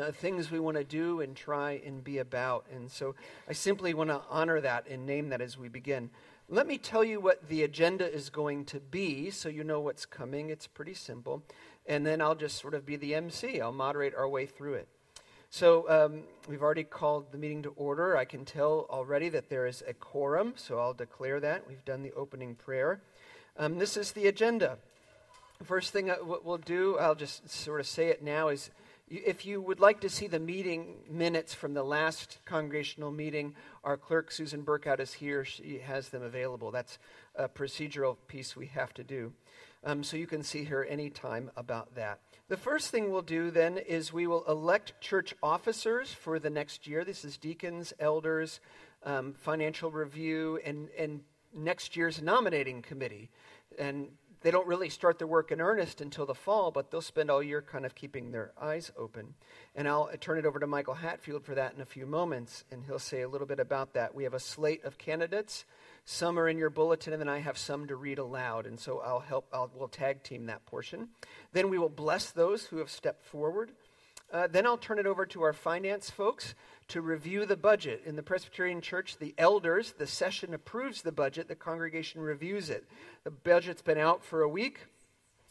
uh, 0.00 0.10
things 0.10 0.50
we 0.50 0.58
want 0.58 0.76
to 0.76 0.84
do 0.84 1.20
and 1.20 1.36
try 1.36 1.80
and 1.84 2.02
be 2.02 2.18
about. 2.18 2.66
And 2.72 2.90
so 2.90 3.14
I 3.48 3.52
simply 3.52 3.94
want 3.94 4.10
to 4.10 4.20
honor 4.28 4.60
that 4.60 4.86
and 4.88 5.06
name 5.06 5.28
that 5.30 5.40
as 5.40 5.56
we 5.56 5.68
begin. 5.68 6.10
Let 6.50 6.66
me 6.66 6.76
tell 6.76 7.02
you 7.02 7.20
what 7.20 7.48
the 7.48 7.62
agenda 7.62 8.06
is 8.06 8.28
going 8.28 8.66
to 8.66 8.78
be 8.78 9.30
so 9.30 9.48
you 9.48 9.64
know 9.64 9.80
what's 9.80 10.04
coming. 10.04 10.50
It's 10.50 10.66
pretty 10.66 10.92
simple. 10.92 11.42
And 11.86 12.04
then 12.04 12.20
I'll 12.20 12.34
just 12.34 12.60
sort 12.60 12.74
of 12.74 12.84
be 12.84 12.96
the 12.96 13.14
MC. 13.14 13.62
I'll 13.62 13.72
moderate 13.72 14.14
our 14.14 14.28
way 14.28 14.44
through 14.44 14.74
it. 14.74 14.88
So 15.48 15.88
um, 15.88 16.24
we've 16.46 16.60
already 16.60 16.84
called 16.84 17.32
the 17.32 17.38
meeting 17.38 17.62
to 17.62 17.70
order. 17.76 18.14
I 18.14 18.26
can 18.26 18.44
tell 18.44 18.86
already 18.90 19.30
that 19.30 19.48
there 19.48 19.66
is 19.66 19.82
a 19.86 19.94
quorum, 19.94 20.52
so 20.56 20.78
I'll 20.78 20.92
declare 20.92 21.40
that. 21.40 21.66
We've 21.66 21.84
done 21.86 22.02
the 22.02 22.12
opening 22.12 22.56
prayer. 22.56 23.00
Um, 23.56 23.78
this 23.78 23.96
is 23.96 24.12
the 24.12 24.26
agenda. 24.26 24.76
First 25.62 25.94
thing 25.94 26.10
I, 26.10 26.14
what 26.14 26.44
we'll 26.44 26.58
do, 26.58 26.98
I'll 26.98 27.14
just 27.14 27.48
sort 27.48 27.80
of 27.80 27.86
say 27.86 28.08
it 28.08 28.22
now, 28.22 28.48
is 28.48 28.70
if 29.08 29.44
you 29.44 29.60
would 29.60 29.80
like 29.80 30.00
to 30.00 30.08
see 30.08 30.26
the 30.26 30.38
meeting 30.38 30.96
minutes 31.10 31.52
from 31.52 31.74
the 31.74 31.82
last 31.82 32.38
congregational 32.44 33.10
meeting, 33.10 33.54
our 33.82 33.96
clerk, 33.96 34.30
Susan 34.30 34.62
Burkout, 34.62 35.00
is 35.00 35.12
here. 35.12 35.44
She 35.44 35.78
has 35.78 36.08
them 36.08 36.22
available. 36.22 36.70
That's 36.70 36.98
a 37.34 37.48
procedural 37.48 38.16
piece 38.28 38.56
we 38.56 38.66
have 38.68 38.94
to 38.94 39.04
do. 39.04 39.32
Um, 39.84 40.02
so 40.02 40.16
you 40.16 40.26
can 40.26 40.42
see 40.42 40.64
her 40.64 40.84
anytime 40.84 41.50
about 41.56 41.94
that. 41.96 42.20
The 42.48 42.56
first 42.56 42.90
thing 42.90 43.10
we'll 43.10 43.22
do 43.22 43.50
then 43.50 43.76
is 43.76 44.12
we 44.12 44.26
will 44.26 44.44
elect 44.48 44.98
church 45.00 45.34
officers 45.42 46.10
for 46.12 46.38
the 46.38 46.50
next 46.50 46.86
year. 46.86 47.04
This 47.04 47.24
is 47.24 47.36
deacons, 47.36 47.92
elders, 48.00 48.60
um, 49.02 49.34
financial 49.34 49.90
review, 49.90 50.58
and, 50.64 50.88
and 50.98 51.20
next 51.54 51.96
year's 51.96 52.22
nominating 52.22 52.80
committee. 52.80 53.28
And 53.78 54.08
they 54.44 54.50
don't 54.50 54.66
really 54.66 54.90
start 54.90 55.18
their 55.18 55.26
work 55.26 55.52
in 55.52 55.60
earnest 55.62 56.02
until 56.02 56.26
the 56.26 56.34
fall, 56.34 56.70
but 56.70 56.90
they'll 56.90 57.00
spend 57.00 57.30
all 57.30 57.42
year 57.42 57.62
kind 57.62 57.86
of 57.86 57.94
keeping 57.94 58.30
their 58.30 58.52
eyes 58.60 58.92
open. 58.94 59.32
And 59.74 59.88
I'll 59.88 60.10
turn 60.20 60.36
it 60.36 60.44
over 60.44 60.58
to 60.58 60.66
Michael 60.66 60.92
Hatfield 60.92 61.46
for 61.46 61.54
that 61.54 61.74
in 61.74 61.80
a 61.80 61.86
few 61.86 62.04
moments, 62.04 62.64
and 62.70 62.84
he'll 62.84 62.98
say 62.98 63.22
a 63.22 63.28
little 63.28 63.46
bit 63.46 63.58
about 63.58 63.94
that. 63.94 64.14
We 64.14 64.24
have 64.24 64.34
a 64.34 64.38
slate 64.38 64.84
of 64.84 64.98
candidates. 64.98 65.64
Some 66.04 66.38
are 66.38 66.46
in 66.46 66.58
your 66.58 66.68
bulletin, 66.68 67.14
and 67.14 67.22
then 67.22 67.28
I 67.28 67.38
have 67.38 67.56
some 67.56 67.86
to 67.86 67.96
read 67.96 68.18
aloud. 68.18 68.66
And 68.66 68.78
so 68.78 69.00
I'll 69.00 69.20
help, 69.20 69.46
I'll, 69.50 69.70
we'll 69.74 69.88
tag 69.88 70.22
team 70.22 70.44
that 70.44 70.66
portion. 70.66 71.08
Then 71.54 71.70
we 71.70 71.78
will 71.78 71.88
bless 71.88 72.30
those 72.30 72.66
who 72.66 72.76
have 72.76 72.90
stepped 72.90 73.24
forward. 73.24 73.72
Uh, 74.30 74.46
then 74.46 74.66
I'll 74.66 74.76
turn 74.76 74.98
it 74.98 75.06
over 75.06 75.24
to 75.24 75.42
our 75.42 75.54
finance 75.54 76.10
folks 76.10 76.54
to 76.88 77.00
review 77.00 77.46
the 77.46 77.56
budget. 77.56 78.02
In 78.04 78.16
the 78.16 78.22
Presbyterian 78.22 78.80
Church, 78.80 79.16
the 79.18 79.34
elders, 79.38 79.94
the 79.96 80.06
session 80.06 80.54
approves 80.54 81.02
the 81.02 81.12
budget, 81.12 81.48
the 81.48 81.54
congregation 81.54 82.20
reviews 82.20 82.70
it. 82.70 82.84
The 83.24 83.30
budget's 83.30 83.82
been 83.82 83.98
out 83.98 84.24
for 84.24 84.42
a 84.42 84.48
week. 84.48 84.80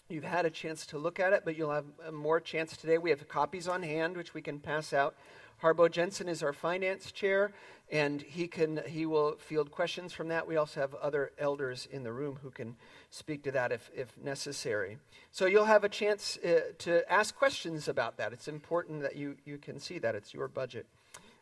You've 0.09 0.23
had 0.23 0.45
a 0.45 0.49
chance 0.49 0.85
to 0.87 0.97
look 0.97 1.19
at 1.19 1.33
it, 1.33 1.43
but 1.45 1.57
you'll 1.57 1.71
have 1.71 1.85
uh, 2.05 2.11
more 2.11 2.39
chance 2.39 2.77
today. 2.77 2.97
We 2.97 3.09
have 3.09 3.27
copies 3.27 3.67
on 3.67 3.81
hand, 3.81 4.15
which 4.15 4.33
we 4.33 4.41
can 4.41 4.59
pass 4.59 4.93
out. 4.93 5.15
Harbo 5.61 5.89
Jensen 5.89 6.27
is 6.27 6.43
our 6.43 6.51
finance 6.51 7.11
chair, 7.11 7.53
and 7.89 8.21
he 8.21 8.47
can 8.47 8.81
he 8.85 9.05
will 9.05 9.37
field 9.37 9.71
questions 9.71 10.11
from 10.11 10.27
that. 10.27 10.45
We 10.45 10.57
also 10.57 10.81
have 10.81 10.93
other 10.95 11.31
elders 11.37 11.87
in 11.89 12.03
the 12.03 12.11
room 12.11 12.37
who 12.43 12.51
can 12.51 12.75
speak 13.11 13.43
to 13.43 13.51
that 13.51 13.71
if, 13.71 13.89
if 13.95 14.15
necessary. 14.17 14.97
So 15.31 15.45
you'll 15.45 15.65
have 15.65 15.85
a 15.85 15.89
chance 15.89 16.37
uh, 16.37 16.73
to 16.79 17.09
ask 17.11 17.35
questions 17.35 17.87
about 17.87 18.17
that. 18.17 18.33
It's 18.33 18.49
important 18.49 19.03
that 19.03 19.15
you, 19.15 19.37
you 19.45 19.57
can 19.57 19.79
see 19.79 19.99
that. 19.99 20.15
It's 20.15 20.33
your 20.33 20.47
budget. 20.47 20.85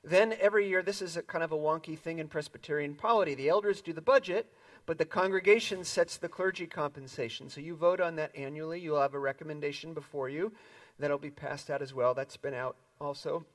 Then 0.04 0.34
every 0.40 0.68
year, 0.68 0.82
this 0.82 1.02
is 1.02 1.16
a 1.16 1.22
kind 1.22 1.44
of 1.44 1.52
a 1.52 1.58
wonky 1.58 1.98
thing 1.98 2.20
in 2.20 2.28
Presbyterian 2.28 2.96
polity. 2.96 3.36
The 3.36 3.50
elders 3.50 3.82
do 3.82 3.94
the 3.94 4.02
budget, 4.02 4.52
but 4.86 4.98
the 4.98 5.06
congregation 5.06 5.84
sets 5.84 6.18
the 6.18 6.30
clergy 6.30 6.66
compensation. 6.66 7.50
So 7.50 7.62
you 7.62 7.76
vote 7.76 8.02
on 8.02 8.16
that 8.16 8.36
annually. 8.36 8.80
You'll 8.80 9.02
have 9.02 9.14
a 9.14 9.20
recommendation 9.20 9.94
before 9.94 10.28
you 10.30 10.52
that'll 10.98 11.20
be 11.20 11.30
passed 11.30 11.70
out 11.70 11.82
as 11.82 11.94
well. 11.94 12.14
That's 12.14 12.38
been 12.38 12.54
out 12.54 12.76
also 13.00 13.46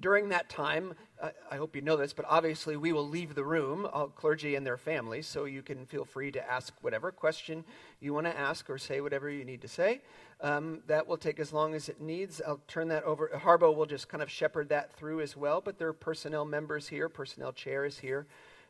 during 0.00 0.28
that 0.30 0.48
time, 0.48 0.94
uh, 1.20 1.30
I 1.50 1.56
hope 1.56 1.76
you 1.76 1.82
know 1.82 1.96
this, 1.96 2.12
but 2.12 2.24
obviously 2.28 2.76
we 2.76 2.92
will 2.92 3.08
leave 3.08 3.34
the 3.34 3.44
room, 3.44 3.86
all 3.92 4.08
clergy 4.08 4.56
and 4.56 4.66
their 4.66 4.76
families, 4.76 5.26
so 5.26 5.44
you 5.44 5.62
can 5.62 5.86
feel 5.86 6.04
free 6.04 6.32
to 6.32 6.50
ask 6.50 6.74
whatever 6.80 7.12
question 7.12 7.64
you 8.00 8.12
want 8.12 8.26
to 8.26 8.36
ask 8.36 8.68
or 8.68 8.76
say 8.76 9.00
whatever 9.00 9.30
you 9.30 9.44
need 9.44 9.62
to 9.62 9.68
say. 9.68 10.00
Um, 10.44 10.82
that 10.88 11.06
will 11.06 11.16
take 11.16 11.40
as 11.40 11.54
long 11.54 11.74
as 11.74 11.88
it 11.88 12.02
needs. 12.02 12.42
I'll 12.46 12.60
turn 12.68 12.88
that 12.88 13.04
over. 13.04 13.30
Harbo 13.34 13.74
will 13.74 13.86
just 13.86 14.10
kind 14.10 14.22
of 14.22 14.30
shepherd 14.30 14.68
that 14.68 14.92
through 14.92 15.22
as 15.22 15.38
well, 15.38 15.62
but 15.62 15.78
there 15.78 15.88
are 15.88 15.94
personnel 15.94 16.44
members 16.44 16.86
here, 16.86 17.08
personnel 17.08 17.50
chair 17.50 17.86
is 17.86 17.98
here, 17.98 18.26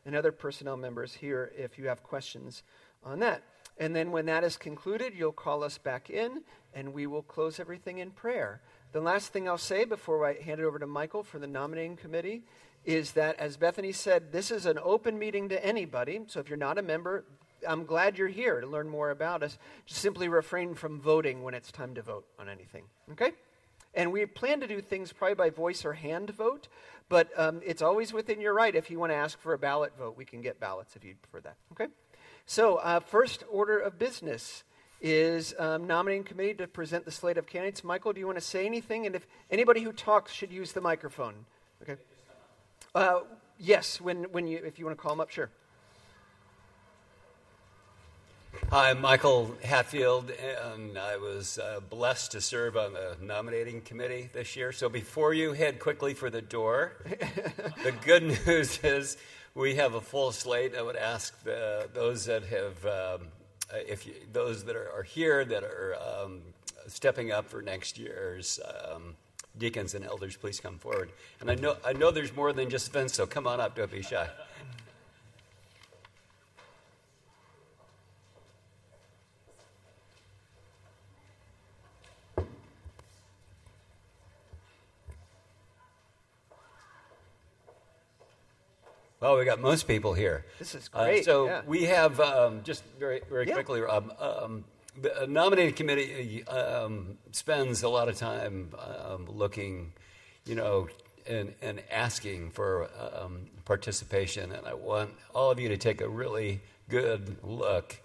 and 0.06 0.14
other 0.14 0.30
personnel 0.30 0.76
members 0.76 1.14
here 1.14 1.50
if 1.58 1.76
you 1.76 1.88
have 1.88 2.04
questions 2.04 2.62
on 3.02 3.18
that. 3.18 3.42
And 3.76 3.96
then 3.96 4.12
when 4.12 4.26
that 4.26 4.44
is 4.44 4.56
concluded, 4.56 5.14
you'll 5.16 5.32
call 5.32 5.64
us 5.64 5.76
back 5.76 6.10
in, 6.10 6.42
and 6.74 6.94
we 6.94 7.08
will 7.08 7.22
close 7.22 7.58
everything 7.58 7.98
in 7.98 8.12
prayer. 8.12 8.60
The 8.92 9.00
last 9.00 9.32
thing 9.32 9.48
I'll 9.48 9.58
say 9.58 9.84
before 9.84 10.24
I 10.24 10.40
hand 10.40 10.60
it 10.60 10.64
over 10.64 10.78
to 10.78 10.86
Michael 10.86 11.24
for 11.24 11.40
the 11.40 11.48
nominating 11.48 11.96
committee 11.96 12.44
is 12.84 13.10
that, 13.12 13.40
as 13.40 13.56
Bethany 13.56 13.90
said, 13.90 14.30
this 14.30 14.52
is 14.52 14.66
an 14.66 14.78
open 14.80 15.18
meeting 15.18 15.48
to 15.48 15.66
anybody. 15.66 16.20
So 16.28 16.38
if 16.38 16.48
you're 16.48 16.56
not 16.56 16.78
a 16.78 16.82
member, 16.82 17.24
I'm 17.66 17.84
glad 17.84 18.18
you're 18.18 18.28
here 18.28 18.60
to 18.60 18.66
learn 18.66 18.88
more 18.88 19.10
about 19.10 19.42
us. 19.42 19.58
Just 19.86 20.00
simply 20.00 20.28
refrain 20.28 20.74
from 20.74 21.00
voting 21.00 21.42
when 21.42 21.54
it's 21.54 21.72
time 21.72 21.94
to 21.94 22.02
vote 22.02 22.26
on 22.38 22.48
anything. 22.48 22.84
Okay? 23.12 23.32
And 23.94 24.12
we 24.12 24.26
plan 24.26 24.60
to 24.60 24.66
do 24.66 24.80
things 24.80 25.12
probably 25.12 25.34
by 25.34 25.50
voice 25.50 25.84
or 25.84 25.92
hand 25.92 26.30
vote, 26.30 26.68
but 27.08 27.28
um, 27.36 27.60
it's 27.64 27.82
always 27.82 28.12
within 28.12 28.40
your 28.40 28.54
right. 28.54 28.74
If 28.74 28.90
you 28.90 28.98
want 28.98 29.12
to 29.12 29.16
ask 29.16 29.38
for 29.38 29.52
a 29.52 29.58
ballot 29.58 29.92
vote, 29.96 30.16
we 30.16 30.24
can 30.24 30.40
get 30.40 30.58
ballots 30.58 30.96
if 30.96 31.04
you 31.04 31.14
prefer 31.22 31.40
that. 31.48 31.56
Okay? 31.72 31.92
So, 32.46 32.76
uh, 32.76 33.00
first 33.00 33.44
order 33.50 33.78
of 33.78 33.98
business 33.98 34.64
is 35.00 35.54
um, 35.58 35.86
nominating 35.86 36.24
committee 36.24 36.54
to 36.54 36.66
present 36.66 37.04
the 37.04 37.10
slate 37.10 37.38
of 37.38 37.46
candidates. 37.46 37.84
Michael, 37.84 38.12
do 38.12 38.20
you 38.20 38.26
want 38.26 38.38
to 38.38 38.44
say 38.44 38.66
anything? 38.66 39.06
And 39.06 39.14
if 39.14 39.26
anybody 39.50 39.82
who 39.82 39.92
talks 39.92 40.32
should 40.32 40.52
use 40.52 40.72
the 40.72 40.80
microphone. 40.80 41.46
Okay. 41.82 42.00
Uh, 42.94 43.20
yes, 43.58 44.00
when, 44.00 44.24
when 44.32 44.46
you, 44.46 44.58
if 44.64 44.78
you 44.78 44.84
want 44.84 44.96
to 44.96 45.02
call 45.02 45.12
them 45.12 45.20
up, 45.20 45.30
sure. 45.30 45.50
Hi, 48.70 48.90
I'm 48.90 49.00
Michael 49.00 49.54
Hatfield, 49.62 50.30
and 50.30 50.98
I 50.98 51.16
was 51.16 51.58
uh, 51.58 51.80
blessed 51.88 52.32
to 52.32 52.40
serve 52.40 52.76
on 52.76 52.92
the 52.94 53.16
nominating 53.20 53.80
committee 53.82 54.30
this 54.32 54.56
year. 54.56 54.72
So 54.72 54.88
before 54.88 55.32
you 55.32 55.52
head 55.52 55.78
quickly 55.78 56.14
for 56.14 56.30
the 56.30 56.42
door, 56.42 56.94
the 57.04 57.94
good 58.04 58.22
news 58.46 58.78
is 58.82 59.16
we 59.54 59.76
have 59.76 59.94
a 59.94 60.00
full 60.00 60.32
slate. 60.32 60.74
I 60.76 60.82
would 60.82 60.96
ask 60.96 61.40
the, 61.44 61.88
those 61.94 62.24
that 62.24 62.42
have 62.44 62.86
um, 62.86 63.28
if 63.88 64.06
you, 64.06 64.14
those 64.32 64.64
that 64.64 64.76
are, 64.76 64.90
are, 64.96 65.02
here 65.02 65.44
that 65.44 65.62
are 65.62 65.96
um, 65.96 66.40
stepping 66.86 67.32
up 67.32 67.48
for 67.48 67.62
next 67.62 67.98
year's 67.98 68.60
um, 68.92 69.14
deacons 69.58 69.94
and 69.94 70.04
elders, 70.04 70.36
please 70.36 70.60
come 70.60 70.78
forward. 70.78 71.10
And 71.40 71.50
I 71.50 71.54
know, 71.54 71.76
I 71.84 71.92
know 71.92 72.10
there's 72.10 72.34
more 72.34 72.52
than 72.52 72.70
just 72.70 72.92
Vince, 72.92 73.14
so 73.14 73.26
come 73.26 73.46
on 73.46 73.60
up, 73.60 73.76
don't 73.76 73.90
be 73.90 74.02
shy. 74.02 74.28
Well, 89.24 89.38
we 89.38 89.46
got 89.46 89.58
most 89.58 89.88
people 89.88 90.12
here. 90.12 90.44
This 90.58 90.74
is 90.74 90.88
great. 90.88 91.22
Uh, 91.22 91.24
so 91.24 91.46
yeah. 91.46 91.62
we 91.66 91.84
have 91.84 92.20
um, 92.20 92.60
just 92.62 92.84
very 93.00 93.22
very 93.30 93.48
yeah. 93.48 93.54
quickly, 93.54 93.80
Rob. 93.80 94.14
Um, 94.20 94.64
the 95.00 95.26
nominating 95.26 95.72
committee 95.72 96.46
um, 96.46 97.16
spends 97.32 97.82
a 97.82 97.88
lot 97.88 98.10
of 98.10 98.18
time 98.18 98.68
um, 98.78 99.26
looking, 99.26 99.94
you 100.44 100.54
know, 100.54 100.88
and, 101.26 101.54
and 101.62 101.82
asking 101.90 102.50
for 102.50 102.90
um, 103.18 103.46
participation. 103.64 104.52
And 104.52 104.66
I 104.66 104.74
want 104.74 105.14
all 105.34 105.50
of 105.50 105.58
you 105.58 105.70
to 105.70 105.78
take 105.78 106.02
a 106.02 106.08
really 106.08 106.60
good 106.90 107.38
look 107.42 107.96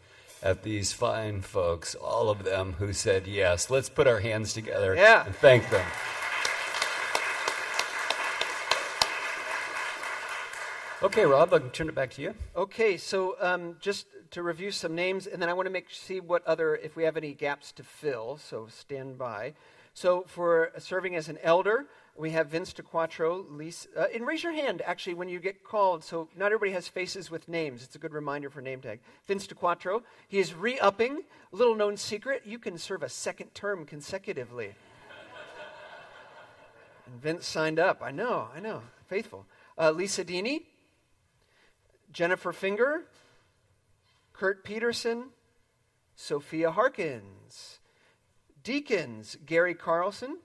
at 0.42 0.64
these 0.64 0.94
fine 0.94 1.42
folks, 1.42 1.96
all 1.96 2.30
of 2.30 2.46
them 2.46 2.76
who 2.80 2.94
said 2.94 3.28
yes. 3.28 3.70
Let's 3.70 3.90
put 3.90 4.08
our 4.08 4.22
hands 4.22 4.54
together 4.54 4.96
yeah. 4.96 5.26
and 5.26 5.36
thank 5.36 5.70
them. 5.70 5.86
Okay, 11.02 11.26
Rob, 11.26 11.54
I'll 11.54 11.62
turn 11.62 11.88
it 11.88 11.96
back 11.96 12.10
to 12.12 12.22
you. 12.22 12.34
Okay, 12.58 12.98
so 12.98 13.38
um, 13.40 13.78
just 13.80 14.08
to 14.32 14.44
review 14.44 14.70
some 14.70 14.96
names, 14.96 15.28
and 15.28 15.42
then 15.42 15.48
I 15.48 15.54
want 15.54 15.66
to 15.68 15.72
make 15.72 15.90
see 15.90 16.20
what 16.20 16.46
other 16.46 16.76
if 16.76 16.98
we 16.98 17.04
have 17.04 17.16
any 17.16 17.34
gaps 17.34 17.72
to 17.74 17.84
fill. 17.84 18.36
So 18.36 18.68
stand 18.68 19.18
by. 19.18 19.54
So 19.94 20.26
for 20.28 20.74
serving 20.78 21.16
as 21.16 21.30
an 21.30 21.38
elder, 21.42 21.86
we 22.18 22.32
have 22.32 22.48
Vince 22.48 22.74
DeQuattro, 22.74 23.46
Lisa, 23.50 23.88
uh, 23.96 24.06
and 24.14 24.28
raise 24.28 24.44
your 24.44 24.52
hand 24.52 24.82
actually 24.86 25.14
when 25.14 25.30
you 25.30 25.40
get 25.40 25.64
called. 25.64 26.04
So 26.04 26.28
not 26.36 26.48
everybody 26.48 26.74
has 26.74 26.90
faces 26.90 27.32
with 27.32 27.48
names. 27.48 27.82
It's 27.82 27.96
a 27.96 28.00
good 28.00 28.12
reminder 28.12 28.50
for 28.50 28.60
name 28.60 28.82
tag. 28.82 29.00
Vince 29.26 29.48
DeQuattro, 29.48 30.04
he 30.28 30.40
is 30.40 30.54
re-upping. 30.54 31.22
Little 31.54 31.76
known 31.76 31.96
secret: 31.96 32.42
you 32.46 32.60
can 32.60 32.78
serve 32.78 33.04
a 33.04 33.10
second 33.10 33.56
term 33.56 33.86
consecutively. 33.86 34.76
and 37.06 37.22
Vince 37.22 37.48
signed 37.48 37.80
up. 37.80 38.02
I 38.04 38.12
know, 38.12 38.50
I 38.54 38.60
know, 38.60 38.82
faithful. 39.08 39.46
Uh, 39.78 39.92
Lisa 39.92 40.26
Dini, 40.26 40.64
Jennifer 42.12 42.52
Finger, 42.52 43.04
Kurt 44.34 44.64
Peterson, 44.64 45.26
Sophia 46.16 46.72
Harkins, 46.72 47.80
Deacons 48.64 49.38
Gary 49.46 49.74
Carlson, 49.76 50.38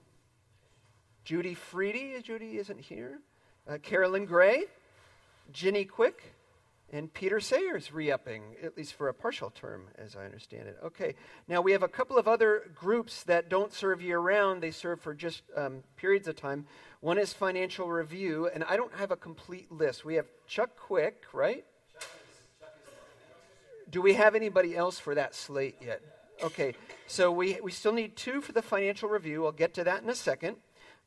Judy 1.23 1.55
Freedy. 1.55 2.21
Judy 2.21 2.57
isn't 2.57 2.79
here. 2.79 3.19
Uh, 3.67 3.79
Carolyn 3.79 4.25
Gray, 4.25 4.65
Ginny 5.51 5.85
Quick, 5.85 6.34
and 6.91 7.11
Peter 7.13 7.39
Sayers 7.39 7.91
re 7.91 8.11
upping, 8.11 8.55
at 8.63 8.77
least 8.77 8.93
for 8.93 9.07
a 9.07 9.13
partial 9.13 9.49
term, 9.49 9.85
as 9.97 10.15
I 10.15 10.25
understand 10.25 10.67
it. 10.67 10.77
Okay, 10.83 11.15
now 11.47 11.61
we 11.61 11.71
have 11.71 11.83
a 11.83 11.87
couple 11.87 12.17
of 12.17 12.27
other 12.27 12.71
groups 12.75 13.23
that 13.23 13.49
don't 13.49 13.73
serve 13.73 14.01
year 14.01 14.19
round, 14.19 14.61
they 14.61 14.71
serve 14.71 15.01
for 15.01 15.13
just 15.13 15.41
um, 15.55 15.83
periods 15.97 16.27
of 16.27 16.35
time. 16.35 16.65
One 17.01 17.17
is 17.17 17.33
Financial 17.33 17.89
Review, 17.89 18.49
and 18.53 18.63
I 18.63 18.77
don't 18.77 18.93
have 18.95 19.11
a 19.11 19.15
complete 19.15 19.71
list. 19.71 20.05
We 20.05 20.15
have 20.15 20.27
Chuck 20.47 20.77
Quick, 20.77 21.23
right? 21.33 21.65
Do 23.89 24.01
we 24.01 24.13
have 24.13 24.35
anybody 24.35 24.75
else 24.75 24.99
for 24.99 25.15
that 25.15 25.35
slate 25.35 25.77
yet? 25.81 26.01
Okay, 26.43 26.73
so 27.07 27.31
we, 27.31 27.59
we 27.61 27.71
still 27.71 27.93
need 27.93 28.15
two 28.15 28.41
for 28.41 28.51
the 28.51 28.61
Financial 28.61 29.07
Review. 29.07 29.45
I'll 29.45 29.51
get 29.51 29.73
to 29.75 29.83
that 29.85 30.03
in 30.03 30.09
a 30.09 30.15
second. 30.15 30.57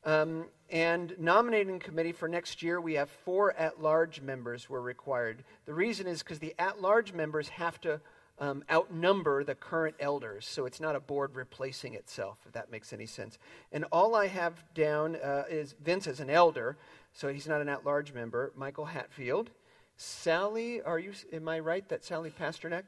Um, 0.04 0.46
and 0.70 1.14
nominating 1.18 1.78
committee 1.78 2.12
for 2.12 2.28
next 2.28 2.62
year, 2.62 2.80
we 2.80 2.94
have 2.94 3.08
four 3.08 3.52
at-large 3.54 4.20
members 4.20 4.68
were 4.68 4.82
required. 4.82 5.44
The 5.66 5.74
reason 5.74 6.06
is 6.06 6.22
because 6.22 6.38
the 6.38 6.54
at-large 6.58 7.12
members 7.12 7.48
have 7.48 7.80
to 7.82 8.00
um, 8.38 8.62
outnumber 8.70 9.44
the 9.44 9.54
current 9.54 9.96
elders, 9.98 10.46
so 10.46 10.66
it's 10.66 10.80
not 10.80 10.94
a 10.94 11.00
board 11.00 11.34
replacing 11.34 11.94
itself, 11.94 12.38
if 12.46 12.52
that 12.52 12.70
makes 12.70 12.92
any 12.92 13.06
sense. 13.06 13.38
And 13.72 13.84
all 13.90 14.14
I 14.14 14.26
have 14.26 14.62
down 14.74 15.16
uh, 15.16 15.44
is 15.48 15.74
Vince 15.82 16.06
as 16.06 16.20
an 16.20 16.30
elder, 16.30 16.76
so 17.12 17.28
he's 17.28 17.48
not 17.48 17.60
an 17.60 17.68
at-large 17.68 18.12
member. 18.12 18.52
Michael 18.54 18.84
Hatfield, 18.84 19.50
Sally, 19.96 20.80
are 20.82 20.98
you? 20.98 21.12
Am 21.32 21.48
I 21.48 21.58
right 21.58 21.88
that 21.88 22.04
Sally 22.04 22.30
Pasternak? 22.30 22.84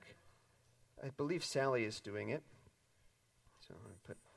I 1.03 1.09
believe 1.17 1.43
Sally 1.43 1.85
is 1.85 2.01
doing 2.01 2.29
it. 2.29 2.43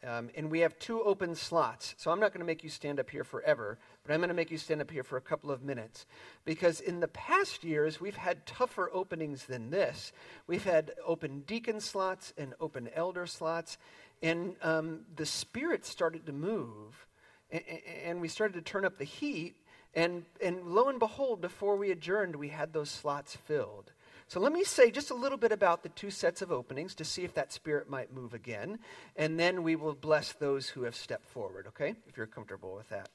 Um, 0.06 0.30
and 0.36 0.52
we 0.52 0.60
have 0.60 0.78
two 0.80 1.02
open 1.02 1.34
slots. 1.34 1.96
So 1.98 2.12
I'm 2.12 2.20
not 2.20 2.34
going 2.34 2.42
to 2.42 2.46
make 2.46 2.64
you 2.64 2.70
stand 2.70 3.00
up 3.00 3.10
here 3.10 3.24
forever, 3.24 3.78
but 4.06 4.14
I'm 4.14 4.20
going 4.20 4.28
to 4.28 4.36
make 4.36 4.52
you 4.52 4.58
stand 4.58 4.82
up 4.82 4.92
here 4.92 5.04
for 5.04 5.18
a 5.18 5.22
couple 5.22 5.50
of 5.50 5.64
minutes. 5.64 6.06
Because 6.44 6.82
in 6.82 7.00
the 7.00 7.08
past 7.08 7.64
years, 7.64 8.02
we've 8.02 8.18
had 8.18 8.46
tougher 8.46 8.90
openings 8.94 9.46
than 9.46 9.70
this. 9.70 10.12
We've 10.46 10.66
had 10.66 10.92
open 11.06 11.44
deacon 11.48 11.80
slots 11.80 12.34
and 12.38 12.54
open 12.60 12.90
elder 12.94 13.26
slots. 13.26 13.78
And 14.22 14.56
um, 14.62 15.02
the 15.16 15.26
Spirit 15.26 15.86
started 15.86 16.26
to 16.26 16.34
move. 16.34 17.06
And, 17.50 17.64
and 18.04 18.22
we 18.22 18.28
started 18.28 18.56
to 18.56 18.62
turn 18.62 18.84
up 18.84 18.98
the 18.98 19.06
heat. 19.06 19.56
And, 19.96 20.26
and 20.44 20.66
lo 20.66 20.90
and 20.90 21.00
behold, 21.00 21.40
before 21.40 21.78
we 21.78 21.92
adjourned, 21.92 22.36
we 22.36 22.50
had 22.50 22.74
those 22.74 22.90
slots 22.90 23.38
filled. 23.38 23.93
So 24.34 24.40
let 24.40 24.52
me 24.52 24.64
say 24.64 24.90
just 24.90 25.12
a 25.12 25.14
little 25.14 25.38
bit 25.38 25.52
about 25.52 25.84
the 25.84 25.90
two 25.90 26.10
sets 26.10 26.42
of 26.42 26.52
openings 26.52 26.96
to 26.96 27.06
see 27.06 27.24
if 27.24 27.36
that 27.36 27.54
spirit 27.54 27.88
might 27.88 28.12
move 28.12 28.34
again. 28.34 28.80
And 29.16 29.40
then 29.40 29.62
we 29.62 29.76
will 29.76 29.94
bless 29.94 30.34
those 30.34 30.70
who 30.70 30.82
have 30.86 30.96
stepped 30.96 31.28
forward, 31.28 31.68
okay? 31.68 31.94
If 32.08 32.18
you're 32.18 32.26
comfortable 32.26 32.74
with 32.74 32.90
that. 32.90 33.10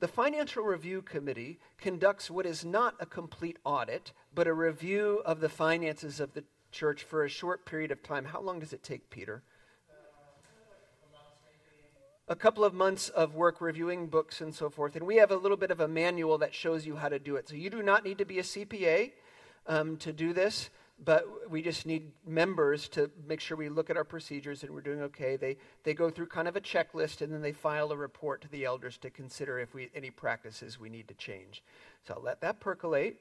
The 0.00 0.08
Financial 0.08 0.64
Review 0.64 1.02
Committee 1.02 1.60
conducts 1.78 2.32
what 2.32 2.46
is 2.46 2.64
not 2.64 2.96
a 2.98 3.06
complete 3.06 3.58
audit, 3.62 4.12
but 4.34 4.48
a 4.48 4.52
review 4.52 5.22
of 5.24 5.38
the 5.38 5.48
finances 5.48 6.18
of 6.18 6.34
the 6.34 6.42
church 6.72 7.04
for 7.04 7.22
a 7.22 7.28
short 7.28 7.64
period 7.64 7.92
of 7.92 8.02
time. 8.02 8.24
How 8.24 8.40
long 8.40 8.58
does 8.58 8.72
it 8.72 8.82
take, 8.82 9.08
Peter? 9.08 9.44
Uh, 9.88 9.94
a 12.26 12.34
couple 12.34 12.64
of 12.64 12.74
months 12.74 13.08
of 13.10 13.36
work 13.36 13.60
reviewing 13.60 14.08
books 14.08 14.40
and 14.40 14.52
so 14.52 14.68
forth. 14.68 14.96
And 14.96 15.06
we 15.06 15.14
have 15.18 15.30
a 15.30 15.36
little 15.36 15.56
bit 15.56 15.70
of 15.70 15.78
a 15.78 15.86
manual 15.86 16.38
that 16.38 16.56
shows 16.56 16.84
you 16.84 16.96
how 16.96 17.08
to 17.08 17.20
do 17.20 17.36
it. 17.36 17.48
So 17.48 17.54
you 17.54 17.70
do 17.70 17.84
not 17.84 18.02
need 18.02 18.18
to 18.18 18.24
be 18.24 18.40
a 18.40 18.42
CPA 18.42 19.12
um, 19.68 19.96
to 19.98 20.12
do 20.12 20.32
this, 20.32 20.70
but 21.04 21.50
we 21.50 21.62
just 21.62 21.86
need 21.86 22.10
members 22.26 22.88
to 22.88 23.10
make 23.26 23.40
sure 23.40 23.56
we 23.56 23.68
look 23.68 23.90
at 23.90 23.96
our 23.96 24.04
procedures 24.04 24.62
and 24.62 24.72
we're 24.72 24.80
doing 24.80 25.02
okay. 25.02 25.36
They, 25.36 25.56
they 25.84 25.94
go 25.94 26.10
through 26.10 26.26
kind 26.26 26.48
of 26.48 26.56
a 26.56 26.60
checklist 26.60 27.20
and 27.20 27.32
then 27.32 27.42
they 27.42 27.52
file 27.52 27.92
a 27.92 27.96
report 27.96 28.40
to 28.42 28.48
the 28.48 28.64
elders 28.64 28.96
to 28.98 29.10
consider 29.10 29.58
if 29.58 29.74
we 29.74 29.90
any 29.94 30.10
practices 30.10 30.80
we 30.80 30.88
need 30.88 31.08
to 31.08 31.14
change. 31.14 31.62
So 32.06 32.14
I'll 32.14 32.22
let 32.22 32.40
that 32.40 32.60
percolate. 32.60 33.20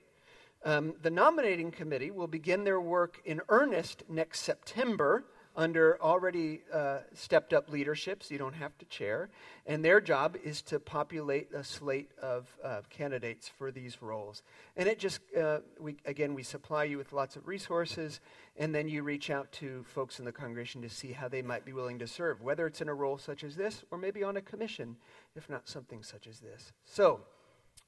Um, 0.63 0.95
the 1.01 1.11
nominating 1.11 1.69
committee 1.71 2.11
will 2.11 2.27
begin 2.27 2.63
their 2.63 2.81
work 2.81 3.21
in 3.25 3.41
earnest 3.49 4.03
next 4.09 4.39
September 4.41 5.23
under 5.55 6.01
already 6.01 6.61
uh, 6.73 6.99
stepped 7.13 7.53
up 7.53 7.69
leadership, 7.69 8.23
so 8.23 8.33
you 8.33 8.37
don't 8.37 8.55
have 8.55 8.77
to 8.77 8.85
chair. 8.85 9.29
And 9.65 9.83
their 9.83 10.01
job 10.01 10.37
is 10.43 10.61
to 10.63 10.79
populate 10.79 11.53
a 11.53 11.63
slate 11.63 12.11
of 12.21 12.47
uh, 12.63 12.81
candidates 12.89 13.47
for 13.47 13.71
these 13.71 14.01
roles. 14.01 14.43
And 14.75 14.87
it 14.87 14.99
just, 14.99 15.21
uh, 15.35 15.59
we, 15.79 15.97
again, 16.05 16.33
we 16.33 16.43
supply 16.43 16.83
you 16.83 16.97
with 16.97 17.13
lots 17.13 17.35
of 17.35 17.47
resources, 17.47 18.19
and 18.57 18.73
then 18.73 18.87
you 18.87 19.03
reach 19.03 19.29
out 19.29 19.51
to 19.53 19.83
folks 19.87 20.19
in 20.19 20.25
the 20.25 20.31
congregation 20.31 20.81
to 20.81 20.89
see 20.89 21.11
how 21.11 21.27
they 21.27 21.41
might 21.41 21.65
be 21.65 21.73
willing 21.73 21.99
to 21.99 22.07
serve, 22.07 22.41
whether 22.41 22.67
it's 22.67 22.81
in 22.81 22.89
a 22.89 22.93
role 22.93 23.17
such 23.17 23.43
as 23.43 23.55
this 23.55 23.83
or 23.91 23.97
maybe 23.97 24.23
on 24.23 24.37
a 24.37 24.41
commission, 24.41 24.95
if 25.35 25.49
not 25.49 25.67
something 25.67 26.03
such 26.03 26.27
as 26.27 26.39
this. 26.39 26.73
So, 26.83 27.21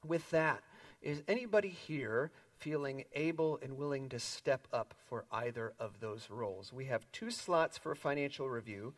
with 0.06 0.28
that, 0.30 0.62
is 1.02 1.22
anybody 1.28 1.68
here 1.68 2.30
feeling 2.58 3.04
able 3.12 3.58
and 3.62 3.76
willing 3.76 4.08
to 4.08 4.18
step 4.18 4.66
up 4.72 4.94
for 5.08 5.24
either 5.30 5.72
of 5.78 6.00
those 6.00 6.28
roles. 6.30 6.72
We 6.72 6.86
have 6.86 7.06
two 7.12 7.30
slots 7.30 7.78
for 7.78 7.94
financial 7.94 8.48
review. 8.48 8.94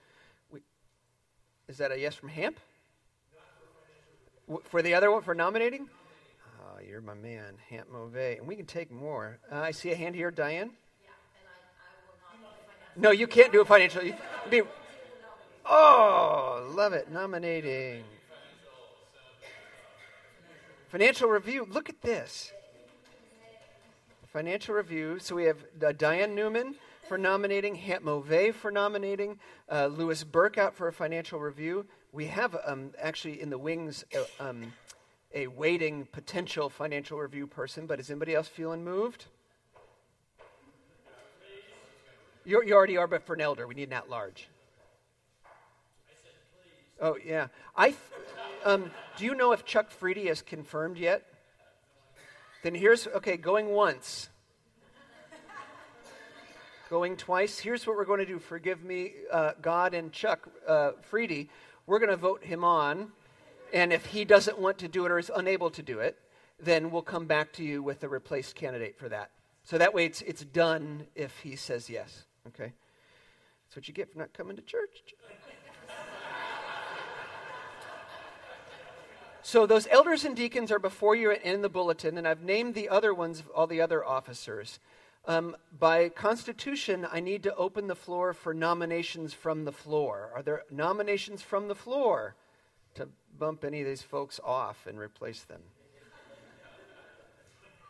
We, 0.51 0.61
is 1.69 1.79
that 1.79 1.93
a 1.93 1.99
yes 1.99 2.15
from 2.15 2.31
Hamp? 2.31 2.59
For, 4.47 4.61
for 4.65 4.83
the 4.83 4.95
other 4.95 5.11
one, 5.11 5.23
for 5.23 5.35
nominating? 5.35 5.89
Oh, 6.61 6.81
you're 6.87 7.01
my 7.01 7.15
man, 7.15 7.55
Hamp 7.69 7.91
Move. 7.93 8.17
And 8.17 8.47
we 8.47 8.57
can 8.57 8.67
take 8.67 8.91
more. 8.91 9.39
Uh, 9.51 9.57
I 9.61 9.71
see 9.71 9.91
a 9.93 9.97
hand 9.97 10.15
here, 10.15 10.31
Diane. 10.31 10.71
No, 12.97 13.11
you 13.11 13.27
can't 13.27 13.53
do 13.53 13.61
a 13.61 13.65
financial. 13.65 14.03
You, 14.03 14.15
be, 14.51 14.63
oh, 15.65 16.73
love 16.75 16.93
it. 16.93 17.11
Nominating. 17.11 18.05
Financial 20.89 21.29
review. 21.29 21.69
Look 21.71 21.89
at 21.89 22.01
this. 22.03 22.53
Financial 24.33 24.77
Review. 24.77 25.19
So 25.19 25.35
we 25.35 25.45
have 25.45 25.59
uh, 25.85 25.91
Diane 25.91 26.37
Newman 26.37 26.77
for 27.09 27.19
nominating, 27.19 27.75
Hant 27.75 28.05
Mauvais 28.05 28.53
for 28.53 28.71
nominating, 28.71 29.41
uh, 29.69 29.87
Louis 29.87 30.23
Burke 30.23 30.57
out 30.57 30.77
for 30.77 30.87
a 30.87 30.93
Financial 30.93 31.41
Review. 31.41 31.85
We 32.13 32.27
have 32.27 32.57
um, 32.65 32.93
actually 33.01 33.41
in 33.41 33.51
the 33.51 33.59
wings 33.59 34.05
uh, 34.15 34.49
um, 34.49 34.73
a 35.35 35.49
waiting 35.49 36.07
potential 36.13 36.69
Financial 36.69 37.19
Review 37.19 37.49
person, 37.49 37.87
but 37.87 37.99
is 37.99 38.09
anybody 38.09 38.37
else 38.37 38.47
feeling 38.47 38.85
moved? 38.85 39.25
You're, 42.45 42.65
you 42.65 42.75
already 42.75 42.97
are, 42.97 43.09
but 43.09 43.27
for 43.27 43.35
an 43.35 43.41
elder, 43.41 43.67
we 43.67 43.75
need 43.75 43.89
an 43.89 43.95
at 43.95 44.09
large. 44.09 44.49
Oh, 47.01 47.17
yeah. 47.25 47.49
I 47.75 47.89
th- 47.89 47.99
um, 48.65 48.93
do 49.17 49.25
you 49.25 49.35
know 49.35 49.51
if 49.51 49.65
Chuck 49.65 49.91
Freedy 49.91 50.29
has 50.29 50.41
confirmed 50.41 50.99
yet? 50.99 51.27
Then 52.63 52.75
here's, 52.75 53.07
okay, 53.07 53.37
going 53.37 53.71
once. 53.71 54.29
going 56.91 57.17
twice. 57.17 57.59
Here's 57.59 57.87
what 57.87 57.97
we're 57.97 58.05
going 58.05 58.21
to 58.21 58.27
do. 58.27 58.39
Forgive 58.39 58.83
me, 58.85 59.13
uh, 59.33 59.53
God 59.63 59.95
and 59.95 60.13
Chuck 60.13 60.49
uh, 60.69 60.93
Freedy. 61.11 61.49
We're 61.87 62.01
going 62.01 62.11
to 62.11 62.17
vote 62.17 62.45
him 62.45 62.65
on. 62.65 63.13
And 63.73 63.93
if 63.93 64.07
he 64.07 64.25
doesn't 64.25 64.59
want 64.59 64.79
to 64.79 64.89
do 64.89 65.07
it 65.07 65.13
or 65.13 65.19
is 65.19 65.31
unable 65.35 65.71
to 65.71 65.83
do 65.83 66.01
it, 66.01 66.19
then 66.59 66.91
we'll 66.91 67.03
come 67.03 67.27
back 67.27 67.53
to 67.55 67.65
you 67.65 67.83
with 67.83 68.03
a 68.05 68.09
replaced 68.09 68.57
candidate 68.57 68.99
for 68.99 69.09
that. 69.09 69.31
So 69.65 69.79
that 69.79 69.95
way 69.95 70.05
it's, 70.05 70.21
it's 70.23 70.45
done 70.45 71.07
if 71.15 71.39
he 71.39 71.57
says 71.57 71.89
yes. 71.89 72.25
Okay? 72.49 72.73
That's 73.67 73.77
what 73.77 73.89
you 73.89 73.95
get 73.95 74.13
for 74.13 74.19
not 74.19 74.33
coming 74.33 74.57
to 74.57 74.63
church. 74.63 75.15
So 79.43 79.67
those 79.67 79.87
elders 79.91 80.25
and 80.25 80.37
deacons 80.37 80.71
are 80.71 80.79
before 80.79 81.15
you 81.15 81.31
in 81.31 81.63
the 81.63 81.71
bulletin, 81.71 82.19
and 82.19 82.29
I've 82.29 82.43
named 82.43 82.75
the 82.75 82.91
other 82.91 83.15
ones, 83.15 83.43
all 83.55 83.67
the 83.67 83.81
other 83.81 84.05
officers. 84.05 84.79
Um, 85.27 85.57
by 85.79 86.11
constitution, 86.11 87.07
I 87.11 87.21
need 87.21 87.43
to 87.45 87.55
open 87.55 87.87
the 87.87 87.95
floor 87.95 88.35
for 88.35 88.53
nominations 88.53 89.33
from 89.33 89.65
the 89.65 89.73
floor. 89.73 90.31
Are 90.35 90.43
there 90.43 90.65
nominations 90.71 91.41
from 91.41 91.69
the 91.69 91.75
floor 91.75 92.35
to 92.95 93.09
bump 93.39 93.65
any 93.65 93.81
of 93.81 93.87
these 93.87 94.03
folks 94.03 94.41
off 94.45 94.87
and 94.87 94.99
replace 94.99 95.43
them? 95.43 95.63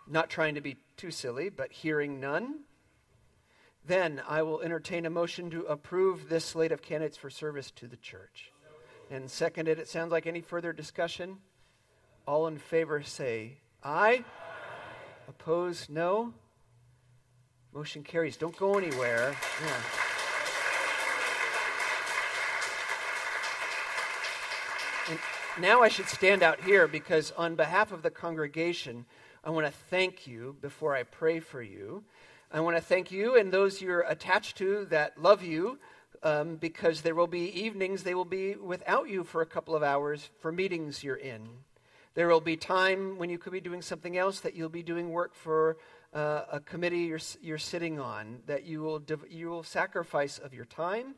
Not 0.09 0.30
trying 0.30 0.55
to 0.55 0.61
be 0.61 0.76
too 0.96 1.11
silly, 1.11 1.51
but 1.51 1.72
hearing 1.72 2.20
none. 2.20 2.61
Then 3.86 4.22
I 4.28 4.42
will 4.42 4.61
entertain 4.61 5.07
a 5.07 5.11
motion 5.11 5.51
to 5.51 5.62
approve 5.64 6.28
this 6.28 6.44
slate 6.44 6.72
of 6.72 6.82
candidates 6.82 7.16
for 7.16 7.30
service 7.30 7.70
to 7.72 7.86
the 7.86 7.96
church. 7.96 8.49
And 9.11 9.28
seconded, 9.28 9.80
it 9.80 9.88
sounds 9.88 10.12
like 10.12 10.26
any 10.26 10.40
further 10.40 10.72
discussion? 10.72 11.38
All 12.26 12.46
in 12.46 12.58
favor 12.58 13.02
say 13.02 13.58
aye. 13.82 14.24
Opposed, 15.28 15.90
no. 15.90 16.32
Motion 17.74 18.04
carries. 18.04 18.36
Don't 18.36 18.56
go 18.56 18.78
anywhere. 18.78 19.34
Yeah. 19.64 19.82
And 25.08 25.18
now 25.61 25.82
I 25.82 25.88
should 25.88 26.06
stand 26.06 26.44
out 26.44 26.61
here 26.61 26.86
because, 26.86 27.32
on 27.32 27.56
behalf 27.56 27.90
of 27.90 28.02
the 28.02 28.11
congregation, 28.11 29.06
I 29.42 29.50
want 29.50 29.66
to 29.66 29.72
thank 29.72 30.26
you 30.26 30.54
before 30.61 30.94
I 30.94 31.02
pray 31.02 31.40
for 31.40 31.62
you. 31.62 32.04
I 32.52 32.61
want 32.61 32.76
to 32.76 32.82
thank 32.82 33.11
you 33.11 33.36
and 33.36 33.52
those 33.52 33.80
you're 33.80 34.02
attached 34.02 34.56
to 34.58 34.84
that 34.86 35.20
love 35.20 35.42
you 35.42 35.78
um, 36.22 36.56
because 36.56 37.00
there 37.00 37.14
will 37.14 37.26
be 37.26 37.62
evenings 37.62 38.02
they 38.02 38.14
will 38.14 38.24
be 38.24 38.54
without 38.54 39.08
you 39.08 39.24
for 39.24 39.42
a 39.42 39.46
couple 39.46 39.74
of 39.74 39.82
hours 39.82 40.30
for 40.40 40.52
meetings 40.52 41.02
you're 41.02 41.16
in. 41.16 41.48
There 42.14 42.28
will 42.28 42.40
be 42.40 42.56
time 42.56 43.18
when 43.18 43.30
you 43.30 43.38
could 43.38 43.52
be 43.52 43.60
doing 43.60 43.82
something 43.82 44.16
else 44.16 44.40
that 44.40 44.54
you'll 44.54 44.68
be 44.68 44.82
doing 44.82 45.10
work 45.10 45.34
for 45.34 45.76
uh, 46.12 46.42
a 46.52 46.60
committee 46.60 47.02
you're, 47.02 47.20
you're 47.40 47.58
sitting 47.58 48.00
on, 48.00 48.40
that 48.46 48.64
you 48.64 48.82
will, 48.82 48.98
div- 48.98 49.30
you 49.30 49.48
will 49.48 49.62
sacrifice 49.62 50.38
of 50.38 50.52
your 50.52 50.64
time 50.64 51.14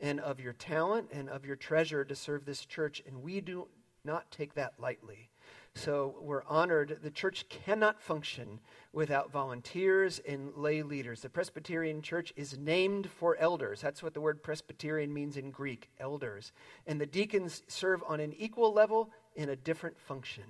and 0.00 0.20
of 0.20 0.38
your 0.38 0.52
talent 0.52 1.08
and 1.12 1.28
of 1.28 1.44
your 1.44 1.56
treasure 1.56 2.04
to 2.04 2.14
serve 2.14 2.44
this 2.44 2.64
church, 2.64 3.02
and 3.06 3.22
we 3.22 3.40
do 3.40 3.66
not 4.04 4.30
take 4.30 4.54
that 4.54 4.74
lightly. 4.78 5.30
So 5.76 6.14
we're 6.22 6.42
honored. 6.48 7.00
The 7.02 7.10
church 7.10 7.44
cannot 7.50 8.00
function 8.00 8.60
without 8.94 9.30
volunteers 9.30 10.22
and 10.26 10.56
lay 10.56 10.82
leaders. 10.82 11.20
The 11.20 11.28
Presbyterian 11.28 12.00
Church 12.00 12.32
is 12.34 12.56
named 12.56 13.10
for 13.10 13.36
elders. 13.36 13.82
That's 13.82 14.02
what 14.02 14.14
the 14.14 14.22
word 14.22 14.42
Presbyterian 14.42 15.12
means 15.12 15.36
in 15.36 15.50
Greek, 15.50 15.90
elders. 16.00 16.52
And 16.86 16.98
the 16.98 17.04
deacons 17.04 17.62
serve 17.68 18.02
on 18.08 18.20
an 18.20 18.32
equal 18.38 18.72
level 18.72 19.10
in 19.34 19.50
a 19.50 19.56
different 19.56 20.00
function. 20.00 20.44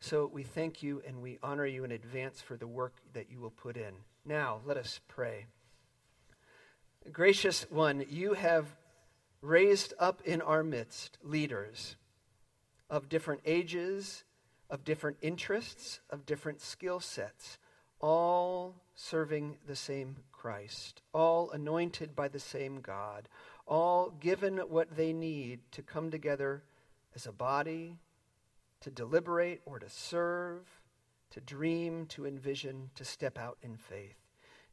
So 0.00 0.30
we 0.32 0.42
thank 0.42 0.82
you 0.82 1.02
and 1.06 1.20
we 1.20 1.38
honor 1.42 1.66
you 1.66 1.84
in 1.84 1.92
advance 1.92 2.40
for 2.40 2.56
the 2.56 2.66
work 2.66 2.94
that 3.12 3.30
you 3.30 3.40
will 3.40 3.50
put 3.50 3.76
in. 3.76 3.92
Now, 4.24 4.62
let 4.64 4.78
us 4.78 4.98
pray. 5.08 5.44
Gracious 7.12 7.66
one, 7.70 8.06
you 8.08 8.32
have 8.32 8.74
raised 9.42 9.92
up 9.98 10.22
in 10.24 10.40
our 10.40 10.62
midst 10.62 11.18
leaders 11.22 11.96
of 12.88 13.10
different 13.10 13.42
ages, 13.44 14.24
of 14.74 14.82
different 14.82 15.16
interests, 15.22 16.00
of 16.10 16.26
different 16.26 16.60
skill 16.60 16.98
sets, 16.98 17.58
all 18.00 18.74
serving 18.96 19.56
the 19.68 19.76
same 19.76 20.16
Christ, 20.32 21.00
all 21.12 21.52
anointed 21.52 22.16
by 22.16 22.26
the 22.26 22.40
same 22.40 22.80
God, 22.80 23.28
all 23.68 24.10
given 24.18 24.58
what 24.58 24.96
they 24.96 25.12
need 25.12 25.60
to 25.70 25.82
come 25.82 26.10
together 26.10 26.64
as 27.14 27.24
a 27.24 27.32
body, 27.32 27.98
to 28.80 28.90
deliberate 28.90 29.60
or 29.64 29.78
to 29.78 29.88
serve, 29.88 30.66
to 31.30 31.40
dream, 31.40 32.06
to 32.06 32.26
envision, 32.26 32.90
to 32.96 33.04
step 33.04 33.38
out 33.38 33.58
in 33.62 33.76
faith. 33.76 34.18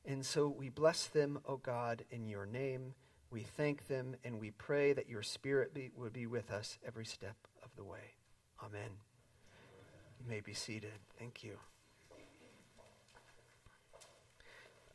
And 0.03 0.25
so 0.25 0.47
we 0.47 0.69
bless 0.69 1.05
them, 1.05 1.41
O 1.47 1.57
God, 1.57 2.05
in 2.09 2.27
your 2.27 2.47
name. 2.47 2.95
We 3.29 3.41
thank 3.41 3.87
them 3.87 4.15
and 4.25 4.39
we 4.39 4.49
pray 4.49 4.93
that 4.93 5.07
your 5.07 5.21
Spirit 5.21 5.75
be, 5.75 5.91
would 5.95 6.11
be 6.11 6.25
with 6.25 6.49
us 6.49 6.79
every 6.87 7.05
step 7.05 7.35
of 7.63 7.69
the 7.75 7.83
way. 7.83 8.15
Amen. 8.65 9.10
You 10.23 10.29
may 10.29 10.41
be 10.41 10.53
seated. 10.53 10.91
Thank 11.17 11.43
you. 11.43 11.57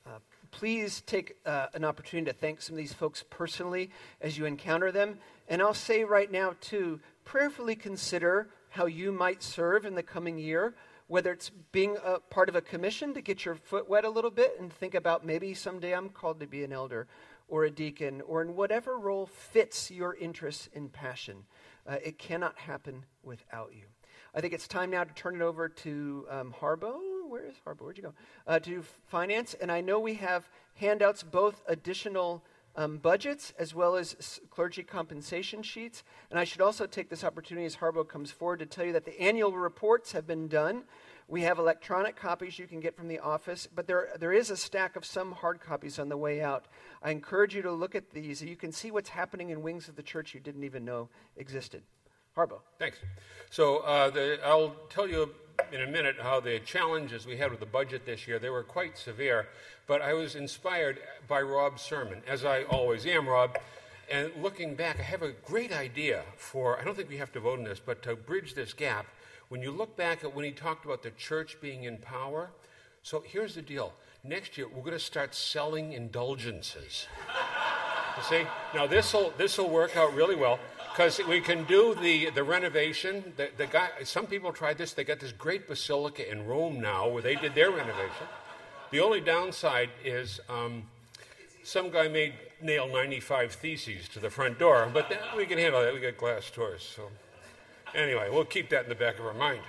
Uh, 0.07 0.19
please 0.53 1.01
take 1.01 1.37
uh, 1.45 1.67
an 1.75 1.85
opportunity 1.85 2.31
to 2.31 2.37
thank 2.37 2.63
some 2.63 2.75
of 2.75 2.79
these 2.79 2.93
folks 2.93 3.25
personally 3.29 3.91
as 4.21 4.39
you 4.39 4.45
encounter 4.45 4.93
them. 4.93 5.19
And 5.49 5.61
I'll 5.61 5.75
say 5.75 6.05
right 6.05 6.31
now, 6.31 6.55
too, 6.61 7.01
prayerfully 7.25 7.75
consider 7.75 8.51
how 8.69 8.87
you 8.87 9.11
might 9.11 9.43
serve 9.43 9.85
in 9.85 9.97
the 9.97 10.03
coming 10.03 10.39
year, 10.39 10.75
whether 11.09 11.33
it's 11.33 11.51
being 11.73 11.97
a 12.05 12.21
part 12.21 12.49
of 12.49 12.55
a 12.55 12.61
commission 12.61 13.13
to 13.15 13.21
get 13.21 13.45
your 13.45 13.57
foot 13.57 13.89
wet 13.89 14.05
a 14.05 14.11
little 14.11 14.31
bit 14.31 14.57
and 14.61 14.73
think 14.73 14.95
about 14.95 15.27
maybe 15.27 15.55
someday 15.55 15.93
I'm 15.93 16.09
called 16.09 16.39
to 16.39 16.47
be 16.47 16.63
an 16.63 16.73
elder 16.73 17.09
or 17.49 17.65
a 17.65 17.71
deacon, 17.71 18.21
or 18.23 18.43
in 18.43 18.55
whatever 18.55 18.99
role 18.99 19.27
fits 19.27 19.91
your 19.91 20.15
interests 20.17 20.69
and 20.75 20.93
passion. 20.93 21.45
Uh, 21.87 21.97
it 22.05 22.19
cannot 22.19 22.59
happen 22.59 23.05
without 23.23 23.73
you. 23.73 23.85
I 24.37 24.43
think 24.43 24.53
it's 24.53 24.69
time 24.69 24.91
now 24.91 25.03
to 25.03 25.15
turn 25.15 25.37
it 25.37 25.41
over 25.41 25.67
to 25.67 26.27
um, 26.29 26.55
Harbo. 26.61 26.99
Where 27.27 27.47
is 27.47 27.55
Harbo? 27.67 27.81
Where'd 27.81 27.97
you 27.97 28.03
go? 28.03 28.15
Uh, 28.47 28.59
to 28.59 28.85
finance. 29.07 29.55
And 29.55 29.73
I 29.73 29.81
know 29.81 29.99
we 29.99 30.13
have 30.15 30.51
handouts, 30.75 31.23
both 31.23 31.63
additional 31.67 32.45
um, 32.77 32.99
budgets 32.99 33.55
as 33.59 33.75
well 33.75 33.97
as 33.97 34.15
s- 34.19 34.41
clergy 34.51 34.83
compensation 34.83 35.63
sheets. 35.63 36.05
And 36.31 36.39
I 36.39 36.45
should 36.45 36.61
also 36.61 36.85
take 36.87 37.09
this 37.09 37.25
opportunity 37.25 37.65
as 37.65 37.77
Harbo 37.77 38.07
comes 38.07 38.31
forward 38.31 38.59
to 38.59 38.67
tell 38.67 38.85
you 38.85 38.93
that 38.93 39.07
the 39.07 39.19
annual 39.19 39.53
reports 39.53 40.13
have 40.13 40.27
been 40.27 40.49
done. 40.49 40.85
We 41.29 41.41
have 41.41 41.59
electronic 41.59 42.15
copies 42.15 42.59
you 42.59 42.67
can 42.67 42.81
get 42.81 42.95
from 42.95 43.09
the 43.09 43.21
office, 43.21 43.67
but 43.75 43.87
there, 43.87 44.11
there 44.21 44.35
is 44.35 44.51
a 44.51 44.57
stack 44.57 44.97
of 44.97 45.07
some 45.07 45.33
hard 45.33 45.61
copies 45.61 45.99
on 45.99 46.11
the 46.11 46.17
way 46.17 46.43
out. 46.43 46.67
I 47.03 47.11
encourage 47.11 47.57
you 47.57 47.63
to 47.63 47.73
look 47.73 47.95
at 47.95 48.11
these. 48.11 48.43
You 48.43 48.55
can 48.55 48.71
see 48.71 48.91
what's 48.91 49.09
happening 49.09 49.49
in 49.49 49.63
wings 49.63 49.89
of 49.89 49.97
the 49.97 50.03
church 50.03 50.35
you 50.35 50.41
didn't 50.41 50.65
even 50.65 50.85
know 50.85 51.09
existed. 51.39 51.83
Harbo. 52.37 52.59
Thanks. 52.79 52.99
So 53.51 53.79
uh, 53.79 54.11
the, 54.11 54.39
I'll 54.45 54.77
tell 54.91 55.09
you 55.09 55.35
in 55.73 55.81
a 55.81 55.87
minute 55.87 56.17
how 56.21 56.39
the 56.39 56.61
challenges 56.61 57.27
we 57.27 57.37
had 57.39 57.51
with 57.51 57.61
the 57.61 57.67
budget 57.67 58.05
this 58.05 58.29
year, 58.29 58.39
they 58.39 58.51
were 58.51 58.63
quite 58.63 58.99
severe, 58.99 59.49
but 59.87 60.03
I 60.03 60.13
was 60.13 60.35
inspired 60.35 60.99
by 61.29 61.41
Rob's 61.41 61.81
sermon, 61.81 62.21
as 62.27 62.45
I 62.45 62.65
always 62.65 63.07
am, 63.07 63.27
Rob. 63.27 63.57
And 64.11 64.31
looking 64.41 64.75
back, 64.75 65.01
I 65.01 65.03
have 65.03 65.23
a 65.23 65.33
great 65.33 65.73
idea 65.73 66.23
for, 66.37 66.79
I 66.79 66.85
don't 66.85 66.95
think 66.95 67.09
we 67.09 67.17
have 67.17 67.33
to 67.33 67.41
vote 67.41 67.59
on 67.59 67.65
this, 67.65 67.81
but 67.81 68.03
to 68.03 68.15
bridge 68.15 68.55
this 68.55 68.75
gap. 68.75 69.07
When 69.49 69.63
you 69.63 69.71
look 69.71 69.97
back 69.97 70.23
at 70.23 70.35
when 70.35 70.45
he 70.45 70.51
talked 70.51 70.85
about 70.85 71.03
the 71.03 71.13
church 71.13 71.57
being 71.61 71.85
in 71.85 71.97
power, 71.99 72.51
so 73.03 73.23
here's 73.25 73.55
the 73.55 73.63
deal. 73.63 73.95
Next 74.23 74.59
year, 74.59 74.67
we're 74.69 74.81
going 74.81 74.93
to 74.93 74.99
start 74.99 75.35
selling 75.35 75.93
indulgences. 75.93 77.07
You 78.17 78.23
see? 78.23 78.43
Now, 78.75 78.87
this 78.87 79.13
will 79.13 79.35
this 79.37 79.59
will 79.59 79.69
work 79.69 79.95
out 79.95 80.15
really 80.15 80.37
well 80.37 80.59
because 80.97 81.21
we 81.29 81.43
can 81.43 81.63
do 81.65 81.95
the, 81.95 82.31
the 82.31 82.43
renovation. 82.43 83.35
The, 83.37 83.51
the 83.59 83.67
guy, 83.67 83.91
some 84.05 84.27
people 84.27 84.51
tried 84.51 84.79
this. 84.79 84.95
They 84.95 85.05
got 85.05 85.21
this 85.21 85.31
great 85.31 85.69
basilica 85.69 86.31
in 86.31 86.47
Rome 86.47 86.81
now 86.81 87.07
where 87.07 87.21
they 87.21 87.35
did 87.35 87.55
their 87.55 87.71
renovation. 87.71 88.27
The 88.91 89.01
only 89.01 89.21
downside 89.21 89.91
is 90.03 90.41
um, 90.49 90.85
some 91.63 91.91
guy 91.91 92.09
made 92.09 92.33
nail 92.63 92.89
95 92.89 93.53
theses 93.53 94.09
to 94.09 94.21
the 94.21 94.31
front 94.31 94.59
door, 94.59 94.89
but 94.91 95.11
then 95.11 95.19
we 95.37 95.45
can 95.45 95.59
handle 95.59 95.83
that. 95.83 95.93
We 95.93 96.01
got 96.01 96.17
glass 96.17 96.51
doors. 96.51 96.91
So, 96.97 97.11
anyway, 97.95 98.31
we'll 98.33 98.47
keep 98.47 98.71
that 98.71 98.85
in 98.85 98.89
the 98.89 98.95
back 98.95 99.19
of 99.19 99.27
our 99.27 99.35
mind. 99.35 99.61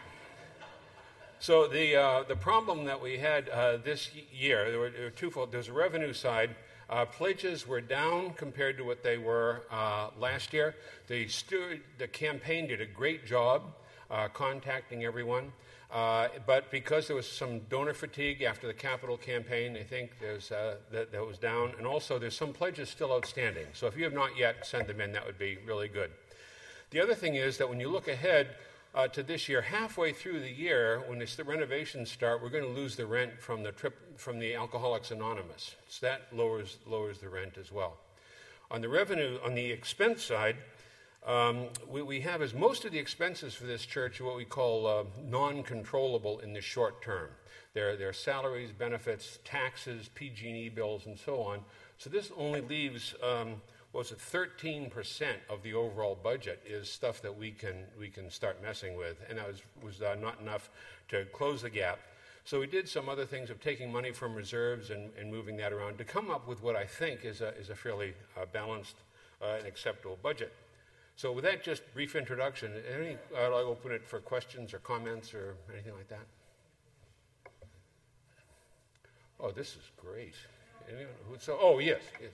So 1.39 1.67
the 1.67 1.95
uh, 1.97 2.23
the 2.23 2.37
problem 2.37 2.85
that 2.85 3.01
we 3.01 3.17
had 3.17 3.49
uh, 3.49 3.77
this 3.77 4.11
year, 4.31 4.71
there 4.71 4.79
were, 4.79 4.89
there 4.89 5.03
were 5.03 5.09
twofold. 5.09 5.51
There's 5.51 5.67
a 5.67 5.73
revenue 5.73 6.13
side. 6.13 6.55
Uh, 6.89 7.05
pledges 7.05 7.67
were 7.67 7.81
down 7.81 8.31
compared 8.33 8.77
to 8.77 8.83
what 8.83 9.03
they 9.03 9.17
were 9.17 9.63
uh, 9.69 10.09
last 10.17 10.53
year. 10.53 10.75
The, 11.07 11.27
stu- 11.27 11.79
the 11.97 12.07
campaign 12.07 12.67
did 12.67 12.79
a 12.79 12.85
great 12.85 13.25
job 13.25 13.73
uh, 14.09 14.29
contacting 14.29 15.03
everyone, 15.03 15.51
uh, 15.91 16.29
but 16.45 16.71
because 16.71 17.07
there 17.07 17.15
was 17.15 17.29
some 17.29 17.59
donor 17.69 17.93
fatigue 17.93 18.41
after 18.41 18.67
the 18.67 18.73
capital 18.73 19.17
campaign, 19.17 19.75
I 19.75 19.83
think 19.83 20.11
there's, 20.21 20.47
that, 20.49 21.11
that 21.11 21.25
was 21.25 21.37
down. 21.37 21.73
And 21.77 21.85
also, 21.85 22.17
there's 22.19 22.37
some 22.37 22.53
pledges 22.53 22.89
still 22.89 23.11
outstanding. 23.11 23.67
So 23.73 23.87
if 23.87 23.97
you 23.97 24.05
have 24.05 24.13
not 24.13 24.37
yet 24.37 24.65
sent 24.65 24.87
them 24.87 25.01
in, 25.01 25.11
that 25.11 25.25
would 25.25 25.37
be 25.37 25.57
really 25.65 25.89
good. 25.89 26.11
The 26.91 27.01
other 27.01 27.15
thing 27.15 27.35
is 27.35 27.57
that 27.57 27.67
when 27.67 27.81
you 27.81 27.89
look 27.89 28.07
ahead, 28.07 28.55
uh, 28.95 29.07
to 29.09 29.23
this 29.23 29.47
year, 29.47 29.61
halfway 29.61 30.11
through 30.11 30.39
the 30.39 30.51
year, 30.51 31.03
when 31.07 31.19
the 31.19 31.43
renovations 31.43 32.11
start, 32.11 32.41
we're 32.41 32.49
going 32.49 32.63
to 32.63 32.69
lose 32.69 32.95
the 32.95 33.05
rent 33.05 33.39
from 33.39 33.63
the 33.63 33.71
trip 33.71 34.17
from 34.17 34.39
the 34.39 34.55
Alcoholics 34.55 35.11
Anonymous. 35.11 35.75
So 35.87 36.05
that 36.07 36.27
lowers 36.33 36.77
lowers 36.85 37.19
the 37.19 37.29
rent 37.29 37.57
as 37.59 37.71
well. 37.71 37.97
On 38.71 38.81
the 38.81 38.89
revenue, 38.89 39.39
on 39.45 39.55
the 39.55 39.71
expense 39.71 40.23
side, 40.23 40.57
um, 41.25 41.67
we, 41.89 42.21
have 42.21 42.41
as 42.41 42.53
most 42.53 42.85
of 42.85 42.91
the 42.91 42.99
expenses 42.99 43.53
for 43.53 43.65
this 43.65 43.85
church 43.85 44.21
are 44.21 44.25
what 44.25 44.37
we 44.37 44.45
call 44.45 44.87
uh, 44.87 45.03
non-controllable 45.25 46.39
in 46.39 46.53
the 46.53 46.61
short 46.61 47.01
term. 47.01 47.29
There 47.73 48.09
are 48.09 48.13
salaries, 48.13 48.71
benefits, 48.71 49.39
taxes, 49.43 50.09
PG&E 50.15 50.69
bills, 50.69 51.05
and 51.05 51.19
so 51.19 51.41
on. 51.41 51.59
So 51.97 52.09
this 52.09 52.31
only 52.37 52.61
leaves. 52.61 53.13
Um, 53.21 53.61
was 53.97 54.11
it 54.11 54.19
13% 54.19 54.91
of 55.49 55.63
the 55.63 55.73
overall 55.73 56.15
budget 56.21 56.61
is 56.67 56.87
stuff 56.87 57.19
that 57.19 57.35
we 57.35 57.49
can, 57.49 57.83
we 57.99 58.09
can 58.09 58.29
start 58.29 58.61
messing 58.61 58.95
with, 58.95 59.17
and 59.27 59.39
that 59.39 59.47
was, 59.47 59.63
was 59.81 60.03
uh, 60.03 60.15
not 60.21 60.39
enough 60.39 60.69
to 61.07 61.25
close 61.33 61.63
the 61.63 61.69
gap. 61.71 61.97
So 62.45 62.59
we 62.59 62.67
did 62.67 62.87
some 62.87 63.09
other 63.09 63.25
things 63.25 63.49
of 63.49 63.59
taking 63.59 63.91
money 63.91 64.11
from 64.11 64.35
reserves 64.35 64.91
and, 64.91 65.09
and 65.19 65.31
moving 65.31 65.57
that 65.57 65.73
around 65.73 65.97
to 65.97 66.03
come 66.03 66.29
up 66.29 66.47
with 66.47 66.61
what 66.61 66.75
I 66.75 66.85
think 66.85 67.25
is 67.25 67.41
a, 67.41 67.55
is 67.55 67.71
a 67.71 67.75
fairly 67.75 68.13
uh, 68.39 68.45
balanced 68.53 68.97
uh, 69.41 69.55
and 69.57 69.65
acceptable 69.65 70.19
budget. 70.21 70.53
So 71.15 71.31
with 71.31 71.45
that 71.45 71.63
just 71.63 71.81
brief 71.95 72.15
introduction, 72.15 72.73
any, 72.95 73.17
I'll 73.35 73.55
open 73.55 73.91
it 73.91 74.05
for 74.05 74.19
questions 74.19 74.75
or 74.75 74.77
comments 74.77 75.33
or 75.33 75.55
anything 75.73 75.93
like 75.95 76.07
that. 76.09 76.27
Oh, 79.39 79.49
this 79.49 79.69
is 79.69 79.89
great. 79.97 80.35
anyone? 80.87 81.07
So, 81.39 81.57
oh, 81.59 81.79
yes, 81.79 82.01
yes. 82.21 82.29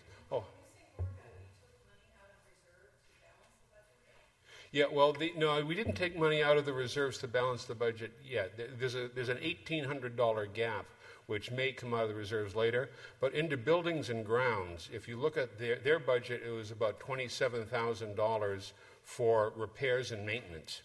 Yeah, 4.74 4.86
well, 4.92 5.14
the, 5.14 5.32
no, 5.38 5.64
we 5.64 5.76
didn't 5.76 5.94
take 5.94 6.18
money 6.18 6.42
out 6.42 6.58
of 6.58 6.66
the 6.66 6.74
reserves 6.74 7.20
to 7.20 7.28
balance 7.28 7.66
the 7.66 7.76
budget 7.76 8.12
yet. 8.28 8.60
There's, 8.80 8.96
a, 8.96 9.08
there's 9.14 9.30
an 9.30 9.38
$1,800 9.38 10.52
gap, 10.52 10.88
which 11.28 11.52
may 11.52 11.72
come 11.72 11.94
out 11.94 12.02
of 12.02 12.10
the 12.10 12.16
reserves 12.16 12.56
later. 12.56 12.90
But 13.22 13.36
into 13.36 13.56
buildings 13.56 14.10
and 14.10 14.26
grounds, 14.26 14.90
if 14.92 15.08
you 15.08 15.16
look 15.16 15.38
at 15.38 15.60
their, 15.60 15.76
their 15.76 16.00
budget, 16.00 16.42
it 16.44 16.50
was 16.50 16.72
about 16.72 17.00
$27,000 17.00 18.72
for 19.04 19.54
repairs 19.56 20.12
and 20.12 20.26
maintenance. 20.26 20.82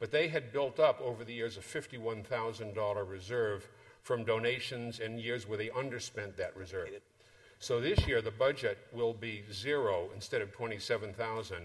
But 0.00 0.10
they 0.10 0.26
had 0.26 0.52
built 0.52 0.80
up 0.80 1.00
over 1.00 1.24
the 1.24 1.32
years 1.32 1.56
a 1.56 1.60
$51,000 1.60 3.08
reserve 3.08 3.68
from 4.02 4.24
donations 4.24 4.98
and 4.98 5.20
years 5.20 5.46
where 5.46 5.58
they 5.58 5.68
underspent 5.68 6.34
that 6.38 6.56
reserve. 6.56 6.88
So 7.60 7.80
this 7.80 8.04
year, 8.04 8.20
the 8.20 8.32
budget 8.32 8.78
will 8.92 9.14
be 9.14 9.44
zero 9.52 10.08
instead 10.12 10.42
of 10.42 10.50
27,000, 10.50 11.58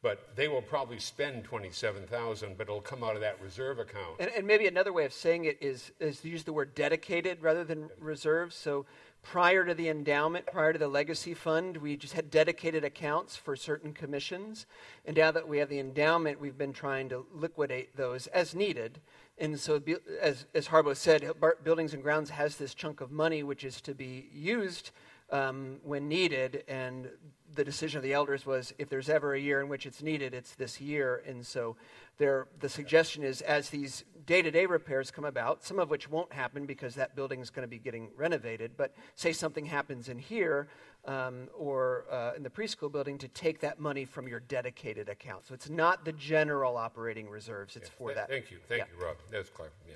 but 0.00 0.36
they 0.36 0.46
will 0.46 0.62
probably 0.62 0.98
spend 0.98 1.44
27,000, 1.44 2.56
but 2.56 2.68
it'll 2.68 2.80
come 2.80 3.02
out 3.02 3.16
of 3.16 3.20
that 3.20 3.40
reserve 3.42 3.78
account. 3.80 4.20
And, 4.20 4.30
and 4.36 4.46
maybe 4.46 4.66
another 4.66 4.92
way 4.92 5.04
of 5.04 5.12
saying 5.12 5.44
it 5.44 5.58
is, 5.60 5.90
is 5.98 6.20
to 6.20 6.28
use 6.28 6.44
the 6.44 6.52
word 6.52 6.74
dedicated 6.74 7.42
rather 7.42 7.64
than 7.64 7.90
reserves. 7.98 8.54
So 8.54 8.86
prior 9.22 9.64
to 9.64 9.74
the 9.74 9.88
endowment, 9.88 10.46
prior 10.46 10.72
to 10.72 10.78
the 10.78 10.86
legacy 10.86 11.34
fund, 11.34 11.76
we 11.78 11.96
just 11.96 12.14
had 12.14 12.30
dedicated 12.30 12.84
accounts 12.84 13.34
for 13.34 13.56
certain 13.56 13.92
commissions. 13.92 14.66
And 15.04 15.16
now 15.16 15.32
that 15.32 15.48
we 15.48 15.58
have 15.58 15.68
the 15.68 15.80
endowment, 15.80 16.40
we've 16.40 16.58
been 16.58 16.72
trying 16.72 17.08
to 17.08 17.26
liquidate 17.34 17.96
those 17.96 18.28
as 18.28 18.54
needed. 18.54 19.00
And 19.36 19.58
so, 19.58 19.80
as, 20.20 20.46
as 20.54 20.68
Harbo 20.68 20.96
said, 20.96 21.28
Buildings 21.64 21.94
and 21.94 22.02
Grounds 22.02 22.30
has 22.30 22.56
this 22.56 22.74
chunk 22.74 23.00
of 23.00 23.10
money 23.10 23.42
which 23.42 23.64
is 23.64 23.80
to 23.82 23.94
be 23.94 24.28
used 24.32 24.90
um, 25.30 25.78
when 25.82 26.08
needed. 26.08 26.64
And 26.68 27.08
the 27.54 27.64
decision 27.64 27.98
of 27.98 28.02
the 28.04 28.12
elders 28.12 28.46
was 28.46 28.72
if 28.78 28.88
there's 28.88 29.08
ever 29.08 29.34
a 29.34 29.40
year 29.40 29.60
in 29.60 29.68
which 29.68 29.86
it's 29.86 30.02
needed, 30.02 30.34
it's 30.34 30.54
this 30.54 30.80
year. 30.80 31.22
And 31.26 31.44
so, 31.46 31.76
there, 32.18 32.48
the 32.58 32.68
suggestion 32.68 33.22
is 33.22 33.42
as 33.42 33.70
these 33.70 34.04
day 34.26 34.42
to 34.42 34.50
day 34.50 34.66
repairs 34.66 35.10
come 35.10 35.24
about, 35.24 35.62
some 35.62 35.78
of 35.78 35.88
which 35.88 36.10
won't 36.10 36.32
happen 36.32 36.66
because 36.66 36.94
that 36.96 37.14
building 37.14 37.40
is 37.40 37.48
going 37.48 37.62
to 37.62 37.68
be 37.70 37.78
getting 37.78 38.10
renovated, 38.16 38.72
but 38.76 38.92
say 39.14 39.32
something 39.32 39.64
happens 39.64 40.08
in 40.08 40.18
here 40.18 40.68
um, 41.04 41.48
or 41.56 42.04
uh, 42.10 42.32
in 42.36 42.42
the 42.42 42.50
preschool 42.50 42.90
building, 42.90 43.16
to 43.18 43.28
take 43.28 43.60
that 43.60 43.78
money 43.78 44.04
from 44.04 44.26
your 44.26 44.40
dedicated 44.40 45.08
account. 45.08 45.46
So, 45.46 45.54
it's 45.54 45.70
not 45.70 46.04
the 46.04 46.12
general 46.12 46.76
operating 46.76 47.28
reserves, 47.28 47.76
it's 47.76 47.88
for 47.88 48.08
Th- 48.08 48.16
that. 48.16 48.28
Thank 48.28 48.50
you, 48.50 48.58
thank 48.68 48.80
Yeah. 48.80 48.86
you, 48.98 49.04
Rob. 49.04 49.16
That's 49.30 49.48
clear, 49.48 49.70
yeah. 49.88 49.94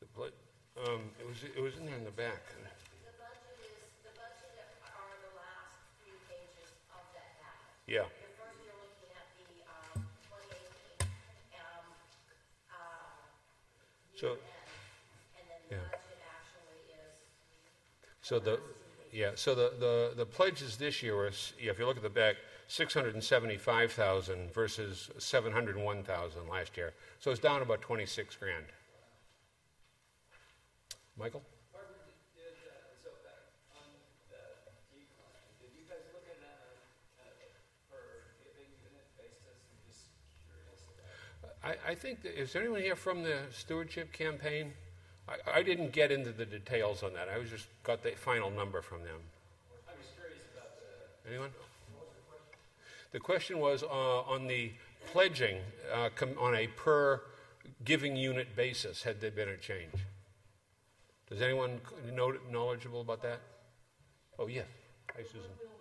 The 0.00 0.06
pledge, 0.06 0.32
um, 0.86 1.00
it 1.20 1.26
was, 1.26 1.38
it 1.44 1.60
was 1.62 1.76
in 1.78 1.86
there 1.86 1.96
in 1.96 2.04
the 2.04 2.10
back. 2.10 2.42
The 3.06 3.14
budget 3.18 3.54
is, 3.62 3.86
the 4.02 4.10
budget 4.18 4.50
are 4.82 5.14
the 5.22 5.32
last 5.38 5.70
few 6.02 6.14
pages 6.26 6.70
of 6.90 7.04
that 7.14 7.38
packet. 7.38 7.78
Yeah, 7.86 8.06
first, 8.38 8.58
you're 8.66 8.74
looking 8.82 9.12
at 9.14 9.26
the, 9.38 9.62
um, 9.70 10.02
2018, 10.26 11.06
um, 11.62 11.86
uh, 12.70 12.74
so, 14.18 14.26
and 15.38 15.44
then 15.46 15.60
the 15.70 15.76
Yeah. 15.76 15.86
budget 15.86 16.18
actually 16.26 16.98
is, 16.98 17.14
so 18.22 18.38
the, 18.38 18.58
yeah, 19.12 19.32
so 19.34 19.54
the, 19.54 19.72
the, 19.78 20.12
the 20.16 20.26
pledges 20.26 20.76
this 20.76 21.02
year 21.02 21.16
was, 21.22 21.52
yeah, 21.60 21.70
if 21.70 21.78
you 21.78 21.86
look 21.86 21.96
at 21.96 22.02
the 22.02 22.10
back, 22.10 22.36
675,000 22.68 24.52
versus 24.54 25.10
701,000 25.18 26.48
last 26.48 26.76
year. 26.76 26.94
So 27.20 27.30
it's 27.30 27.40
down 27.40 27.60
about 27.60 27.82
26 27.82 28.34
grand. 28.36 28.64
Michael? 31.18 31.42
I, 41.64 41.76
I 41.90 41.94
think, 41.94 42.20
is 42.24 42.52
there 42.52 42.62
anyone 42.62 42.80
here 42.80 42.96
from 42.96 43.22
the 43.22 43.38
stewardship 43.52 44.12
campaign? 44.12 44.72
I, 45.28 45.58
I 45.58 45.62
didn't 45.62 45.92
get 45.92 46.10
into 46.10 46.32
the 46.32 46.44
details 46.44 47.02
on 47.02 47.14
that. 47.14 47.28
I 47.28 47.38
was 47.38 47.50
just 47.50 47.66
got 47.84 48.02
the 48.02 48.10
final 48.10 48.50
number 48.50 48.82
from 48.82 49.02
them. 49.02 49.20
I 49.86 49.92
was 49.92 50.08
curious 50.16 50.42
about 50.52 50.70
the. 51.24 51.30
Anyone? 51.30 51.50
The 53.12 53.20
question 53.20 53.58
was 53.58 53.82
uh, 53.82 53.86
on 53.86 54.46
the 54.46 54.72
pledging 55.12 55.58
uh, 55.92 56.08
com- 56.14 56.36
on 56.40 56.56
a 56.56 56.66
per 56.66 57.20
giving 57.84 58.16
unit 58.16 58.56
basis. 58.56 59.02
Had 59.02 59.20
there 59.20 59.30
been 59.30 59.50
a 59.50 59.56
change? 59.56 59.92
Does 61.32 61.40
anyone 61.40 61.80
know 62.04 62.36
knowledgeable 62.44 63.00
about 63.00 63.22
that? 63.22 63.40
Oh 64.38 64.46
yes. 64.48 64.68
Hi, 65.16 65.24
Susan. 65.24 65.58
Bill 65.60 65.80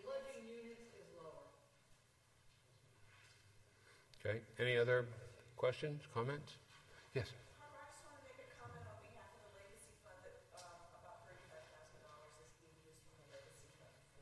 most 7.14 7.45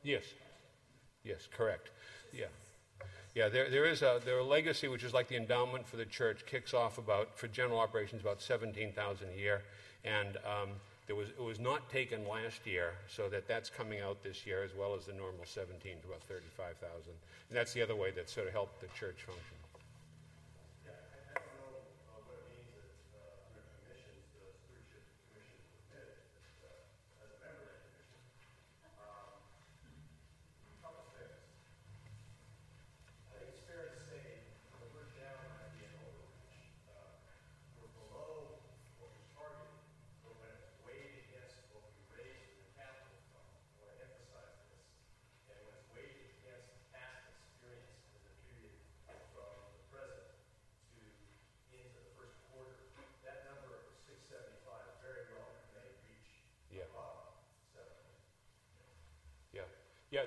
Yes. 0.05 0.23
Yes, 1.23 1.47
correct. 1.51 1.89
Yeah. 2.31 2.45
Yeah, 3.33 3.49
there, 3.49 3.69
there 3.69 3.85
is 3.85 4.01
a, 4.01 4.21
their 4.23 4.41
legacy, 4.43 4.87
which 4.87 5.03
is 5.03 5.13
like 5.13 5.27
the 5.27 5.35
endowment 5.35 5.85
for 5.87 5.97
the 5.97 6.05
church, 6.05 6.45
kicks 6.45 6.73
off 6.73 6.97
about, 6.97 7.37
for 7.37 7.47
general 7.47 7.79
operations, 7.79 8.21
about 8.21 8.41
17,000 8.41 9.27
a 9.27 9.37
year. 9.37 9.63
And 10.05 10.37
um, 10.37 10.69
there 11.07 11.15
was, 11.15 11.29
it 11.29 11.41
was 11.41 11.59
not 11.59 11.89
taken 11.89 12.25
last 12.29 12.65
year, 12.65 12.93
so 13.09 13.27
that 13.29 13.47
that's 13.47 13.69
coming 13.69 13.99
out 13.99 14.23
this 14.23 14.45
year, 14.45 14.63
as 14.63 14.71
well 14.77 14.95
as 14.95 15.05
the 15.05 15.13
normal 15.13 15.43
17 15.43 15.81
to 15.81 16.07
about 16.07 16.21
35,000. 16.29 16.77
And 17.49 17.57
that's 17.57 17.73
the 17.73 17.81
other 17.81 17.95
way 17.95 18.11
that 18.11 18.29
sort 18.29 18.47
of 18.47 18.53
helped 18.53 18.79
the 18.79 18.87
church 18.97 19.17
function. 19.25 19.64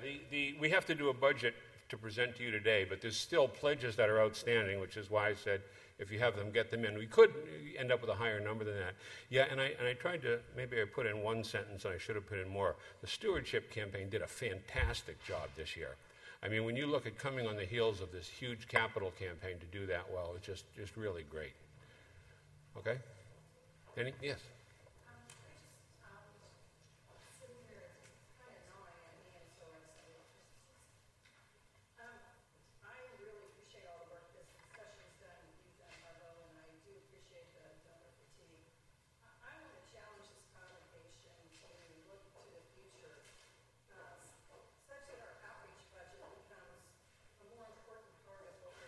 The, 0.02 0.20
the, 0.30 0.56
we 0.60 0.70
have 0.70 0.86
to 0.86 0.94
do 0.94 1.08
a 1.08 1.14
budget 1.14 1.54
to 1.88 1.96
present 1.96 2.36
to 2.36 2.42
you 2.42 2.50
today, 2.50 2.86
but 2.88 3.00
there's 3.00 3.16
still 3.16 3.48
pledges 3.48 3.96
that 3.96 4.08
are 4.08 4.20
outstanding, 4.20 4.80
which 4.80 4.96
is 4.96 5.10
why 5.10 5.28
I 5.28 5.34
said 5.34 5.62
if 5.98 6.12
you 6.12 6.18
have 6.20 6.36
them, 6.36 6.52
get 6.52 6.70
them 6.70 6.84
in. 6.84 6.96
We 6.96 7.06
could 7.06 7.34
end 7.76 7.90
up 7.90 8.00
with 8.00 8.10
a 8.10 8.14
higher 8.14 8.38
number 8.38 8.62
than 8.62 8.76
that. 8.76 8.94
Yeah, 9.30 9.46
and 9.50 9.60
I, 9.60 9.72
and 9.78 9.88
I 9.88 9.94
tried 9.94 10.22
to, 10.22 10.38
maybe 10.56 10.80
I 10.80 10.84
put 10.84 11.06
in 11.06 11.22
one 11.22 11.42
sentence 11.42 11.84
and 11.84 11.92
I 11.92 11.98
should 11.98 12.14
have 12.14 12.26
put 12.26 12.38
in 12.38 12.48
more. 12.48 12.76
The 13.00 13.08
stewardship 13.08 13.72
campaign 13.72 14.08
did 14.08 14.22
a 14.22 14.26
fantastic 14.26 15.22
job 15.24 15.48
this 15.56 15.76
year. 15.76 15.96
I 16.42 16.48
mean, 16.48 16.64
when 16.64 16.76
you 16.76 16.86
look 16.86 17.06
at 17.06 17.18
coming 17.18 17.48
on 17.48 17.56
the 17.56 17.64
heels 17.64 18.00
of 18.00 18.12
this 18.12 18.28
huge 18.28 18.68
capital 18.68 19.10
campaign 19.18 19.58
to 19.58 19.66
do 19.66 19.86
that 19.86 20.04
well, 20.12 20.34
it's 20.36 20.46
just, 20.46 20.72
just 20.76 20.96
really 20.96 21.24
great. 21.28 21.54
Okay? 22.76 22.98
Any? 23.96 24.12
Yes. 24.22 24.38
I 32.86 33.02
really 33.18 33.42
appreciate 33.50 33.84
all 33.90 34.06
the 34.06 34.14
work 34.14 34.30
this 34.32 34.46
discussion's 34.54 35.18
done, 35.18 35.42
you've 35.58 35.74
done, 35.82 35.90
Margot, 35.98 36.38
and 36.46 36.62
I 36.62 36.70
do 36.86 36.94
appreciate 36.94 37.50
the 37.58 37.66
donor 37.82 38.14
fatigue. 38.16 38.62
I, 39.26 39.34
I 39.42 39.52
want 39.58 39.74
to 39.74 39.84
challenge 39.90 40.30
this 40.30 40.46
congregation 40.54 41.34
to 41.66 41.94
look 42.06 42.22
to 42.32 42.42
the 42.54 42.62
future, 42.78 43.18
uh, 43.92 44.22
such 44.46 45.04
that 45.10 45.18
our 45.18 45.34
outreach 45.42 45.84
budget 45.90 46.22
becomes 46.22 46.80
a 47.42 47.44
more 47.50 47.66
important 47.66 48.14
part 48.24 48.54
uh, 48.64 48.78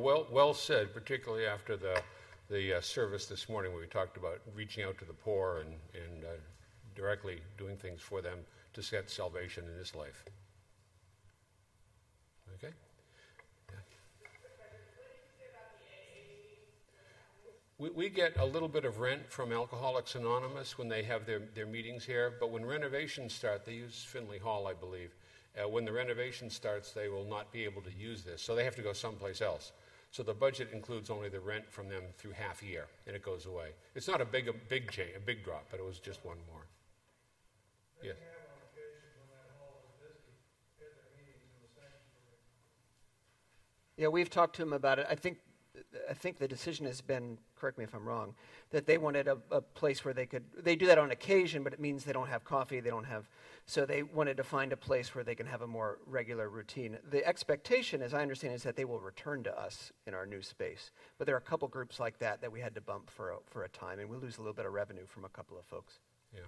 well, 0.00 0.26
well 0.30 0.54
said, 0.54 0.92
particularly 0.92 1.46
after 1.46 1.76
the, 1.76 2.00
the 2.50 2.78
uh, 2.78 2.80
service 2.80 3.26
this 3.26 3.48
morning 3.48 3.72
where 3.72 3.80
we 3.80 3.86
talked 3.86 4.16
about 4.16 4.40
reaching 4.54 4.84
out 4.84 4.98
to 4.98 5.04
the 5.04 5.12
poor 5.12 5.58
and, 5.58 5.74
and 5.94 6.24
uh, 6.24 6.28
directly 6.94 7.40
doing 7.58 7.76
things 7.76 8.00
for 8.00 8.20
them 8.20 8.38
to 8.72 8.82
get 8.90 9.10
salvation 9.10 9.64
in 9.64 9.76
this 9.78 9.94
life. 9.94 10.24
Okay? 12.56 12.72
We, 17.78 17.90
we 17.90 18.08
get 18.08 18.36
a 18.38 18.44
little 18.44 18.68
bit 18.68 18.84
of 18.84 19.00
rent 19.00 19.30
from 19.30 19.52
Alcoholics 19.52 20.14
Anonymous 20.14 20.78
when 20.78 20.88
they 20.88 21.02
have 21.02 21.26
their, 21.26 21.40
their 21.54 21.66
meetings 21.66 22.04
here, 22.04 22.34
but 22.38 22.50
when 22.50 22.64
renovations 22.64 23.34
start, 23.34 23.64
they 23.64 23.72
use 23.72 24.04
Finley 24.08 24.38
Hall, 24.38 24.68
I 24.68 24.74
believe. 24.74 25.10
Uh, 25.56 25.68
when 25.68 25.84
the 25.84 25.92
renovation 25.92 26.50
starts, 26.50 26.92
they 26.92 27.08
will 27.08 27.24
not 27.24 27.52
be 27.52 27.64
able 27.64 27.80
to 27.82 27.92
use 27.92 28.24
this, 28.24 28.42
so 28.42 28.54
they 28.54 28.64
have 28.64 28.74
to 28.74 28.82
go 28.82 28.92
someplace 28.92 29.40
else. 29.40 29.72
So 30.10 30.22
the 30.22 30.34
budget 30.34 30.68
includes 30.72 31.10
only 31.10 31.28
the 31.28 31.40
rent 31.40 31.68
from 31.70 31.88
them 31.88 32.02
through 32.18 32.32
half 32.32 32.62
a 32.62 32.66
year, 32.66 32.86
and 33.06 33.14
it 33.14 33.22
goes 33.22 33.46
away. 33.46 33.70
It's 33.94 34.08
not 34.08 34.20
a 34.20 34.24
big, 34.24 34.48
a 34.48 34.52
big 34.52 34.90
change, 34.90 35.10
a 35.16 35.20
big 35.20 35.44
drop, 35.44 35.66
but 35.70 35.80
it 35.80 35.86
was 35.86 35.98
just 35.98 36.24
one 36.24 36.38
more. 36.50 36.66
Yes. 38.02 38.16
Yeah, 43.96 44.08
we've 44.08 44.30
talked 44.30 44.56
to 44.56 44.62
them 44.62 44.72
about 44.72 44.98
it. 44.98 45.06
I 45.08 45.14
think, 45.14 45.38
I 46.08 46.14
think 46.14 46.38
the 46.38 46.48
decision 46.48 46.86
has 46.86 47.00
been, 47.00 47.38
correct 47.56 47.78
me 47.78 47.84
if 47.84 47.94
I'm 47.94 48.04
wrong, 48.04 48.34
that 48.70 48.86
they 48.86 48.98
wanted 48.98 49.28
a, 49.28 49.38
a 49.50 49.60
place 49.60 50.04
where 50.04 50.14
they 50.14 50.26
could, 50.26 50.44
they 50.56 50.76
do 50.76 50.86
that 50.86 50.98
on 50.98 51.10
occasion, 51.10 51.62
but 51.62 51.72
it 51.72 51.80
means 51.80 52.04
they 52.04 52.12
don't 52.12 52.28
have 52.28 52.44
coffee, 52.44 52.80
they 52.80 52.90
don't 52.90 53.04
have, 53.04 53.28
so 53.66 53.86
they 53.86 54.02
wanted 54.02 54.36
to 54.36 54.44
find 54.44 54.72
a 54.72 54.76
place 54.76 55.14
where 55.14 55.24
they 55.24 55.34
can 55.34 55.46
have 55.46 55.62
a 55.62 55.66
more 55.66 55.98
regular 56.06 56.48
routine. 56.48 56.98
The 57.10 57.26
expectation, 57.26 58.02
as 58.02 58.14
I 58.14 58.22
understand, 58.22 58.54
is 58.54 58.62
that 58.64 58.76
they 58.76 58.84
will 58.84 59.00
return 59.00 59.42
to 59.44 59.58
us 59.58 59.92
in 60.06 60.14
our 60.14 60.26
new 60.26 60.42
space. 60.42 60.90
But 61.18 61.26
there 61.26 61.34
are 61.34 61.38
a 61.38 61.42
couple 61.42 61.68
groups 61.68 62.00
like 62.00 62.18
that 62.18 62.40
that 62.40 62.52
we 62.52 62.60
had 62.60 62.74
to 62.74 62.80
bump 62.80 63.10
for 63.10 63.30
a, 63.30 63.36
for 63.46 63.64
a 63.64 63.68
time, 63.68 63.98
and 63.98 64.08
we 64.08 64.16
lose 64.16 64.38
a 64.38 64.40
little 64.40 64.54
bit 64.54 64.66
of 64.66 64.72
revenue 64.72 65.06
from 65.06 65.24
a 65.24 65.30
couple 65.30 65.58
of 65.58 65.64
folks. 65.64 66.00
Yeah. 66.34 66.40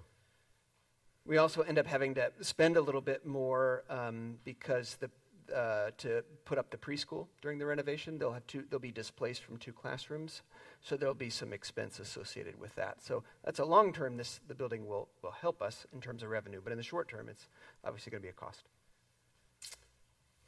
We 1.24 1.38
also 1.38 1.62
end 1.62 1.78
up 1.78 1.86
having 1.86 2.14
to 2.14 2.30
spend 2.40 2.76
a 2.76 2.80
little 2.80 3.00
bit 3.00 3.26
more 3.26 3.82
um, 3.90 4.38
because 4.44 4.96
the 5.00 5.10
uh, 5.54 5.90
to 5.98 6.24
put 6.44 6.58
up 6.58 6.70
the 6.70 6.76
preschool 6.76 7.26
during 7.42 7.58
the 7.58 7.66
renovation. 7.66 8.18
They'll 8.18 8.32
have 8.32 8.46
two. 8.46 8.64
They'll 8.70 8.78
be 8.78 8.92
displaced 8.92 9.42
from 9.42 9.56
two 9.56 9.72
classrooms, 9.72 10.42
so 10.80 10.96
there'll 10.96 11.14
be 11.14 11.30
some 11.30 11.52
expense 11.52 11.98
associated 11.98 12.58
with 12.60 12.74
that. 12.76 13.02
So 13.02 13.22
that's 13.44 13.58
a 13.58 13.64
long 13.64 13.92
term. 13.92 14.16
This 14.16 14.40
the 14.48 14.54
building 14.54 14.86
will 14.86 15.08
will 15.22 15.32
help 15.32 15.62
us 15.62 15.86
in 15.92 16.00
terms 16.00 16.22
of 16.22 16.30
revenue, 16.30 16.60
but 16.62 16.72
in 16.72 16.78
the 16.78 16.84
short 16.84 17.08
term, 17.08 17.28
it's 17.28 17.48
obviously 17.84 18.10
going 18.10 18.22
to 18.22 18.26
be 18.26 18.30
a 18.30 18.32
cost. 18.32 18.64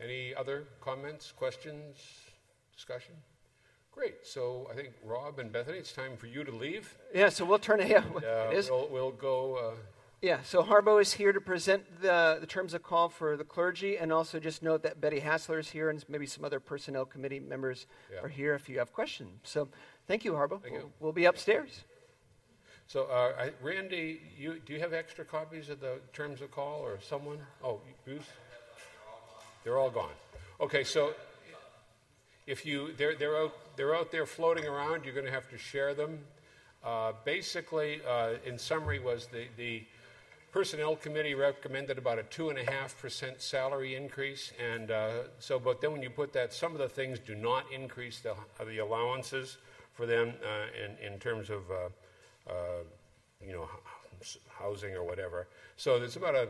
Any 0.00 0.34
other 0.34 0.64
comments, 0.80 1.32
questions, 1.32 1.96
discussion? 2.72 3.14
Great. 3.90 4.18
So 4.22 4.68
I 4.70 4.76
think 4.76 4.90
Rob 5.04 5.40
and 5.40 5.50
Bethany, 5.50 5.78
it's 5.78 5.92
time 5.92 6.16
for 6.16 6.28
you 6.28 6.44
to 6.44 6.52
leave. 6.52 6.96
Yeah. 7.12 7.30
So 7.30 7.44
we'll 7.44 7.58
turn 7.58 7.80
ahead. 7.80 8.04
Uh, 8.14 8.50
it 8.50 8.54
is. 8.58 8.70
We'll, 8.70 8.88
we'll 8.90 9.10
go. 9.10 9.56
Uh, 9.56 9.76
Yeah, 10.20 10.42
so 10.42 10.64
Harbo 10.64 11.00
is 11.00 11.12
here 11.12 11.32
to 11.32 11.40
present 11.40 12.02
the, 12.02 12.38
the 12.40 12.46
terms 12.46 12.74
of 12.74 12.82
call 12.82 13.08
for 13.08 13.36
the 13.36 13.44
clergy, 13.44 13.98
and 13.98 14.12
also 14.12 14.40
just 14.40 14.64
note 14.64 14.82
that 14.82 15.00
Betty 15.00 15.20
Hassler 15.20 15.60
is 15.60 15.68
here, 15.70 15.90
and 15.90 16.04
maybe 16.08 16.26
some 16.26 16.44
other 16.44 16.58
personnel 16.58 17.04
committee 17.04 17.38
members 17.38 17.86
Yeah. 18.12 18.22
are 18.22 18.28
here 18.28 18.54
if 18.54 18.68
you 18.68 18.80
have 18.80 18.92
questions. 18.92 19.38
So 19.44 19.68
thank 20.08 20.24
you, 20.24 20.32
Harbo. 20.32 20.60
Thank 20.60 20.72
we'll, 20.74 20.82
you. 20.82 20.92
we'll 20.98 21.12
be 21.12 21.26
upstairs. 21.26 21.84
So, 22.88 23.04
uh, 23.04 23.32
I, 23.38 23.52
Randy, 23.62 24.20
you, 24.36 24.58
do 24.66 24.72
you 24.72 24.80
have 24.80 24.92
extra 24.92 25.24
copies 25.24 25.68
of 25.68 25.78
the 25.78 26.00
terms 26.12 26.40
of 26.40 26.50
call 26.50 26.80
or 26.80 26.98
someone? 27.00 27.38
Oh, 27.62 27.80
Bruce? 28.04 28.22
They're 29.62 29.78
all 29.78 29.90
gone. 29.90 30.10
Okay, 30.60 30.82
so 30.82 31.12
if 32.46 32.66
you, 32.66 32.92
they're, 32.96 33.14
they're, 33.14 33.36
out, 33.36 33.54
they're 33.76 33.94
out 33.94 34.10
there 34.10 34.26
floating 34.26 34.64
around, 34.64 35.04
you're 35.04 35.14
going 35.14 35.26
to 35.26 35.32
have 35.32 35.48
to 35.50 35.58
share 35.58 35.94
them. 35.94 36.18
Uh, 36.82 37.12
basically, 37.24 38.00
uh, 38.08 38.34
in 38.44 38.58
summary, 38.58 38.98
was 38.98 39.26
the, 39.26 39.44
the 39.56 39.84
personnel 40.58 40.96
committee 40.96 41.36
recommended 41.36 41.98
about 41.98 42.18
a 42.18 42.22
2.5% 42.24 43.40
salary 43.40 43.94
increase. 43.94 44.50
And 44.58 44.90
uh, 44.90 45.10
so, 45.38 45.56
but 45.60 45.80
then 45.80 45.92
when 45.92 46.02
you 46.02 46.10
put 46.10 46.32
that, 46.32 46.52
some 46.52 46.72
of 46.72 46.78
the 46.78 46.88
things 46.88 47.20
do 47.20 47.36
not 47.36 47.66
increase 47.72 48.18
the, 48.18 48.34
the 48.66 48.78
allowances 48.78 49.58
for 49.92 50.04
them 50.04 50.32
uh, 50.44 50.66
in, 50.84 51.12
in 51.12 51.20
terms 51.20 51.48
of, 51.48 51.62
uh, 51.70 52.50
uh, 52.50 52.54
you 53.40 53.52
know, 53.52 53.68
housing 54.48 54.94
or 54.94 55.04
whatever. 55.04 55.46
So 55.76 56.00
there's 56.00 56.16
about 56.16 56.34
a 56.34 56.48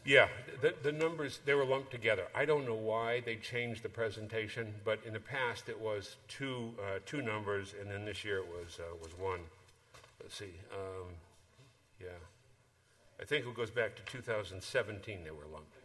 Yeah, 0.06 0.27
the, 0.61 0.73
the 0.84 0.91
numbers, 0.91 1.39
they 1.45 1.53
were 1.53 1.65
lumped 1.65 1.91
together. 1.91 2.27
I 2.35 2.45
don't 2.45 2.65
know 2.65 2.76
why 2.76 3.22
they 3.22 3.35
changed 3.35 3.84
the 3.84 3.89
presentation, 3.89 4.73
but 4.84 4.99
in 5.06 5.14
the 5.14 5.19
past 5.19 5.69
it 5.69 5.80
was 5.80 6.18
two, 6.27 6.73
uh, 6.80 6.99
two 7.06 7.22
numbers, 7.22 7.73
and 7.80 7.89
then 7.89 8.06
this 8.06 8.23
year 8.23 8.38
it 8.38 8.48
was, 8.48 8.80
uh, 8.80 8.95
was 9.02 9.18
one. 9.18 9.41
Let's 10.22 10.35
see. 10.35 10.53
Um, 10.73 11.07
yeah. 11.99 12.07
I 13.19 13.26
think 13.26 13.45
it 13.45 13.56
goes 13.56 13.69
back 13.69 13.95
to 13.95 14.02
2017 14.11 15.23
they 15.23 15.31
were 15.31 15.45
lumped. 15.52 15.77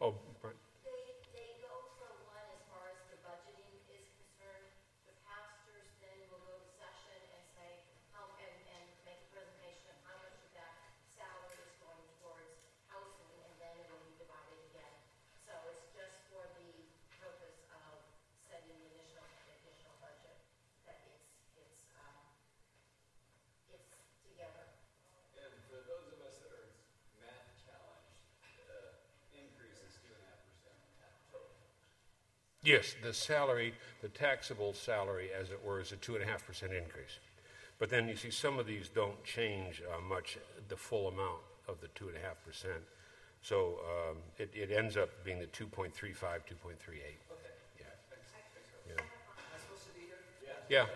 Oh, 0.00 0.12
Brian. 0.40 0.56
They, 0.84 0.92
they 1.32 1.56
go 1.64 1.72
for 1.96 2.08
one 2.28 2.44
as 2.52 2.60
far 2.68 2.84
as 2.92 3.00
the 3.08 3.16
budgeting 3.24 3.64
is 3.88 4.08
concerned. 4.20 4.68
The 5.08 5.16
pastors 5.24 5.88
then 6.04 6.16
will 6.28 6.44
go 6.44 6.52
to 6.60 6.68
session 6.76 7.16
and 7.32 7.44
say, 7.56 7.80
how, 8.12 8.28
and, 8.36 8.56
and 8.76 8.84
make 9.08 9.20
a 9.24 9.28
presentation 9.32 9.88
of 9.88 9.96
how 10.04 10.16
much 10.20 10.36
of 10.36 10.48
that 10.52 10.76
salary 11.16 11.56
is 11.64 11.72
going 11.80 12.04
towards 12.20 12.60
housing, 12.92 13.32
and 13.40 13.52
then 13.56 13.72
it 13.80 13.88
will 13.88 14.04
be 14.04 14.16
divided 14.20 14.60
again. 14.68 14.96
So 15.44 15.52
it's 15.72 15.88
just 15.96 16.16
for 16.28 16.44
the 16.60 16.68
purpose 17.16 17.56
of 17.72 18.04
setting 18.44 18.76
the 18.76 18.88
initial, 19.00 19.24
additional 19.48 19.96
budget, 20.04 20.36
that 20.84 21.00
it's, 21.08 21.32
it's, 21.56 21.88
um, 21.96 22.20
it's 23.72 23.96
together. 24.28 24.68
And 25.40 25.52
for 25.72 25.80
those 25.88 26.04
of 26.12 26.20
us 26.20 26.36
that 26.44 26.52
are 26.52 26.68
math 27.20 27.48
challenged, 27.64 28.20
the 28.60 28.92
increase 29.36 29.78
is 29.84 29.96
two 30.00 30.12
and 30.12 30.22
a 30.24 30.28
half 30.32 30.40
percent 30.48 30.76
total. 31.30 31.52
Yes, 32.66 32.96
the 33.00 33.14
salary, 33.14 33.74
the 34.02 34.08
taxable 34.08 34.72
salary, 34.72 35.30
as 35.32 35.50
it 35.52 35.64
were, 35.64 35.80
is 35.80 35.92
a 35.92 35.96
2.5% 35.96 36.22
increase. 36.64 37.20
But 37.78 37.90
then 37.90 38.08
you 38.08 38.16
see 38.16 38.30
some 38.30 38.58
of 38.58 38.66
these 38.66 38.88
don't 38.88 39.22
change 39.22 39.82
uh, 39.86 40.00
much, 40.00 40.36
the 40.66 40.76
full 40.76 41.06
amount 41.06 41.38
of 41.68 41.80
the 41.80 41.86
2.5%. 41.88 42.66
So 43.40 43.78
um, 43.86 44.16
it, 44.36 44.50
it 44.52 44.72
ends 44.72 44.96
up 44.96 45.10
being 45.24 45.38
the 45.38 45.46
2.35, 45.46 45.92
2.38. 45.92 46.18
Okay. 46.18 47.06
Yeah. 47.78 47.84
Yeah. 48.88 48.94
Am 48.98 49.06
I 49.46 49.58
supposed 49.62 49.86
to 49.86 49.92
be 49.94 50.06
here? 50.06 50.56
Yeah, 50.68 50.86